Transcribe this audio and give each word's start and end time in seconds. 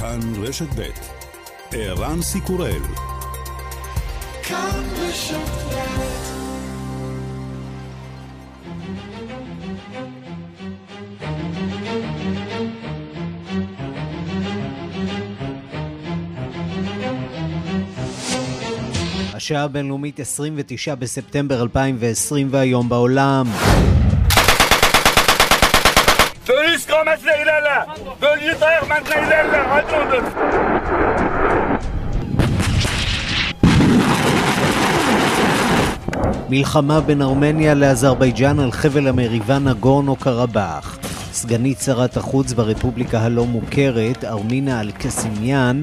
כאן 0.00 0.20
רשת 0.42 0.66
ב' 0.78 0.82
ערן 1.72 2.22
סיקורל 2.22 2.82
כאן 4.42 4.84
רשת 4.96 5.36
השעה 19.34 19.62
הבינלאומית 19.62 20.20
29 20.20 20.94
בספטמבר 20.94 21.62
2020 21.62 22.48
והיום 22.50 22.88
בעולם. 22.88 23.46
Istikametine 27.08 27.42
ilerle. 27.42 27.86
Bölge 28.22 28.60
dayak 28.60 28.88
mentine 28.88 29.26
ilerle. 29.26 29.58
Hadi 29.68 29.94
odur. 29.96 30.22
מלחמה 36.50 37.00
בין 37.00 37.22
ארמניה 37.22 37.74
לאזרבייג'אן 37.74 38.60
על 38.60 38.72
חבל 38.72 39.08
המריבה 39.08 39.58
נגורנו 39.58 40.16
קרבאח. 40.16 40.98
סגנית 41.32 41.78
שרת 41.78 42.16
החוץ 42.16 42.52
ברפובליקה 42.52 43.20
הלא 43.20 43.46
מוכרת, 43.46 44.24
ארמינה 44.24 44.80
אלקסימיאן, 44.80 45.80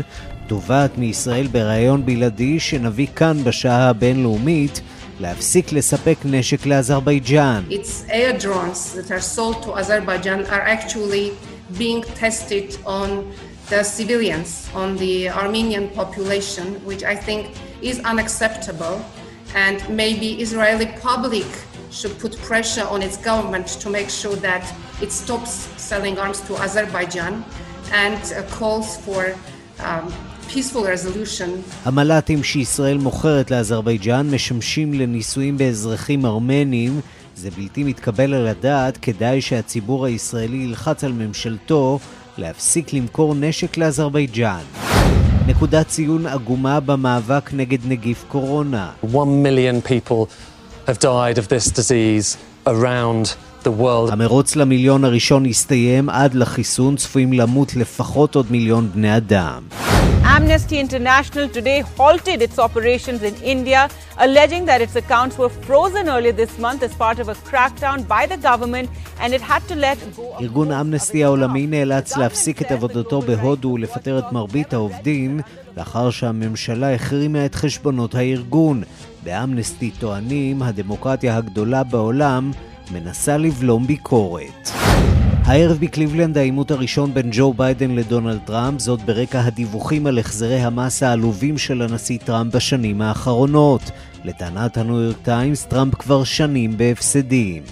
תובעת 0.47 0.97
מישראל 0.97 1.47
בריאיון 1.47 2.05
בלעדי 2.05 2.59
שנביא 2.59 3.07
כאן 3.15 3.37
בשעה 3.43 3.89
הבינלאומית 3.89 4.81
להפסיק 5.20 5.72
לספק 5.72 6.16
נשק 6.24 6.66
לאזרבייג'אן. 6.66 7.64
Its 7.70 8.10
air 8.10 8.32
drones 8.42 8.94
that 8.94 9.10
are 9.10 9.20
sold 9.20 9.62
to 9.62 9.74
Azerbaijan 9.80 10.40
are 10.46 10.64
actually 10.76 11.32
being 11.78 12.02
tested 12.02 12.76
on 12.86 13.08
the 13.70 13.82
civilians, 13.84 14.68
on 14.74 14.96
the 14.96 15.28
Armenian 15.30 15.88
population, 16.00 16.66
which 16.84 17.02
I 17.04 17.16
think 17.26 17.42
is 17.82 18.00
unacceptable. 18.12 18.96
And 19.54 19.78
maybe 19.88 20.28
Israeli 20.44 20.86
public 21.08 21.46
should 21.90 22.18
put 22.18 22.32
pressure 22.50 22.86
on 22.94 23.02
its 23.02 23.16
government 23.16 23.66
to 23.82 23.90
make 23.90 24.08
sure 24.10 24.36
that 24.36 24.64
it 25.04 25.10
stops 25.12 25.52
selling 25.76 26.18
arms 26.18 26.40
to 26.42 26.52
Azerbaijan 26.56 27.44
and 27.92 28.20
uh, 28.32 28.42
calls 28.58 28.96
for 29.04 29.34
um, 29.80 30.12
המל"טים 31.85 32.43
שישראל 32.43 32.97
מוכרת 32.97 33.51
לאזרבייג'אן 33.51 34.29
משמשים 34.31 34.93
לניסויים 34.93 35.57
באזרחים 35.57 36.25
ארמנים. 36.25 36.99
זה 37.35 37.49
בלתי 37.51 37.83
מתקבל 37.83 38.33
על 38.33 38.47
הדעת, 38.47 38.97
כדאי 39.01 39.41
שהציבור 39.41 40.05
הישראלי 40.05 40.57
ילחץ 40.57 41.03
על 41.03 41.11
ממשלתו 41.11 41.99
להפסיק 42.37 42.93
למכור 42.93 43.35
נשק 43.35 43.77
לאזרבייג'אן. 43.77 44.63
נקודת 45.47 45.87
ציון 45.87 46.27
עגומה 46.27 46.79
במאבק 46.79 47.49
נגד 47.53 47.79
נגיף 47.87 48.25
קורונה. 48.27 48.91
One 49.03 49.43
million 49.43 49.89
people 49.89 50.27
have 50.87 50.99
died 50.99 51.37
of 51.37 51.47
this 51.47 51.71
disease 51.71 52.37
around 52.67 53.35
המרוץ 54.11 54.55
למיליון 54.55 55.03
הראשון 55.05 55.45
הסתיים 55.45 56.09
עד 56.09 56.33
לחיסון, 56.33 56.95
צפויים 56.95 57.33
למות 57.33 57.75
לפחות 57.75 58.35
עוד 58.35 58.45
מיליון 58.51 58.89
בני 58.93 59.17
אדם. 59.17 59.61
Amnesty 60.37 60.77
International 60.85 61.47
today 61.57 61.79
halted 61.97 62.41
its 62.41 62.57
operations 62.67 63.21
in 63.29 63.35
India, 63.55 63.81
alleging 64.25 64.63
that 64.69 64.81
its 64.85 64.95
accounts 65.03 65.35
were 65.41 65.53
frozen 65.67 66.09
earlier 66.15 66.35
this 66.43 66.53
month 66.65 66.81
as 66.87 66.93
part 67.03 67.17
of 67.19 67.27
a 67.29 67.37
crackdown 67.49 67.97
by 68.15 68.23
the 68.31 68.39
government 68.49 68.87
and 69.21 69.29
it 69.33 69.41
had 69.41 69.61
to 69.69 69.75
let 69.75 69.97
go... 70.17 70.41
ארגון 70.41 70.71
אמנסטי 70.71 71.23
העולמי 71.23 71.67
נאלץ 71.67 72.17
להפסיק 72.17 72.61
את 72.61 72.71
עבודתו 72.71 73.21
בהודו 73.21 73.69
ולפטר 73.69 74.19
את 74.19 74.31
מרבית 74.31 74.73
העובדים 74.73 75.39
לאחר 75.77 76.09
שהממשלה 76.09 76.93
החרימה 76.93 77.45
את 77.45 77.55
חשבונות 77.55 78.15
הארגון. 78.15 78.83
באמנסטי 79.23 79.91
טוענים, 79.99 80.61
הדמוקרטיה 80.61 81.37
הגדולה 81.37 81.83
בעולם 81.83 82.51
מנסה 82.91 83.37
לבלום 83.37 83.87
ביקורת. 83.87 84.69
הערב 85.45 85.77
בקליבלנד 85.79 86.37
העימות 86.37 86.71
הראשון 86.71 87.13
בין 87.13 87.29
ג'ו 87.31 87.53
ביידן 87.53 87.91
לדונלד 87.91 88.39
טראמפ, 88.45 88.79
זאת 88.79 89.01
ברקע 89.01 89.41
הדיווחים 89.41 90.07
על 90.07 90.19
החזרי 90.19 90.59
המס 90.59 91.03
העלובים 91.03 91.57
של 91.57 91.81
הנשיא 91.81 92.17
טראמפ 92.25 92.55
בשנים 92.55 93.01
האחרונות. 93.01 93.81
לטענת 94.23 94.77
הניו 94.77 95.01
יורק 95.01 95.17
טיימס, 95.23 95.65
טראמפ 95.65 95.95
כבר 95.95 96.23
שנים 96.23 96.77
בהפסדים. 96.77 97.63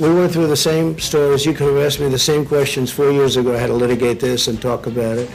We 0.00 0.08
went 0.18 0.32
through 0.32 0.46
the 0.46 0.56
same. 0.56 0.86
You 1.46 1.52
me 2.00 2.08
the 2.08 2.26
same 2.30 2.46
questions 2.46 2.88
years 3.18 3.36
ago. 3.36 3.50
Had 3.64 3.66
to 3.66 3.74
litigate 3.74 4.18
this 4.18 4.48
and 4.48 4.56
talk 4.68 4.82
about 4.86 5.16
it. 5.22 5.28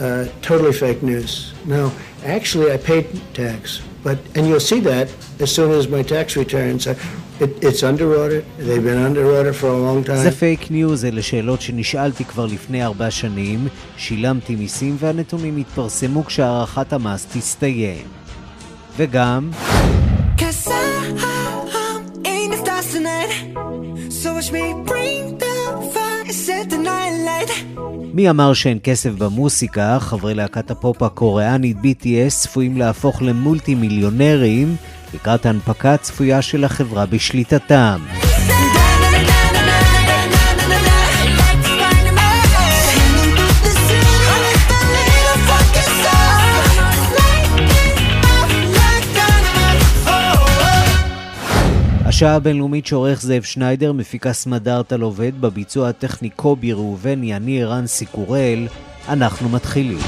Uh, 0.00 0.24
totally 0.42 0.72
fake 0.72 1.00
news. 1.02 1.52
No, 1.64 1.92
actually, 2.24 2.68
I 2.72 2.78
paid 2.90 3.06
tax. 3.34 3.82
But, 4.02 4.18
and 4.34 4.48
you'll 4.48 4.68
see 4.72 4.80
that 4.80 5.08
as 5.44 5.50
soon 5.56 5.70
as 5.78 5.88
my 5.88 6.02
tax 6.02 6.36
returns. 6.36 6.86
It, 6.86 7.50
it's 7.68 7.82
under 7.82 8.06
audit, 8.22 8.44
they've 8.58 8.84
been 8.90 9.02
under 9.08 9.24
audit 9.36 9.54
for 9.54 9.68
a 9.68 9.78
long 9.78 10.04
time. 10.04 10.16
זה 10.16 10.30
פייק 10.30 10.70
ניוז, 10.70 11.04
אלה 11.04 11.22
שאלות 11.22 11.60
שנשאלתי 11.60 12.24
כבר 12.24 12.46
לפני 12.46 12.84
ארבע 12.84 13.10
שנים, 13.10 13.68
שילמתי 13.96 14.54
מיסים 14.54 14.96
והנתונים 14.98 15.58
יתפרסמו 15.58 16.24
כשהערכת 16.24 16.92
המס 16.92 17.26
תסתיים. 17.32 18.06
וגם... 18.96 19.50
So 24.22 24.34
watch 24.34 24.52
me 24.52 24.74
bring 24.84 25.38
the 25.38 25.46
fire, 25.46 25.46
set 25.46 25.46
the 25.46 25.46
night 25.46 25.46
light 25.46 25.49
מי 28.14 28.30
אמר 28.30 28.52
שאין 28.52 28.78
כסף 28.82 29.10
במוסיקה? 29.10 29.98
חברי 30.00 30.34
להקת 30.34 30.70
הפופ 30.70 31.02
הקוריאנית 31.02 31.76
BTS 31.76 32.30
צפויים 32.30 32.76
להפוך 32.76 33.22
למולטי 33.22 33.74
מיליונרים 33.74 34.76
לקראת 35.14 35.46
ההנפקה 35.46 35.94
הצפויה 35.94 36.42
של 36.42 36.64
החברה 36.64 37.06
בשליטתם. 37.06 38.00
השעה 52.20 52.34
הבינלאומית 52.34 52.86
שעורך 52.86 53.22
זאב 53.22 53.42
שניידר, 53.42 53.92
מפיקה 53.92 54.32
סמדארטל 54.32 55.00
עובד, 55.00 55.40
בביצוע 55.40 55.88
הטכני 55.88 56.30
קובי 56.30 56.72
ראובני, 56.72 57.36
אני 57.36 57.62
ערן 57.62 57.86
סיקורל, 57.86 58.66
אנחנו 59.08 59.48
מתחילים. 59.48 59.98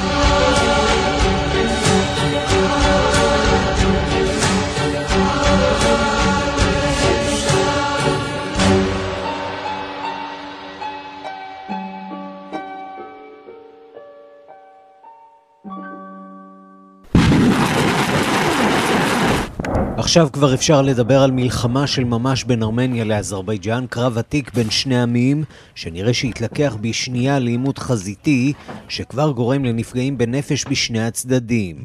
עכשיו 20.13 20.29
כבר 20.33 20.55
אפשר 20.55 20.83
לדבר 20.83 21.23
על 21.23 21.31
מלחמה 21.31 21.87
של 21.87 22.05
ממש 22.05 22.45
בין 22.45 22.63
ארמניה 22.63 23.05
לאזרבייג'אן, 23.05 23.85
קרב 23.91 24.19
עתיק 24.19 24.55
בין 24.55 24.71
שני 24.71 25.03
עמים, 25.03 25.45
שנראה 25.75 26.15
שהתלקח 26.15 26.77
בשנייה 26.81 27.39
לעימות 27.39 27.79
חזיתי, 27.79 28.53
שכבר 28.89 29.31
גורם 29.31 29.65
לנפגעים 29.65 30.19
בנפש 30.19 30.65
בשני 30.71 31.07
הצדדים. 31.07 31.77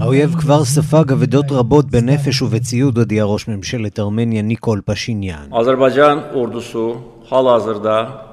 האויב 0.00 0.34
כבר 0.34 0.64
ספג 0.64 1.12
אבדות 1.12 1.52
רבות 1.52 1.90
בנפש 1.90 2.42
ובציוד, 2.42 2.98
הודיע 2.98 3.24
ראש 3.24 3.48
ממשלת 3.48 3.98
ארמניה 3.98 4.42
ניקול 4.42 4.80
פשיניאן. 4.84 5.46
אזרבייג'אן 5.52 6.18
אורדוסו, 6.34 7.00
חל 7.28 7.48
עזרדה 7.56 8.29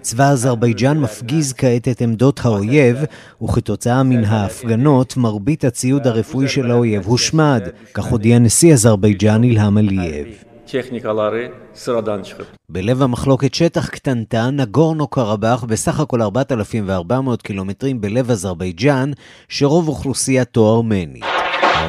צבא 0.00 0.28
אזרבייג'אן 0.30 0.98
מפגיז 0.98 1.52
כעת 1.52 1.88
את 1.88 2.00
עמדות 2.00 2.40
האויב, 2.44 2.96
וכתוצאה 3.42 4.02
מן 4.02 4.24
ההפגזות, 4.24 5.16
מרבית 5.16 5.64
הציוד 5.64 6.06
הרפואי 6.06 6.48
של 6.48 6.70
האויב 6.70 7.06
הושמד, 7.06 7.62
כך 7.94 8.04
הודיע 8.04 8.38
נשיא 8.38 8.72
אזרבייג'אן 8.72 9.44
אילהאם 9.44 9.78
עלייב. 9.78 10.26
בלב 12.68 13.02
המחלוקת 13.02 13.54
שטח 13.54 13.88
קטנטן, 13.88 14.56
נגורנו 14.60 15.06
קרבאח, 15.06 15.64
בסך 15.64 16.00
הכל 16.00 16.22
4,400 16.22 17.42
קילומטרים 17.42 18.00
בלב 18.00 18.30
אזרבייג'אן, 18.30 19.10
שרוב 19.48 19.88
אוכלוסייתו 19.88 20.76
ארמנית. 20.76 21.39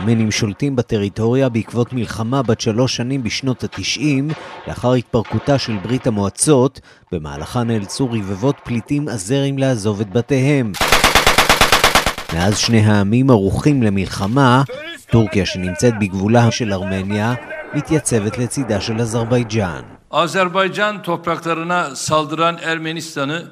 הארמנים 0.01 0.31
שולטים 0.31 0.75
בטריטוריה 0.75 1.49
בעקבות 1.49 1.93
מלחמה 1.93 2.43
בת 2.43 2.61
שלוש 2.61 2.95
שנים 2.95 3.23
בשנות 3.23 3.63
ה-90, 3.63 4.33
לאחר 4.67 4.93
התפרקותה 4.93 5.57
של 5.57 5.77
ברית 5.83 6.07
המועצות, 6.07 6.79
במהלכה 7.11 7.63
נאלצו 7.63 8.09
רבבות 8.11 8.55
פליטים 8.63 9.09
אזרים 9.09 9.57
לעזוב 9.57 10.01
את 10.01 10.09
בתיהם. 10.13 10.71
מאז 12.33 12.57
שני 12.57 12.79
העמים 12.79 13.29
ערוכים 13.29 13.83
למלחמה, 13.83 14.63
טורקיה 15.11 15.45
שנמצאת 15.45 15.93
בגבולה 15.99 16.51
של 16.51 16.73
ארמניה, 16.73 17.33
מתייצבת 17.73 18.37
לצידה 18.37 18.81
של 18.81 19.01
אזרבייג'אן. 19.01 19.81
Azerbaycan 20.11 21.01
topraklarına 21.03 21.95
saldıran 21.95 22.57
Ermenistan'ı 22.63 23.51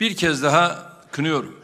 bir 0.00 0.16
kez 0.16 0.42
daha 0.42 0.95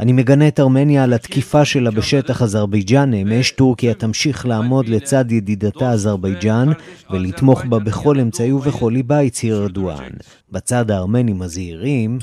אני 0.00 0.12
מגנה 0.12 0.48
את 0.48 0.60
ארמניה 0.60 1.04
על 1.04 1.12
התקיפה 1.12 1.64
שלה 1.64 1.90
בשטח 1.90 2.42
אזרבייג'אן. 2.42 3.14
אמש 3.14 3.50
טורקיה 3.50 3.94
תמשיך 3.94 4.46
לעמוד 4.46 4.88
לצד 4.88 5.32
ידידתה 5.32 5.90
אזרבייג'אן 5.90 6.68
ולתמוך 7.10 7.64
בה 7.64 7.78
בכל 7.78 8.20
אמצעי 8.20 8.52
ובכל 8.52 8.90
ליבה, 8.94 9.20
הצהיר 9.20 9.62
ארדואן. 9.62 10.10
בצד 10.52 10.90
הארמני 10.90 11.32
מזהירים, 11.32 12.18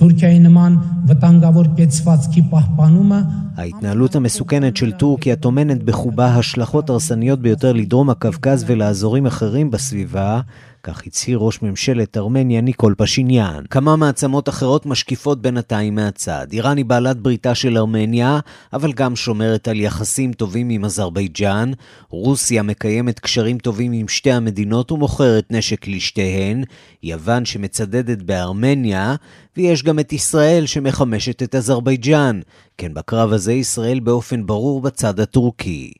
ההתנהלות 3.57 4.15
המסוכנת 4.15 4.77
של 4.77 4.91
טורקיה 4.91 5.35
טומנת 5.35 5.83
בחובה 5.83 6.25
השלכות 6.25 6.89
הרסניות 6.89 7.39
ביותר 7.39 7.73
לדרום 7.73 8.09
הקווקז 8.09 8.65
ולאזורים 8.67 9.25
אחרים 9.25 9.71
בסביבה, 9.71 10.41
כך 10.83 11.07
הצהיר 11.07 11.37
ראש 11.37 11.61
ממשלת 11.61 12.17
ארמניה 12.17 12.61
ניקול 12.61 12.95
פשיניאן. 12.97 13.63
כמה 13.69 13.95
מעצמות 13.95 14.49
אחרות 14.49 14.85
משקיפות 14.85 15.41
בינתיים 15.41 15.95
מהצד. 15.95 16.47
איראן 16.51 16.77
היא 16.77 16.85
בעלת 16.85 17.17
בריתה 17.17 17.55
של 17.55 17.77
ארמניה, 17.77 18.39
אבל 18.73 18.93
גם 18.93 19.15
שומרת 19.15 19.67
על 19.67 19.79
יחסים 19.79 20.33
טובים 20.33 20.69
עם 20.69 20.85
אזרבייג'אן. 20.85 21.71
רוסיה 22.09 22.63
מקיימת 22.63 23.19
קשרים 23.19 23.57
טובים 23.57 23.91
עם 23.91 24.07
שתי 24.07 24.31
המדינות 24.31 24.91
ומוכרת 24.91 25.51
נשק 25.51 25.87
לשתיהן. 25.87 26.63
יוון 27.03 27.45
שמצדדת 27.45 28.21
בארמניה, 28.21 29.15
ויש 29.57 29.83
גם 29.83 29.99
את 29.99 30.13
ישראל 30.13 30.65
שמחמשת 30.65 31.43
את 31.43 31.55
אזרבייג'אן. 31.55 32.39
כן, 32.77 32.93
בקרב 32.93 33.33
הזה 33.33 33.53
ישראל 33.53 33.99
באופן 33.99 34.45
ברור 34.45 34.81
בצד 34.81 35.19
הטורקי. 35.19 35.91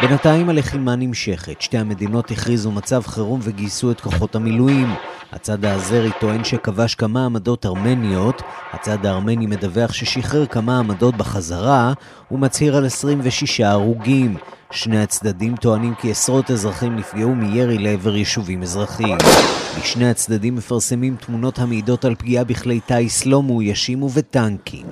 בינתיים 0.00 0.48
הלחימה 0.48 0.96
נמשכת. 0.96 1.60
שתי 1.60 1.78
המדינות 1.78 2.30
הכריזו 2.30 2.72
מצב 2.72 3.02
חירום 3.06 3.40
וגייסו 3.42 3.90
את 3.90 4.00
כוחות 4.00 4.34
המילואים. 4.34 4.96
הצד 5.32 5.64
האזרי 5.64 6.12
טוען 6.12 6.44
שכבש 6.44 6.94
כמה 6.94 7.24
עמדות 7.26 7.66
ארמניות, 7.66 8.42
הצד 8.72 9.06
הארמני 9.06 9.46
מדווח 9.46 9.92
ששחרר 9.92 10.46
כמה 10.46 10.78
עמדות 10.78 11.16
בחזרה, 11.16 11.92
ומצהיר 12.30 12.76
על 12.76 12.86
26 12.86 13.60
הרוגים. 13.60 14.36
שני 14.70 15.02
הצדדים 15.02 15.56
טוענים 15.56 15.94
כי 15.94 16.10
עשרות 16.10 16.50
אזרחים 16.50 16.96
נפגעו 16.96 17.34
מירי 17.34 17.78
לעבר 17.78 18.16
יישובים 18.16 18.62
אזרחיים. 18.62 19.18
בשני 19.78 20.10
הצדדים 20.10 20.56
מפרסמים 20.56 21.16
תמונות 21.16 21.58
המעידות 21.58 22.04
על 22.04 22.14
פגיעה 22.14 22.44
בכלי 22.44 22.80
טיס 22.80 23.26
לא 23.26 23.42
מאוישים 23.42 24.02
ובטנקים. 24.02 24.86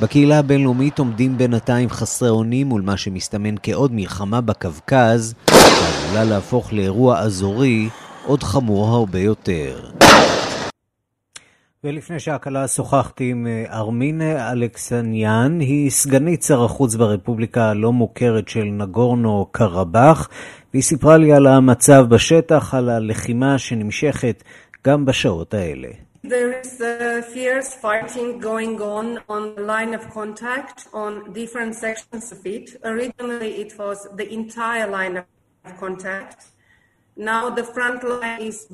בקהילה 0.00 0.38
הבינלאומית 0.38 0.98
עומדים 0.98 1.38
בינתיים 1.38 1.90
חסרי 1.90 2.28
אונים 2.28 2.66
מול 2.66 2.82
מה 2.82 2.96
שמסתמן 2.96 3.54
כעוד 3.62 3.92
מלחמה 3.92 4.40
בקווקז, 4.40 5.34
שעלולה 5.50 6.24
להפוך 6.24 6.72
לאירוע 6.72 7.18
אזורי 7.18 7.88
עוד 8.26 8.42
חמור 8.42 8.88
הרבה 8.88 9.18
יותר. 9.18 9.90
ולפני 11.84 12.20
שהקלה 12.20 12.68
שוחחתי 12.68 13.30
עם 13.30 13.46
אה, 13.46 13.64
ארמין 13.78 14.22
אלכסניאן, 14.22 15.60
היא 15.60 15.90
סגנית 15.90 16.42
שר 16.42 16.64
החוץ 16.64 16.94
ברפובליקה 16.94 17.70
הלא 17.70 17.92
מוכרת 17.92 18.48
של 18.48 18.64
נגורנו 18.64 19.46
קרבאח, 19.52 20.28
והיא 20.72 20.82
סיפרה 20.82 21.16
לי 21.16 21.32
על 21.32 21.46
המצב 21.46 22.04
בשטח, 22.08 22.74
על 22.74 22.88
הלחימה 22.88 23.58
שנמשכת 23.58 24.42
גם 24.86 25.04
בשעות 25.04 25.54
האלה. 25.54 25.88
There 26.24 26.52
is 26.62 26.80
a 26.80 27.22
fierce 27.34 27.72
fighting 27.82 28.40
going 28.40 28.78
on 28.80 29.06
on 29.34 29.42
the 29.56 29.64
line 29.72 29.94
of 29.98 30.02
contact 30.18 30.78
on 30.92 31.32
different 31.32 31.74
sections 31.74 32.26
of 32.34 32.40
it. 32.44 32.66
Originally, 32.84 33.52
it 33.64 33.72
was 33.78 33.98
the 34.18 34.28
entire 34.38 34.86
line 34.96 35.16
of 35.16 35.24
contact. 35.84 36.38
Now 37.20 37.50
the 37.50 37.64
front 37.64 38.02
line 38.02 38.40
is 38.40 38.66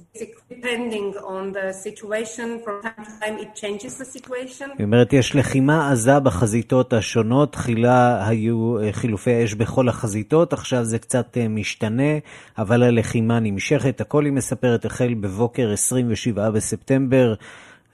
depending 0.48 1.06
on 1.34 1.50
the 1.50 1.72
situation. 1.72 2.60
From 2.64 2.76
time 2.80 3.02
to 3.06 3.12
time 3.20 3.36
it 3.44 3.50
changes 3.56 3.98
the 3.98 4.04
situation. 4.04 4.70
היא 4.78 4.84
אומרת, 4.84 5.12
יש 5.12 5.36
לחימה 5.36 5.90
עזה 5.90 6.20
בחזיתות 6.20 6.92
השונות. 6.92 7.52
תחילה 7.52 8.28
היו 8.28 8.78
אה, 8.78 8.92
חילופי 8.92 9.44
אש 9.44 9.54
בכל 9.54 9.88
החזיתות, 9.88 10.52
עכשיו 10.52 10.84
זה 10.84 10.98
קצת 10.98 11.36
אה, 11.36 11.48
משתנה, 11.48 12.18
אבל 12.58 12.82
הלחימה 12.82 13.40
נמשכת. 13.40 14.00
הכל 14.00 14.24
היא 14.24 14.32
מספרת 14.32 14.84
החל 14.84 15.14
בבוקר 15.14 15.72
27 15.72 16.50
בספטמבר. 16.50 17.34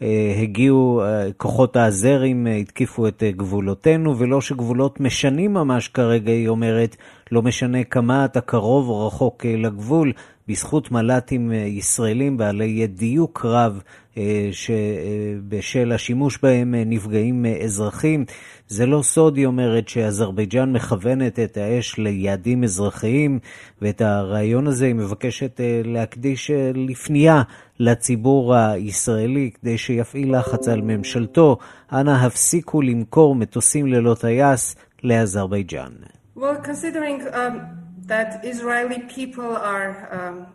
אה, 0.03 0.35
הגיעו 0.43 1.03
כוחות 1.37 1.77
האזרים, 1.77 2.47
התקיפו 2.47 3.09
את 3.09 3.23
גבולותינו, 3.37 4.19
ולא 4.19 4.41
שגבולות 4.41 5.01
משנים 5.01 5.55
ממש 5.55 5.89
כרגע, 5.89 6.33
היא 6.33 6.49
אומרת, 6.49 6.97
לא 7.33 7.43
משנה 7.43 7.85
כמה 7.85 8.25
אתה 8.25 8.41
קרוב 8.41 8.89
או 8.89 9.07
רחוק 9.07 9.45
לגבול, 9.47 10.13
בזכות 10.53 10.91
מל"טים 10.91 11.53
אה, 11.53 11.57
ישראלים 11.57 12.37
בעלי 12.37 12.87
דיוק 12.87 13.45
רב 13.45 13.81
אה, 14.17 14.49
שבשל 14.53 15.93
השימוש 15.93 16.39
בהם 16.43 16.75
אה, 16.75 16.83
נפגעים 16.87 17.47
אזרחים. 17.65 18.25
זה 18.69 18.87
לא 18.87 19.03
סוד, 19.03 19.37
היא 19.37 19.47
אומרת, 19.47 19.89
שאזרבייג'אן 19.89 20.73
מכוונת 20.73 21.39
את 21.39 21.57
האש 21.57 21.99
ליעדים 21.99 22.65
אזרחיים, 22.65 23.39
ואת 23.83 24.01
הרעיון 24.01 24.67
הזה 24.67 24.87
היא 24.87 24.95
מבקשת 24.95 25.61
להקדיש 25.85 26.51
לפנייה 26.75 27.43
לציבור 27.79 28.55
הישראלי, 28.55 29.51
כדי 29.61 29.79
שיפעיל 29.79 30.39
לחץ 30.39 30.69
על 30.69 30.81
ממשלתו. 30.81 31.57
אנא 31.93 32.11
הפסיקו 32.11 32.83
למכור 32.83 33.35
מטוסים 33.35 33.87
ללא 33.87 34.15
טייס 34.21 34.77
לאזרבייג'אן. 35.05 35.93
Well, 36.37 36.57
considering 36.65 37.21
um... 37.35 37.82
that 38.07 38.45
Israeli 38.45 39.01
people 39.01 39.57
are, 39.57 39.93
um, 40.13 40.47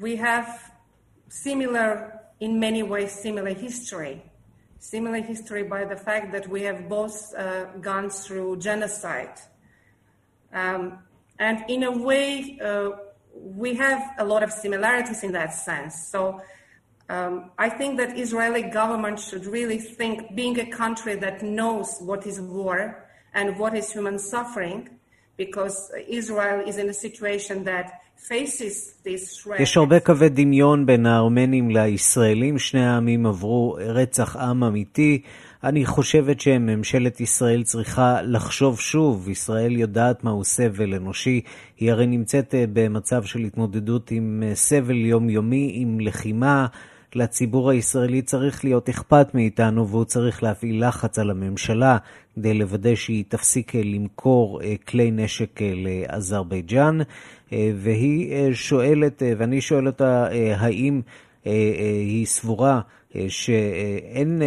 we 0.00 0.16
have 0.16 0.72
similar, 1.28 2.20
in 2.40 2.58
many 2.58 2.82
ways, 2.82 3.12
similar 3.12 3.54
history. 3.54 4.22
Similar 4.78 5.20
history 5.20 5.62
by 5.62 5.84
the 5.84 5.96
fact 5.96 6.32
that 6.32 6.48
we 6.48 6.62
have 6.62 6.88
both 6.88 7.34
uh, 7.34 7.66
gone 7.80 8.10
through 8.10 8.58
genocide. 8.58 9.38
Um, 10.52 11.00
and 11.38 11.64
in 11.68 11.84
a 11.84 11.90
way, 11.90 12.58
uh, 12.64 12.90
we 13.34 13.74
have 13.74 14.02
a 14.18 14.24
lot 14.24 14.42
of 14.42 14.50
similarities 14.50 15.22
in 15.22 15.32
that 15.32 15.54
sense. 15.54 16.08
So 16.08 16.40
um, 17.08 17.50
I 17.58 17.68
think 17.68 17.98
that 17.98 18.18
Israeli 18.18 18.62
government 18.62 19.20
should 19.20 19.46
really 19.46 19.78
think, 19.78 20.34
being 20.34 20.58
a 20.58 20.66
country 20.66 21.14
that 21.16 21.42
knows 21.42 21.98
what 22.00 22.26
is 22.26 22.40
war 22.40 23.08
and 23.34 23.58
what 23.58 23.76
is 23.76 23.92
human 23.92 24.18
suffering, 24.18 24.88
יש 29.58 29.76
הרבה 29.76 30.00
קווי 30.00 30.28
דמיון 30.28 30.86
בין 30.86 31.06
הארמנים 31.06 31.70
לישראלים, 31.70 32.58
שני 32.58 32.86
העמים 32.86 33.26
עברו 33.26 33.76
רצח 33.80 34.36
עם 34.36 34.64
אמיתי. 34.64 35.22
אני 35.64 35.86
חושבת 35.86 36.40
שממשלת 36.40 37.20
ישראל 37.20 37.62
צריכה 37.62 38.22
לחשוב 38.22 38.80
שוב, 38.80 39.28
ישראל 39.28 39.76
יודעת 39.76 40.24
מהו 40.24 40.44
סבל 40.44 40.94
אנושי, 40.94 41.40
היא 41.76 41.92
הרי 41.92 42.06
נמצאת 42.06 42.54
אה, 42.54 42.64
במצב 42.72 43.24
של 43.24 43.40
התמודדות 43.40 44.10
עם 44.10 44.42
אה, 44.46 44.54
סבל 44.54 44.96
יומיומי, 44.96 45.72
עם 45.74 46.00
לחימה. 46.00 46.66
לציבור 47.14 47.70
הישראלי 47.70 48.22
צריך 48.22 48.64
להיות 48.64 48.88
אכפת 48.88 49.34
מאיתנו 49.34 49.88
והוא 49.88 50.04
צריך 50.04 50.42
להפעיל 50.42 50.88
לחץ 50.88 51.18
על 51.18 51.30
הממשלה 51.30 51.98
כדי 52.34 52.54
לוודא 52.54 52.94
שהיא 52.94 53.24
תפסיק 53.28 53.74
אה, 53.74 53.80
למכור 53.84 54.62
אה, 54.62 54.74
כלי 54.88 55.10
נשק 55.10 55.62
אה, 55.62 55.72
לאזרבייג'אן. 55.76 56.98
והיא 57.74 58.52
שואלת, 58.52 59.22
ואני 59.38 59.60
שואל 59.60 59.86
אותה, 59.86 60.26
האם 60.56 61.00
היא 61.44 62.26
סבורה 62.26 62.80
שאין, 63.28 64.42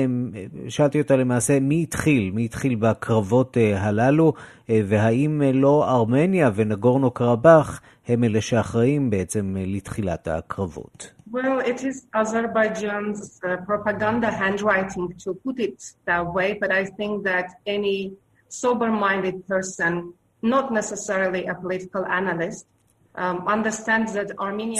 שאלתי 0.70 1.02
אותה 1.02 1.16
למעשה, 1.16 1.60
מי 1.60 1.84
התחיל? 1.84 2.32
מי 2.34 2.46
התחיל 2.46 2.76
בקרבות 2.76 3.58
הללו? 3.76 4.34
והאם 4.70 5.42
לא 5.54 5.92
ארמניה 5.92 6.52
ונגורנו 6.56 7.12
קרבאח 7.12 7.82
הם 8.08 8.24
אלה 8.24 8.42
שאחראים 8.42 9.10
בעצם 9.10 9.56
לתחילת 9.60 10.28
הקרבות? 10.28 11.12
Well, 11.34 11.58
it 11.72 11.84
is 11.84 12.06
Azerbaijan's 12.14 13.42
uh, 13.44 13.58
propaganda 13.66 14.30
handwriting 14.30 15.16
to 15.24 15.34
put 15.34 15.60
it 15.60 15.82
that 16.06 16.32
way, 16.32 16.50
but 16.62 16.72
I 16.72 16.86
think 16.86 17.24
that 17.24 17.48
any 17.66 18.14
sober 18.50 18.92
minded 18.92 19.48
person, 19.48 20.14
not 20.44 20.72
necessarily 20.72 21.48
a 21.48 21.56
political 21.56 22.06
analyst, 22.06 22.68
um, 23.16 23.64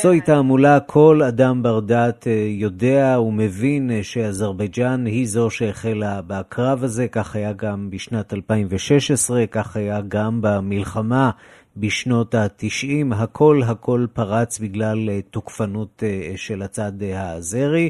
זוהי 0.02 0.22
תעמולה, 0.22 0.80
כל 0.80 1.22
אדם 1.28 1.64
בר 1.64 1.80
דעת 1.80 2.28
יודע 2.50 3.18
ומבין 3.20 4.04
שאזרבייג'אן 4.04 5.06
היא 5.06 5.28
זו 5.28 5.50
שהחלה 5.50 6.22
בקרב 6.28 6.84
הזה, 6.84 7.08
כך 7.08 7.36
היה 7.36 7.54
גם 7.54 7.90
בשנת 7.90 8.34
2016, 8.34 9.48
כך 9.48 9.76
היה 9.76 10.02
גם 10.08 10.40
במלחמה 10.42 11.32
בשנות 11.78 12.36
ה-90, 12.36 13.16
הכל 13.16 13.62
הכל 13.66 14.06
פרץ 14.14 14.60
בגלל 14.60 15.10
אה, 15.10 15.20
תוקפנות 15.22 16.04
אה, 16.04 16.34
של 16.36 16.62
הצד 16.62 17.04
אה, 17.04 17.22
האזרי. 17.22 17.90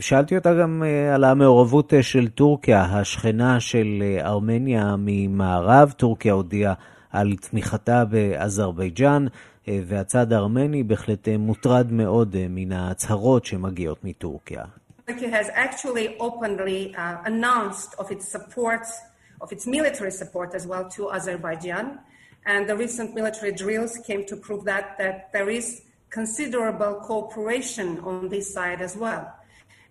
שאלתי 0.00 0.36
אותה 0.36 0.54
גם 0.54 0.82
על 1.14 1.24
המעורבות 1.24 1.92
של 2.00 2.28
טורקיה, 2.28 2.82
השכנה 2.82 3.60
של 3.60 4.02
ארמניה 4.20 4.94
ממערב. 4.98 5.92
טורקיה 5.96 6.32
הודיעה 6.32 6.74
על 7.10 7.36
תמיכתה 7.40 8.04
באזרבייג'אן, 8.04 9.26
והצד 9.68 10.32
הארמני 10.32 10.82
בהחלט 10.82 11.28
מוטרד 11.28 11.92
מאוד 11.92 12.36
מן 12.50 12.72
ההצהרות 12.72 13.44
שמגיעות 13.44 14.04
מטורקיה. 14.04 14.64
Turkey 15.10 15.28
has 15.28 15.48
actually 15.48 16.16
openly 16.18 16.94
uh, 16.96 17.16
announced 17.26 17.94
of 17.98 18.10
its 18.10 18.26
support, 18.26 18.86
of 19.42 19.52
its 19.52 19.66
military 19.66 20.10
support 20.10 20.54
as 20.54 20.66
well 20.66 20.88
to 20.96 21.10
Azerbaijan. 21.10 21.86
And 22.46 22.68
the 22.68 22.76
recent 22.76 23.14
military 23.14 23.52
drills 23.52 23.98
came 23.98 24.26
to 24.26 24.36
prove 24.36 24.64
that, 24.64 24.98
that 24.98 25.32
there 25.32 25.48
is 25.48 25.82
considerable 26.10 27.00
cooperation 27.02 27.98
on 28.00 28.28
this 28.28 28.52
side 28.52 28.80
as 28.80 28.96
well. 28.96 29.34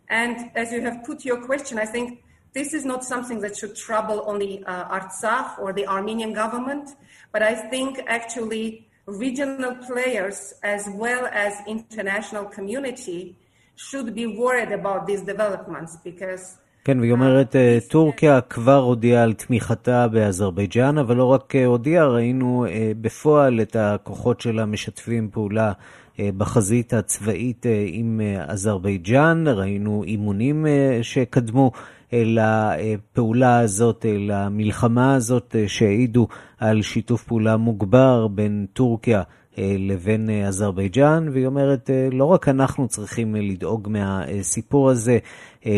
And 0.10 0.52
as 0.56 0.72
you 0.72 0.82
have 0.82 1.04
put 1.04 1.26
your 1.26 1.44
question, 1.44 1.80
I 1.80 1.86
think 1.86 2.24
this 2.54 2.74
is 2.74 2.86
not 2.86 3.04
something 3.04 3.40
that 3.42 3.58
should 3.58 3.76
trouble 3.76 4.24
only 4.28 4.64
uh, 4.66 5.00
Artsakh 5.00 5.58
or 5.60 5.74
the 5.74 5.88
Armenian 5.88 6.34
government, 6.34 6.92
but 7.32 7.42
I 7.42 7.56
think 7.56 8.00
actually 8.06 8.88
regional 9.06 9.76
players 9.76 10.54
as 10.64 10.88
well 10.94 11.28
as 11.32 11.54
international 11.68 12.46
community 12.46 13.36
should 13.76 14.14
be 14.14 14.28
worried 14.28 14.72
about 14.72 15.08
these 15.08 15.24
developments 15.24 15.98
because 16.04 16.58
כן, 16.86 17.00
והיא 17.00 17.12
אומרת, 17.12 17.56
טורקיה 17.90 18.42
כבר 18.42 18.78
הודיעה 18.78 19.24
על 19.24 19.34
תמיכתה 19.34 20.08
באזרבייג'אן, 20.08 20.98
אבל 20.98 21.16
לא 21.16 21.26
רק 21.26 21.54
הודיעה, 21.66 22.08
ראינו 22.08 22.66
בפועל 23.02 23.62
את 23.62 23.76
הכוחות 23.76 24.42
שלה 24.42 24.66
משתפים 24.66 25.30
פעולה 25.32 25.72
בחזית 26.20 26.94
הצבאית 26.94 27.66
עם 27.88 28.22
אזרבייג'אן, 28.48 29.44
ראינו 29.48 30.04
אימונים 30.04 30.66
שקדמו 31.02 31.72
לפעולה 32.14 33.60
הזאת, 33.60 34.06
למלחמה 34.20 35.16
הזאת, 35.16 35.56
שהעידו 35.68 36.28
על 36.60 36.82
שיתוף 36.82 37.24
פעולה 37.24 37.58
מוגבר 37.58 38.28
בין 38.28 38.66
טורקיה 38.74 39.22
לבין 39.58 40.30
אזרבייג'אן, 40.48 41.30
והיא 41.32 41.46
אומרת, 41.46 41.90
לא 42.12 42.26
רק 42.26 42.50
אנחנו 42.50 42.88
צריכים 42.88 43.36
לדאוג 43.36 43.88
מהסיפור 43.92 44.90
הזה, 44.90 45.18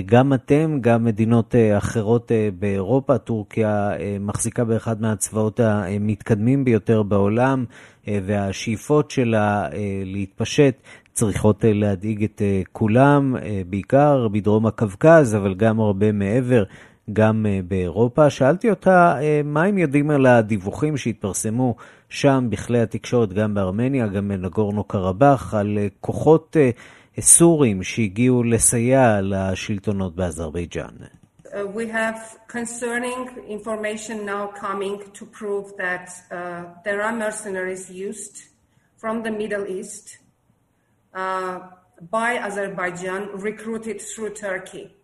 גם 0.05 0.33
אתם, 0.33 0.77
גם 0.81 1.03
מדינות 1.03 1.55
אחרות 1.77 2.31
באירופה, 2.59 3.17
טורקיה 3.17 3.91
מחזיקה 4.19 4.63
באחד 4.63 5.01
מהצבאות 5.01 5.59
המתקדמים 5.59 6.65
ביותר 6.65 7.03
בעולם, 7.03 7.65
והשאיפות 8.07 9.11
שלה 9.11 9.67
להתפשט 10.05 10.75
צריכות 11.13 11.65
להדאיג 11.67 12.23
את 12.23 12.41
כולם, 12.71 13.35
בעיקר 13.69 14.27
בדרום 14.27 14.65
הקווקז, 14.65 15.35
אבל 15.35 15.53
גם 15.53 15.79
הרבה 15.79 16.11
מעבר. 16.11 16.63
גם 17.13 17.45
באירופה. 17.67 18.29
שאלתי 18.29 18.69
אותה 18.69 19.17
מה 19.43 19.63
הם 19.63 19.77
יודעים 19.77 20.09
על 20.09 20.25
הדיווחים 20.25 20.97
שהתפרסמו 20.97 21.75
שם 22.09 22.47
בכלי 22.49 22.79
התקשורת, 22.79 23.33
גם 23.33 23.53
בארמניה, 23.53 24.07
גם 24.07 24.27
בנגורנו 24.27 24.83
קרבאח, 24.83 25.53
על 25.53 25.77
כוחות 26.01 26.57
סורים 27.20 27.82
שהגיעו 27.82 28.42
לסייע 28.42 29.20
לשלטונות 29.22 30.16
באזרבייג'אן. 30.16 30.94
we 31.74 31.86
have 31.88 32.38
concerning 32.46 33.28
information 33.48 34.24
now 34.24 34.46
coming 34.46 35.02
to 35.12 35.26
prove 35.26 35.76
that 35.76 36.08
uh, 36.30 36.64
there 36.84 37.02
are 37.02 37.12
mercenaries 37.12 37.90
used 37.90 38.44
from 38.96 39.22
the 39.22 39.30
Middle 39.30 39.66
East 39.66 40.18
uh, 41.12 41.58
by 42.10 42.38
Azerbaijan 42.38 43.30
recruited 43.32 44.00
through 44.00 44.34
Turkey. 44.34 44.94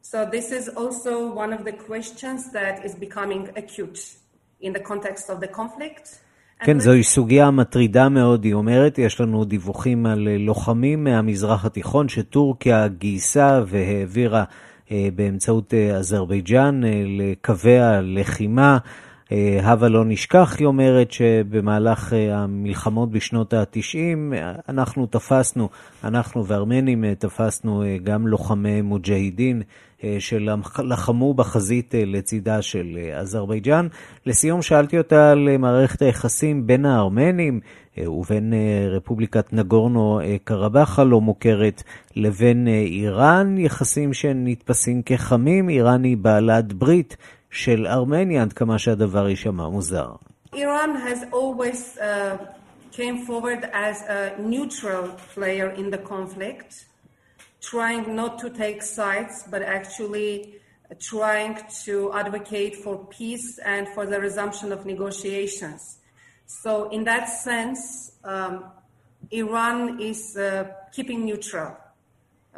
So 0.00 0.24
this 0.24 0.50
is 0.52 0.68
also 0.68 1.32
one 1.32 1.52
of 1.52 1.64
the 1.64 1.72
questions 1.72 2.52
that 2.52 2.84
is 2.84 2.94
becoming 2.94 3.50
acute 3.56 4.16
in 4.60 4.72
the 4.72 4.80
context 4.80 5.30
of 5.30 5.40
the 5.40 5.48
conflict. 5.48 6.20
כן, 6.63 6.79
זוהי 6.79 7.03
סוגיה 7.03 7.51
מטרידה 7.51 8.09
מאוד, 8.09 8.43
היא 8.43 8.53
אומרת. 8.53 8.97
יש 8.99 9.21
לנו 9.21 9.45
דיווחים 9.45 10.05
על 10.05 10.27
לוחמים 10.39 11.03
מהמזרח 11.03 11.65
התיכון 11.65 12.09
שטורקיה 12.09 12.87
גייסה 12.87 13.61
והעבירה 13.67 14.43
באמצעות 15.15 15.73
אזרבייג'אן 15.73 16.81
לקווי 17.05 17.79
הלחימה. 17.79 18.77
הווה 19.63 19.89
לא 19.89 20.05
נשכח, 20.05 20.55
היא 20.59 20.67
אומרת, 20.67 21.11
שבמהלך 21.11 22.13
המלחמות 22.31 23.11
בשנות 23.11 23.53
ה-90 23.53 24.35
אנחנו 24.69 25.05
תפסנו, 25.05 25.69
אנחנו 26.03 26.45
וארמנים 26.45 27.13
תפסנו 27.15 27.83
גם 28.03 28.27
לוחמי 28.27 28.81
מוג'הידין 28.81 29.61
שלחמו 30.19 31.33
בחזית 31.33 31.93
לצידה 31.97 32.61
של 32.61 32.97
אזרבייג'אן. 33.15 33.87
לסיום 34.25 34.61
שאלתי 34.61 34.97
אותה 34.97 35.31
על 35.31 35.57
מערכת 35.57 36.01
היחסים 36.01 36.67
בין 36.67 36.85
הארמנים 36.85 37.59
ובין 37.97 38.53
רפובליקת 38.89 39.53
נגורנו 39.53 40.19
קרבאח 40.43 40.99
הלא 40.99 41.21
מוכרת 41.21 41.83
לבין 42.15 42.67
איראן, 42.67 43.57
יחסים 43.57 44.13
שנתפסים 44.13 45.01
כחמים, 45.01 45.69
איראן 45.69 46.03
היא 46.03 46.17
בעלת 46.17 46.73
ברית 46.73 47.17
של 47.51 47.87
ארמניה, 47.87 48.41
עד 48.41 48.53
כמה 48.53 48.77
שהדבר 48.77 49.29
יישמע 49.29 49.67
מוזר. 49.67 50.09
Iran 50.55 50.95
has 51.07 51.19
always 51.31 51.97
uh, 51.97 52.37
came 52.91 53.17
forward 53.27 53.63
as 53.73 53.97
a 54.09 54.41
neutral 54.41 55.07
player 55.33 55.69
in 55.81 55.89
the 55.91 56.01
conflict. 56.09 56.71
Trying 57.61 58.15
not 58.15 58.39
to 58.39 58.49
take 58.49 58.81
sides, 58.81 59.43
but 59.49 59.61
actually 59.61 60.55
trying 60.99 61.57
to 61.85 62.11
advocate 62.13 62.75
for 62.77 63.05
peace 63.17 63.59
and 63.65 63.87
for 63.89 64.05
the 64.05 64.19
resumption 64.19 64.71
of 64.71 64.85
negotiations. 64.85 65.97
So, 66.45 66.89
in 66.89 67.03
that 67.03 67.29
sense, 67.29 68.13
um, 68.23 68.65
Iran 69.31 69.99
is 70.01 70.35
uh, 70.35 70.65
keeping 70.91 71.25
neutral. 71.25 71.77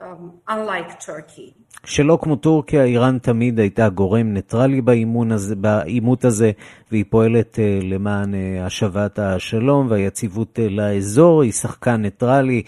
Um, 0.01 0.39
unlike 0.47 0.99
Turkey. 0.99 1.53
שלא 1.85 2.19
כמו 2.21 2.35
טורקיה, 2.35 2.83
איראן 2.83 3.19
תמיד 3.19 3.59
הייתה 3.59 3.89
גורם 3.89 4.33
ניטרלי 4.33 4.81
בעימות 5.55 6.25
הזה, 6.25 6.51
והיא 6.91 7.05
פועלת 7.09 7.59
uh, 7.59 7.85
למען 7.85 8.33
uh, 8.33 8.37
השבת 8.65 9.19
השלום 9.19 9.87
והיציבות 9.89 10.59
uh, 10.59 10.69
לאזור, 10.69 11.41
היא 11.41 11.51
שחקן 11.51 11.95
ניטרלי. 11.95 12.63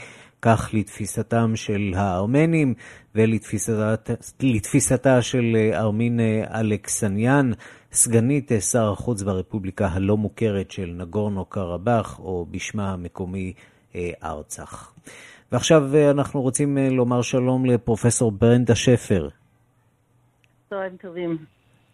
כך 0.45 0.69
לתפיסתם 0.73 1.51
של 1.55 1.91
הארמנים 1.95 2.73
ולתפיסתה 3.15 5.21
של 5.21 5.55
ארמין 5.73 6.19
אלכסניאן, 6.53 7.51
סגנית 7.91 8.51
שר 8.71 8.91
החוץ 8.91 9.21
ברפובליקה 9.21 9.87
הלא 9.87 10.17
מוכרת 10.17 10.71
של 10.71 10.93
נגורנו 10.97 11.45
קרבאח, 11.45 12.19
או 12.19 12.45
בשמה 12.51 12.93
המקומי 12.93 13.53
ארצח. 14.23 14.93
ועכשיו 15.51 15.83
אנחנו 16.11 16.41
רוצים 16.41 16.77
לומר 16.77 17.21
שלום 17.21 17.65
לפרופסור 17.65 18.31
ברנדה 18.31 18.75
שפר. 18.75 19.29
צהריים 20.69 20.97
טובים. 21.01 21.37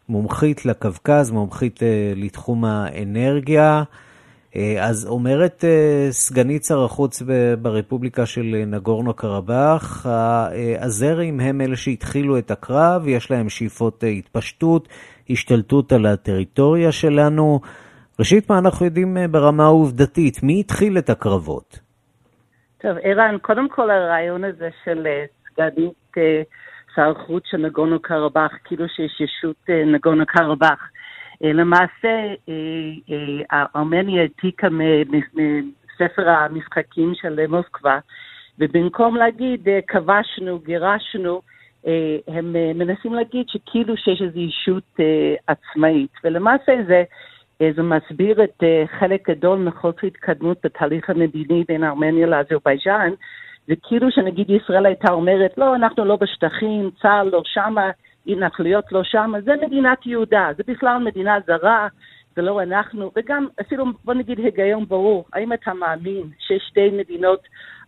מומחית 0.09 0.65
לקווקז, 0.65 1.31
מומחית 1.31 1.79
לתחום 2.15 2.65
האנרגיה. 2.65 3.83
אז 4.79 5.07
אומרת 5.09 5.63
סגנית 6.09 6.63
שר 6.63 6.83
החוץ 6.83 7.21
ברפובליקה 7.61 8.25
של 8.25 8.63
נגורנו 8.67 9.13
קרבאח, 9.13 10.05
הזרים 10.79 11.39
הם 11.39 11.61
אלה 11.61 11.75
שהתחילו 11.75 12.37
את 12.37 12.51
הקרב, 12.51 13.07
יש 13.07 13.31
להם 13.31 13.49
שאיפות 13.49 14.03
התפשטות, 14.17 14.87
השתלטות 15.29 15.91
על 15.91 16.05
הטריטוריה 16.05 16.91
שלנו. 16.91 17.59
ראשית, 18.19 18.49
מה 18.49 18.59
אנחנו 18.59 18.85
יודעים 18.85 19.17
ברמה 19.31 19.63
העובדתית? 19.63 20.43
מי 20.43 20.59
התחיל 20.59 20.97
את 20.97 21.09
הקרבות? 21.09 21.79
טוב, 22.81 22.97
ערן, 23.03 23.37
קודם 23.41 23.69
כל 23.69 23.91
הרעיון 23.91 24.43
הזה 24.43 24.69
של 24.85 25.07
סגנית 25.53 26.13
שר 26.95 27.11
החוץ 27.11 27.43
של 27.51 27.57
נגורנו 27.57 28.01
קרבאח, 28.01 28.51
כאילו 28.63 28.85
שיש 28.89 29.21
ישות 29.21 29.69
נגורנו 29.95 30.25
קרבאח. 30.27 30.79
למעשה, 31.41 32.33
ארמניה 33.75 34.21
העתיקה 34.21 34.67
מספר 34.69 36.29
המשחקים 36.29 37.13
של 37.15 37.47
מוסקבה, 37.47 37.99
ובמקום 38.59 39.15
להגיד 39.15 39.67
כבשנו, 39.87 40.59
גירשנו, 40.59 41.41
הם 42.27 42.55
מנסים 42.75 43.13
להגיד 43.13 43.45
שכאילו 43.49 43.97
שיש 43.97 44.21
איזו 44.21 44.39
אישות 44.39 44.99
עצמאית, 45.47 46.11
ולמעשה 46.23 46.73
זה, 46.87 47.03
זה 47.59 47.83
מסביר 47.83 48.43
את 48.43 48.63
חלק 48.99 49.29
גדול 49.29 49.59
מחוסר 49.59 50.07
התקדמות 50.07 50.57
בתהליך 50.63 51.09
המדיני 51.09 51.63
בין 51.67 51.83
ארמניה 51.83 52.27
לאזרבייג'אן, 52.27 53.11
וכאילו 53.69 54.11
שנגיד 54.11 54.49
ישראל 54.49 54.85
הייתה 54.85 55.11
אומרת, 55.11 55.57
לא, 55.57 55.75
אנחנו 55.75 56.05
לא 56.05 56.15
בשטחים, 56.15 56.89
צה"ל 57.01 57.29
לא 57.31 57.41
שמה, 57.45 57.91
התנחלויות 58.29 58.91
לא 58.91 59.03
שם, 59.03 59.33
זה 59.43 59.53
מדינת 59.61 60.05
יהודה, 60.05 60.49
זה 60.57 60.63
בכלל 60.67 60.97
מדינה 60.97 61.37
זרה, 61.47 61.87
זה 62.35 62.41
לא 62.41 62.63
אנחנו, 62.63 63.11
וגם 63.15 63.47
אפילו 63.61 63.85
בוא 64.03 64.13
נגיד 64.13 64.39
היגיון 64.39 64.85
ברור, 64.85 65.25
האם 65.33 65.53
אתה 65.53 65.73
מאמין 65.73 66.23
שיש 66.39 66.63
שתי 66.69 66.89
מדינות 66.89 67.39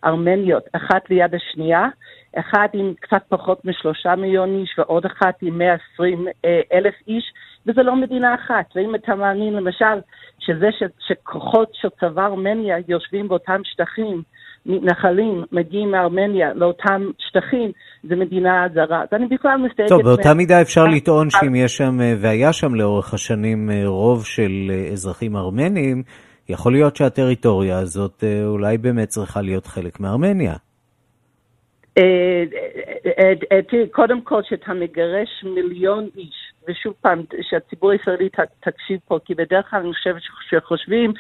ארמניות, 0.06 0.64
אחת 0.74 1.10
ליד 1.10 1.36
השנייה, 1.36 1.88
אחת 2.36 2.70
עם 2.74 2.94
קצת 3.00 3.24
פחות 3.30 3.66
משלושה 3.66 4.16
מיליון 4.16 4.60
איש 4.60 4.76
ועוד 4.78 5.06
אחת 5.06 5.36
עם 5.42 5.58
120 5.58 6.28
אלף 6.74 6.94
איש, 7.08 7.34
וזה 7.66 7.84
לא 7.84 7.96
מדינה 7.96 8.36
אחת. 8.36 8.66
ואם 8.76 8.96
אתה 8.96 9.16
מאמין 9.16 9.54
למשל 9.54 10.00
שזה 10.40 10.70
ש, 10.72 10.84
שכוחות 11.08 11.70
של 11.74 11.90
צבא 12.00 12.26
ארמניה 12.26 12.78
יושבים 12.88 13.28
באותם 13.28 13.62
שטחים, 13.64 14.24
מתנחלים 14.66 15.44
מגיעים 15.52 15.92
מארמניה 15.92 16.54
לאותם 16.54 17.10
שטחים, 17.18 17.72
זה 18.04 18.16
מדינה 18.16 18.68
זרה. 18.74 19.02
אז 19.02 19.08
אני 19.14 19.28
בכלל 19.28 19.58
מסתייגת... 19.58 19.90
טוב, 19.90 20.02
באותה 20.02 20.34
מידה 20.34 20.62
אפשר 20.62 20.86
לטעון 20.86 21.30
שאם 21.30 21.56
יש 21.56 21.78
שם, 21.78 21.98
והיה 22.20 22.54
שם 22.54 22.76
לאורך 22.76 23.14
השנים 23.14 23.70
רוב 23.86 24.26
של 24.26 24.72
אזרחים 24.92 25.36
ארמנים, 25.36 26.04
יכול 26.50 26.72
להיות 26.72 26.96
שהטריטוריה 26.96 27.78
הזאת 27.78 28.24
אולי 28.46 28.78
באמת 28.78 29.08
צריכה 29.08 29.42
להיות 29.42 29.66
חלק 29.66 30.00
מארמניה. 30.00 30.54
אה, 31.98 32.44
אה, 33.20 33.34
אה, 33.52 33.88
קודם 33.92 34.22
כל 34.22 34.42
שאתה 34.50 34.74
מגרש 34.74 35.44
מיליון 35.44 36.10
איש, 36.18 36.36
ושוב 36.68 36.94
פעם, 37.02 37.22
שהציבור 37.42 37.92
הישראלי 37.92 38.30
תקשיב 38.60 39.00
פה, 39.08 39.20
כי 39.26 39.36
בדרך 39.36 39.70
כלל 39.70 39.80
אני 39.80 39.94
חושבת 39.94 40.22
שחושבים, 40.50 41.14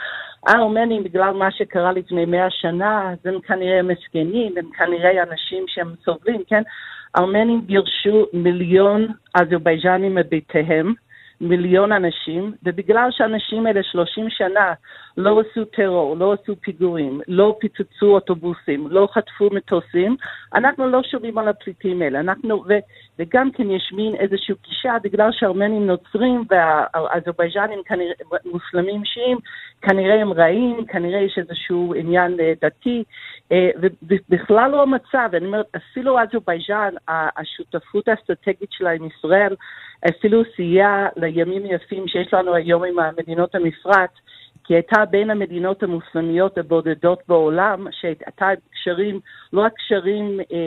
הארמנים 0.47 1.03
בגלל 1.03 1.33
מה 1.33 1.51
שקרה 1.51 1.91
לפני 1.91 2.25
מאה 2.25 2.49
שנה, 2.49 3.11
אז 3.11 3.17
הם 3.25 3.41
כנראה 3.41 3.81
מסכנים, 3.81 4.53
הם 4.57 4.69
כנראה 4.77 5.23
אנשים 5.23 5.65
שהם 5.67 5.93
סובלים, 6.05 6.41
כן? 6.47 6.61
ארמנים 7.17 7.61
גירשו 7.65 8.25
מיליון 8.33 9.07
אזרבייג'נים 9.35 10.15
מביתיהם, 10.15 10.93
מיליון 11.41 11.91
אנשים, 11.91 12.53
ובגלל 12.63 13.09
שהאנשים 13.11 13.65
האלה 13.65 13.83
30 13.83 14.29
שנה 14.29 14.73
לא 15.17 15.41
עשו 15.41 15.65
טרור, 15.65 16.17
לא 16.17 16.33
עשו 16.33 16.55
פיגורים, 16.61 17.21
לא 17.27 17.57
פיצצו 17.59 18.05
אוטובוסים, 18.05 18.87
לא 18.89 19.07
חטפו 19.11 19.49
מטוסים, 19.51 20.15
אנחנו 20.53 20.87
לא 20.87 21.03
שומעים 21.03 21.37
על 21.37 21.47
הפליטים 21.47 22.01
האלה. 22.01 22.19
אנחנו, 22.19 22.63
ו, 22.67 22.73
וגם 23.19 23.51
כן 23.51 23.71
יש 23.71 23.93
מין 23.95 24.15
איזושהי 24.15 24.55
גישה, 24.69 24.93
בגלל 25.03 25.29
שהארמנים 25.31 25.87
נוצרים 25.87 26.43
והאזרבייג'נים 26.49 27.79
מוסלמים 28.45 29.05
שיעים, 29.05 29.37
כנראה 29.81 30.21
הם 30.21 30.33
רעים, 30.33 30.85
כנראה 30.85 31.19
יש 31.19 31.37
איזשהו 31.37 31.93
עניין 31.97 32.39
אה, 32.39 32.53
דתי, 32.61 33.03
אה, 33.51 33.69
ובכלל 34.03 34.71
לא 34.71 34.81
המצב, 34.81 35.29
אני 35.33 35.45
אומרת, 35.45 35.65
אפילו 35.75 36.19
אזרבייג'ן, 36.19 36.93
השותפות 37.07 38.07
האסטרטגית 38.07 38.71
שלה 38.71 38.91
עם 38.91 39.05
ישראל, 39.05 39.55
אפילו 40.09 40.41
סייע 40.55 41.07
לימים 41.15 41.65
יפים 41.65 42.07
שיש 42.07 42.33
לנו 42.33 42.55
היום 42.55 42.83
עם 42.83 42.99
המדינות 42.99 43.55
המפרץ, 43.55 44.11
כי 44.63 44.73
הייתה 44.73 45.05
בין 45.05 45.29
המדינות 45.29 45.83
המוסלמיות 45.83 46.57
הבודדות 46.57 47.19
בעולם, 47.27 47.87
שהייתה 47.91 48.47
קשרים, 48.73 49.19
לא 49.53 49.61
רק 49.61 49.73
קשרים, 49.73 50.39
אה, 50.39 50.57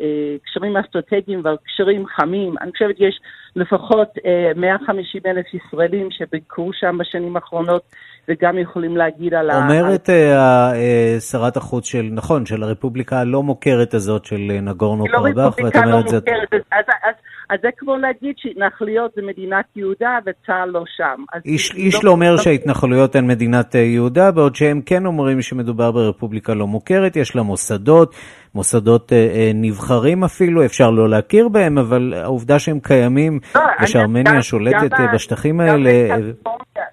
אה, 0.00 0.36
קשרים 0.44 0.76
אסטרטגיים, 0.76 1.38
אבל 1.38 1.56
קשרים 1.64 2.06
חמים. 2.06 2.54
אני 2.60 2.72
חושבת 2.72 2.96
שיש 2.96 3.20
לפחות 3.56 4.08
אה, 4.26 4.52
150 4.56 5.22
אלף 5.26 5.46
ישראלים 5.54 6.08
שביקרו 6.10 6.72
שם 6.72 6.98
בשנים 6.98 7.36
האחרונות, 7.36 7.82
וגם 8.28 8.58
יכולים 8.58 8.96
להגיד 8.96 9.34
על 9.34 9.50
ה... 9.50 9.56
אומרת. 9.56 10.10
אה, 10.10 10.72
אה, 10.74 11.20
שרת 11.20 11.56
החוץ 11.56 11.86
של, 11.86 12.08
נכון, 12.12 12.46
של 12.46 12.62
הרפובליקה 12.62 13.20
הלא 13.20 13.42
מוכרת 13.42 13.94
הזאת 13.94 14.24
של 14.24 14.50
אה, 14.50 14.60
נגורנו 14.60 15.04
קרבאח, 15.04 15.24
ואת 15.24 15.36
אומרת... 15.36 15.36
לא 15.36 15.46
רפובליקה 15.46 15.86
לא 15.86 15.98
מוכרת, 15.98 16.52
אז, 16.72 16.84
אז, 17.02 17.14
אז 17.50 17.58
זה 17.62 17.68
כמו 17.76 17.96
להגיד 17.96 18.34
שהתנחלויות 18.38 19.12
זה 19.14 19.22
מדינת 19.22 19.64
יהודה 19.76 20.18
וצה"ל 20.26 20.68
לא 20.68 20.84
שם. 20.96 21.24
איש, 21.44 21.74
איש 21.74 21.94
לא, 21.94 22.00
לא 22.04 22.10
אומר 22.10 22.32
לא... 22.32 22.36
שההתנחלויות 22.36 23.16
הן 23.16 23.26
מדינת 23.26 23.76
אה, 23.76 23.80
יהודה, 23.80 24.30
בעוד 24.30 24.54
שהם 24.54 24.80
כן 24.86 25.06
אומרים 25.06 25.42
שמדובר 25.42 25.92
ברפובליקה 25.92 26.54
לא 26.54 26.66
מוכרת, 26.66 27.16
יש 27.16 27.36
לה 27.36 27.42
מוסדות, 27.42 28.14
מוסדות 28.54 29.12
אה, 29.12 29.18
אה, 29.18 29.50
נבחרים 29.54 30.24
אפילו, 30.24 30.64
אפשר 30.64 30.90
לא 30.90 31.08
להכיר 31.08 31.48
בהם, 31.48 31.78
אבל 31.78 32.12
העובדה 32.16 32.58
שהם 32.58 32.80
קיימים 32.80 33.40
לא, 33.54 33.60
ושארמניה 33.82 34.42
שולטת 34.42 34.90
גם, 34.90 35.06
בשטחים 35.14 35.60
גם 35.60 35.68
האלה... 35.68 36.16
לקליפורניה, 36.16 36.84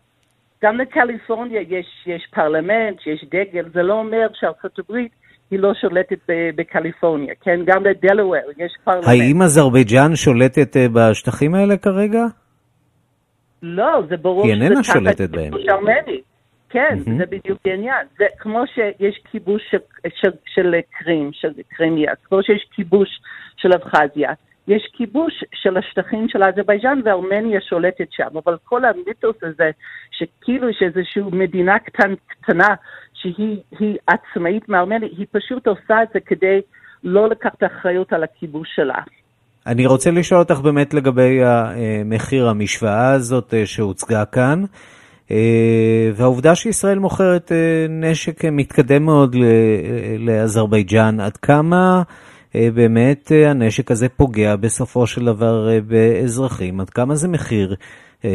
גם 0.63 0.77
לקליפורניה 0.77 1.61
יש, 1.61 2.07
יש 2.07 2.27
פרלמנט, 2.35 2.97
יש 3.05 3.25
דגל, 3.31 3.69
זה 3.73 3.83
לא 3.83 3.93
אומר 3.93 4.27
שארצות 4.33 4.79
הברית... 4.79 5.26
היא 5.51 5.59
לא 5.59 5.73
שולטת 5.73 6.19
בקליפורניה, 6.55 7.33
כן? 7.41 7.59
גם 7.65 7.85
לדלוור 7.85 8.35
יש 8.57 8.73
פרלמנט. 8.83 9.07
האם 9.07 9.41
אזרבייג'אן 9.41 10.15
שולטת 10.15 10.77
אה, 10.77 10.85
בשטחים 10.93 11.55
האלה 11.55 11.77
כרגע? 11.77 12.23
לא, 13.63 14.01
זה 14.09 14.17
ברור 14.17 14.43
היא 14.43 14.53
איננה 14.53 14.83
שולטת 14.83 15.29
בהם. 15.29 15.53
כן, 16.69 16.97
mm-hmm. 16.97 17.17
זה 17.17 17.25
בדיוק 17.25 17.59
העניין. 17.65 18.07
זה 18.17 18.25
כמו 18.39 18.63
שיש 18.67 19.21
כיבוש 19.31 19.61
של, 19.71 19.77
של, 20.21 20.31
של 20.45 20.75
קרים, 20.91 21.29
של 21.33 21.49
קרימיה, 21.69 22.11
כמו 22.23 22.43
שיש 22.43 22.65
כיבוש 22.75 23.09
של 23.57 23.69
אבחזיה, 23.73 24.33
יש 24.67 24.89
כיבוש 24.93 25.43
של 25.53 25.77
השטחים 25.77 26.29
של 26.29 26.43
אזרבייג'אן 26.43 27.01
וארמניה 27.05 27.61
שולטת 27.61 28.07
שם, 28.11 28.37
אבל 28.45 28.57
כל 28.63 28.85
המיתוס 28.85 29.35
הזה, 29.43 29.69
שכאילו 30.11 30.69
יש 30.69 30.81
איזושהי 30.81 31.21
מדינה 31.31 31.79
קטן, 31.79 32.13
קטנה 32.27 32.67
שהיא 33.21 33.97
עצמאית 34.07 34.69
מארמניה, 34.69 35.09
היא 35.17 35.25
פשוט 35.31 35.67
עושה 35.67 36.03
את 36.03 36.07
זה 36.13 36.19
כדי 36.25 36.61
לא 37.03 37.29
לקחת 37.29 37.63
אחריות 37.63 38.13
על 38.13 38.23
הכיבוש 38.23 38.69
שלה. 38.75 39.01
אני 39.67 39.85
רוצה 39.85 40.11
לשאול 40.11 40.39
אותך 40.39 40.59
באמת 40.59 40.93
לגבי 40.93 41.39
מחיר 42.05 42.49
המשוואה 42.49 43.11
הזאת 43.11 43.53
אה, 43.53 43.65
שהוצגה 43.65 44.25
כאן, 44.25 44.63
אה, 45.31 46.11
והעובדה 46.15 46.55
שישראל 46.55 46.99
מוכרת 46.99 47.51
אה, 47.51 47.85
נשק 47.89 48.45
מתקדם 48.45 49.05
מאוד 49.05 49.35
לאזרבייג'אן, 50.19 51.19
עד 51.19 51.37
כמה 51.37 52.03
באמת 52.53 53.31
הנשק 53.45 53.91
הזה 53.91 54.09
פוגע 54.09 54.55
בסופו 54.55 55.07
של 55.07 55.25
דבר 55.25 55.69
באזרחים, 55.87 56.79
עד 56.79 56.89
כמה 56.89 57.15
זה 57.15 57.27
מחיר 57.27 57.75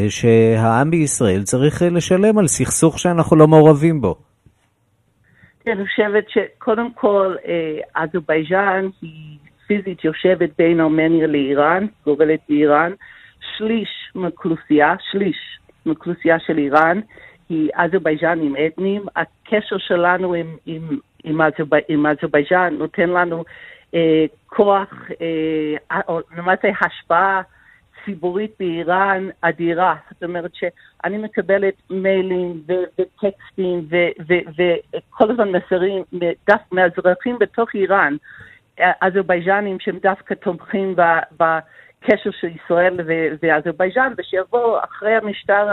שהעם 0.09 0.91
בישראל 0.91 1.43
צריך 1.43 1.83
לשלם 1.91 2.39
על 2.39 2.47
סכסוך 2.47 2.99
שאנחנו 2.99 3.37
לא 3.37 3.49
מעורבים 3.49 4.01
בו. 4.01 4.32
אני 5.67 5.87
חושבת 5.87 6.31
שקודם 6.31 6.93
כל, 6.93 7.37
אה, 7.47 7.79
אזרבייג'אן 7.95 8.89
היא 9.03 9.39
פיזית 9.67 10.05
יושבת 10.05 10.51
בין 10.59 10.81
ארמניה 10.81 11.27
לאיראן, 11.27 11.87
גובלת 12.05 12.41
באיראן. 12.49 12.93
שליש 13.57 13.89
מאוכלוסייה, 14.15 14.95
שליש 15.11 15.59
מאוכלוסייה 15.87 16.39
של 16.39 16.59
איראן 16.59 17.01
היא 17.49 17.71
אזרבייג'נים 17.75 18.55
אתניים. 18.67 19.03
הקשר 19.17 19.79
שלנו 19.79 20.35
עם, 20.35 20.57
עם, 20.67 20.99
עם, 21.25 21.41
אזרבי, 21.41 21.81
עם 21.89 22.07
אזרבייג'אן 22.07 22.75
נותן 22.79 23.11
לנו 23.11 23.45
אה, 23.95 24.25
כוח, 24.47 24.95
אה, 25.21 26.01
או 26.09 26.21
למעשה 26.37 26.69
השפעה 26.81 27.43
ציבורית 28.05 28.51
באיראן 28.59 29.29
אדירה. 29.41 29.95
זאת 30.11 30.23
אומרת 30.23 30.51
שאני 30.55 31.19
מקבלת 31.19 31.75
מיילים 31.91 32.63
וטקסטים 32.69 33.89
וכל 34.29 35.31
הזמן 35.31 35.49
מסרים 35.49 36.03
מהאזרחים 36.73 37.39
בתוך 37.39 37.75
איראן, 37.75 38.17
אזרבייג'נים 39.01 39.81
שהם 39.81 39.99
דווקא 39.99 40.35
תומכים 40.35 40.97
בקשר 41.31 42.31
של 42.31 42.49
ישראל 42.65 43.01
ואזרבייג'ן, 43.41 44.13
ושיבוא 44.19 44.79
אחרי 44.85 45.15
המשטר 45.15 45.69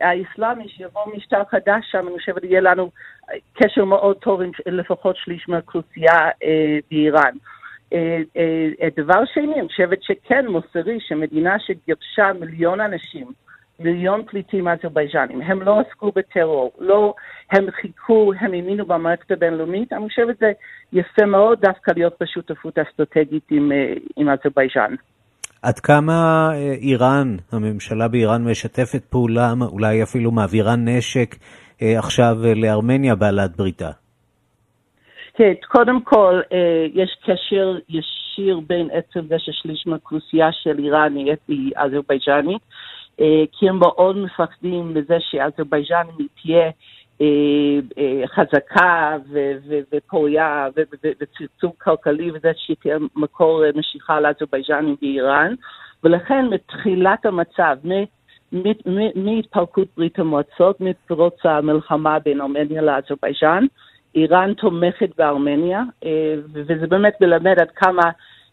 האסלאמי, 0.00 0.68
שיבוא 0.68 1.02
משטר 1.16 1.42
חדש 1.50 1.84
שם, 1.90 2.08
אני 2.08 2.18
חושבת 2.18 2.44
יהיה 2.44 2.60
לנו 2.60 2.90
קשר 3.54 3.84
מאוד 3.84 4.16
טוב 4.16 4.42
עם 4.42 4.50
לפחות 4.66 5.16
שליש 5.16 5.48
מהאוכלוסייה 5.48 6.28
אה, 6.44 6.78
באיראן. 6.90 7.34
אה, 7.92 8.18
אה, 8.82 8.88
דבר 8.96 9.24
שני, 9.34 9.60
אני 9.60 9.68
חושבת 9.68 10.02
שכן 10.02 10.46
מוסרי 10.46 10.98
שמדינה 11.00 11.56
שגירשה 11.58 12.32
מיליון 12.40 12.80
אנשים, 12.80 13.26
מיליון 13.80 14.22
פליטים 14.26 14.68
אזרבייג'נים, 14.68 15.42
הם 15.42 15.62
לא 15.62 15.80
עסקו 15.80 16.12
בטרור, 16.16 16.72
לא, 16.78 17.14
הם 17.52 17.70
חיכו, 17.70 18.32
הם 18.40 18.52
האמינו 18.54 18.86
במערכת 18.86 19.30
הבינלאומית, 19.30 19.92
אני 19.92 20.08
חושבת 20.08 20.36
שזה 20.36 20.52
יפה 20.92 21.26
מאוד 21.26 21.60
דווקא 21.60 21.92
להיות 21.96 22.14
בשותפות 22.20 22.78
אסטרטגית 22.78 23.44
עם, 23.50 23.72
אה, 23.72 23.94
עם 24.16 24.28
אזרבייג'ן. 24.28 24.94
עד 25.62 25.78
כמה 25.78 26.50
איראן, 26.82 27.36
הממשלה 27.52 28.08
באיראן 28.08 28.44
משתפת 28.44 29.04
פעולה, 29.04 29.52
אולי 29.72 30.02
אפילו 30.02 30.30
מעבירה 30.30 30.76
נשק 30.76 31.36
עכשיו 31.82 32.36
לארמניה 32.56 33.14
בעלת 33.14 33.56
בריתה? 33.56 33.90
כן, 35.40 35.52
קודם 35.68 36.00
כל, 36.00 36.40
אה, 36.52 36.86
יש 36.94 37.16
קשר 37.24 37.78
ישיר 37.88 38.60
בין 38.66 38.88
עצם 38.92 39.20
זה 39.28 39.38
ששליש 39.38 39.86
מהאוכלוסייה 39.86 40.52
של 40.52 40.78
איראן 40.78 41.14
היא 41.48 41.72
אזרבייג'נית, 41.76 42.62
אה, 43.20 43.44
כי 43.52 43.68
הם 43.68 43.78
מאוד 43.78 44.16
מפחדים 44.16 44.94
מזה 44.94 45.16
שאזרבייג'ן 45.20 46.06
תהיה 46.42 46.70
אה, 47.20 48.26
חזקה 48.26 49.16
ופוריה 49.92 50.68
וצמצום 51.20 51.72
כלכלי 51.78 52.30
וזה 52.30 52.52
שהיא 52.56 52.76
תהיה 52.80 52.98
מקור 53.16 53.62
משיכה 53.74 54.20
לאזרבייג'נים 54.20 54.96
באיראן, 55.00 55.54
ולכן 56.04 56.46
מתחילת 56.46 57.26
המצב, 57.26 57.76
מהתפרקות 59.16 59.88
ברית 59.96 60.18
המועצות, 60.18 60.80
מפרוץ 60.80 61.36
המלחמה 61.44 62.18
בין 62.18 62.40
ארמניה 62.40 62.82
לאזרבייג'ן, 62.82 63.64
איראן 64.14 64.54
תומכת 64.54 65.10
בארמניה, 65.18 65.82
אה, 66.04 66.34
וזה 66.52 66.86
באמת 66.86 67.20
מלמד 67.20 67.60
עד 67.60 67.70
כמה 67.70 68.02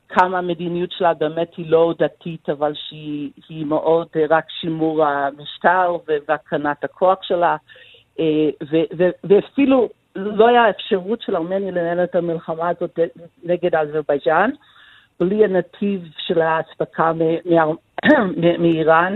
כמה 0.09 0.37
המדיניות 0.37 0.91
שלה 0.91 1.13
באמת 1.13 1.55
היא 1.57 1.71
לא 1.71 1.93
דתית, 1.99 2.49
אבל 2.49 2.73
שהיא 2.75 3.65
מאוד 3.65 4.07
רק 4.29 4.45
שימור 4.49 5.05
המשטר 5.05 5.97
והקרנת 6.27 6.83
הכוח 6.83 7.23
שלה. 7.23 7.55
ואפילו 9.23 9.89
לא 10.15 10.47
היה 10.47 10.69
אפשרות 10.69 11.21
של 11.21 11.35
ארמניה 11.35 11.71
לנהל 11.71 12.03
את 12.03 12.15
המלחמה 12.15 12.69
הזאת 12.69 12.99
נגד 13.43 13.75
אזרבייג'אן, 13.75 14.49
בלי 15.19 15.45
הנתיב 15.45 16.01
של 16.17 16.41
האספקה 16.41 17.11
מאיראן, 18.59 19.15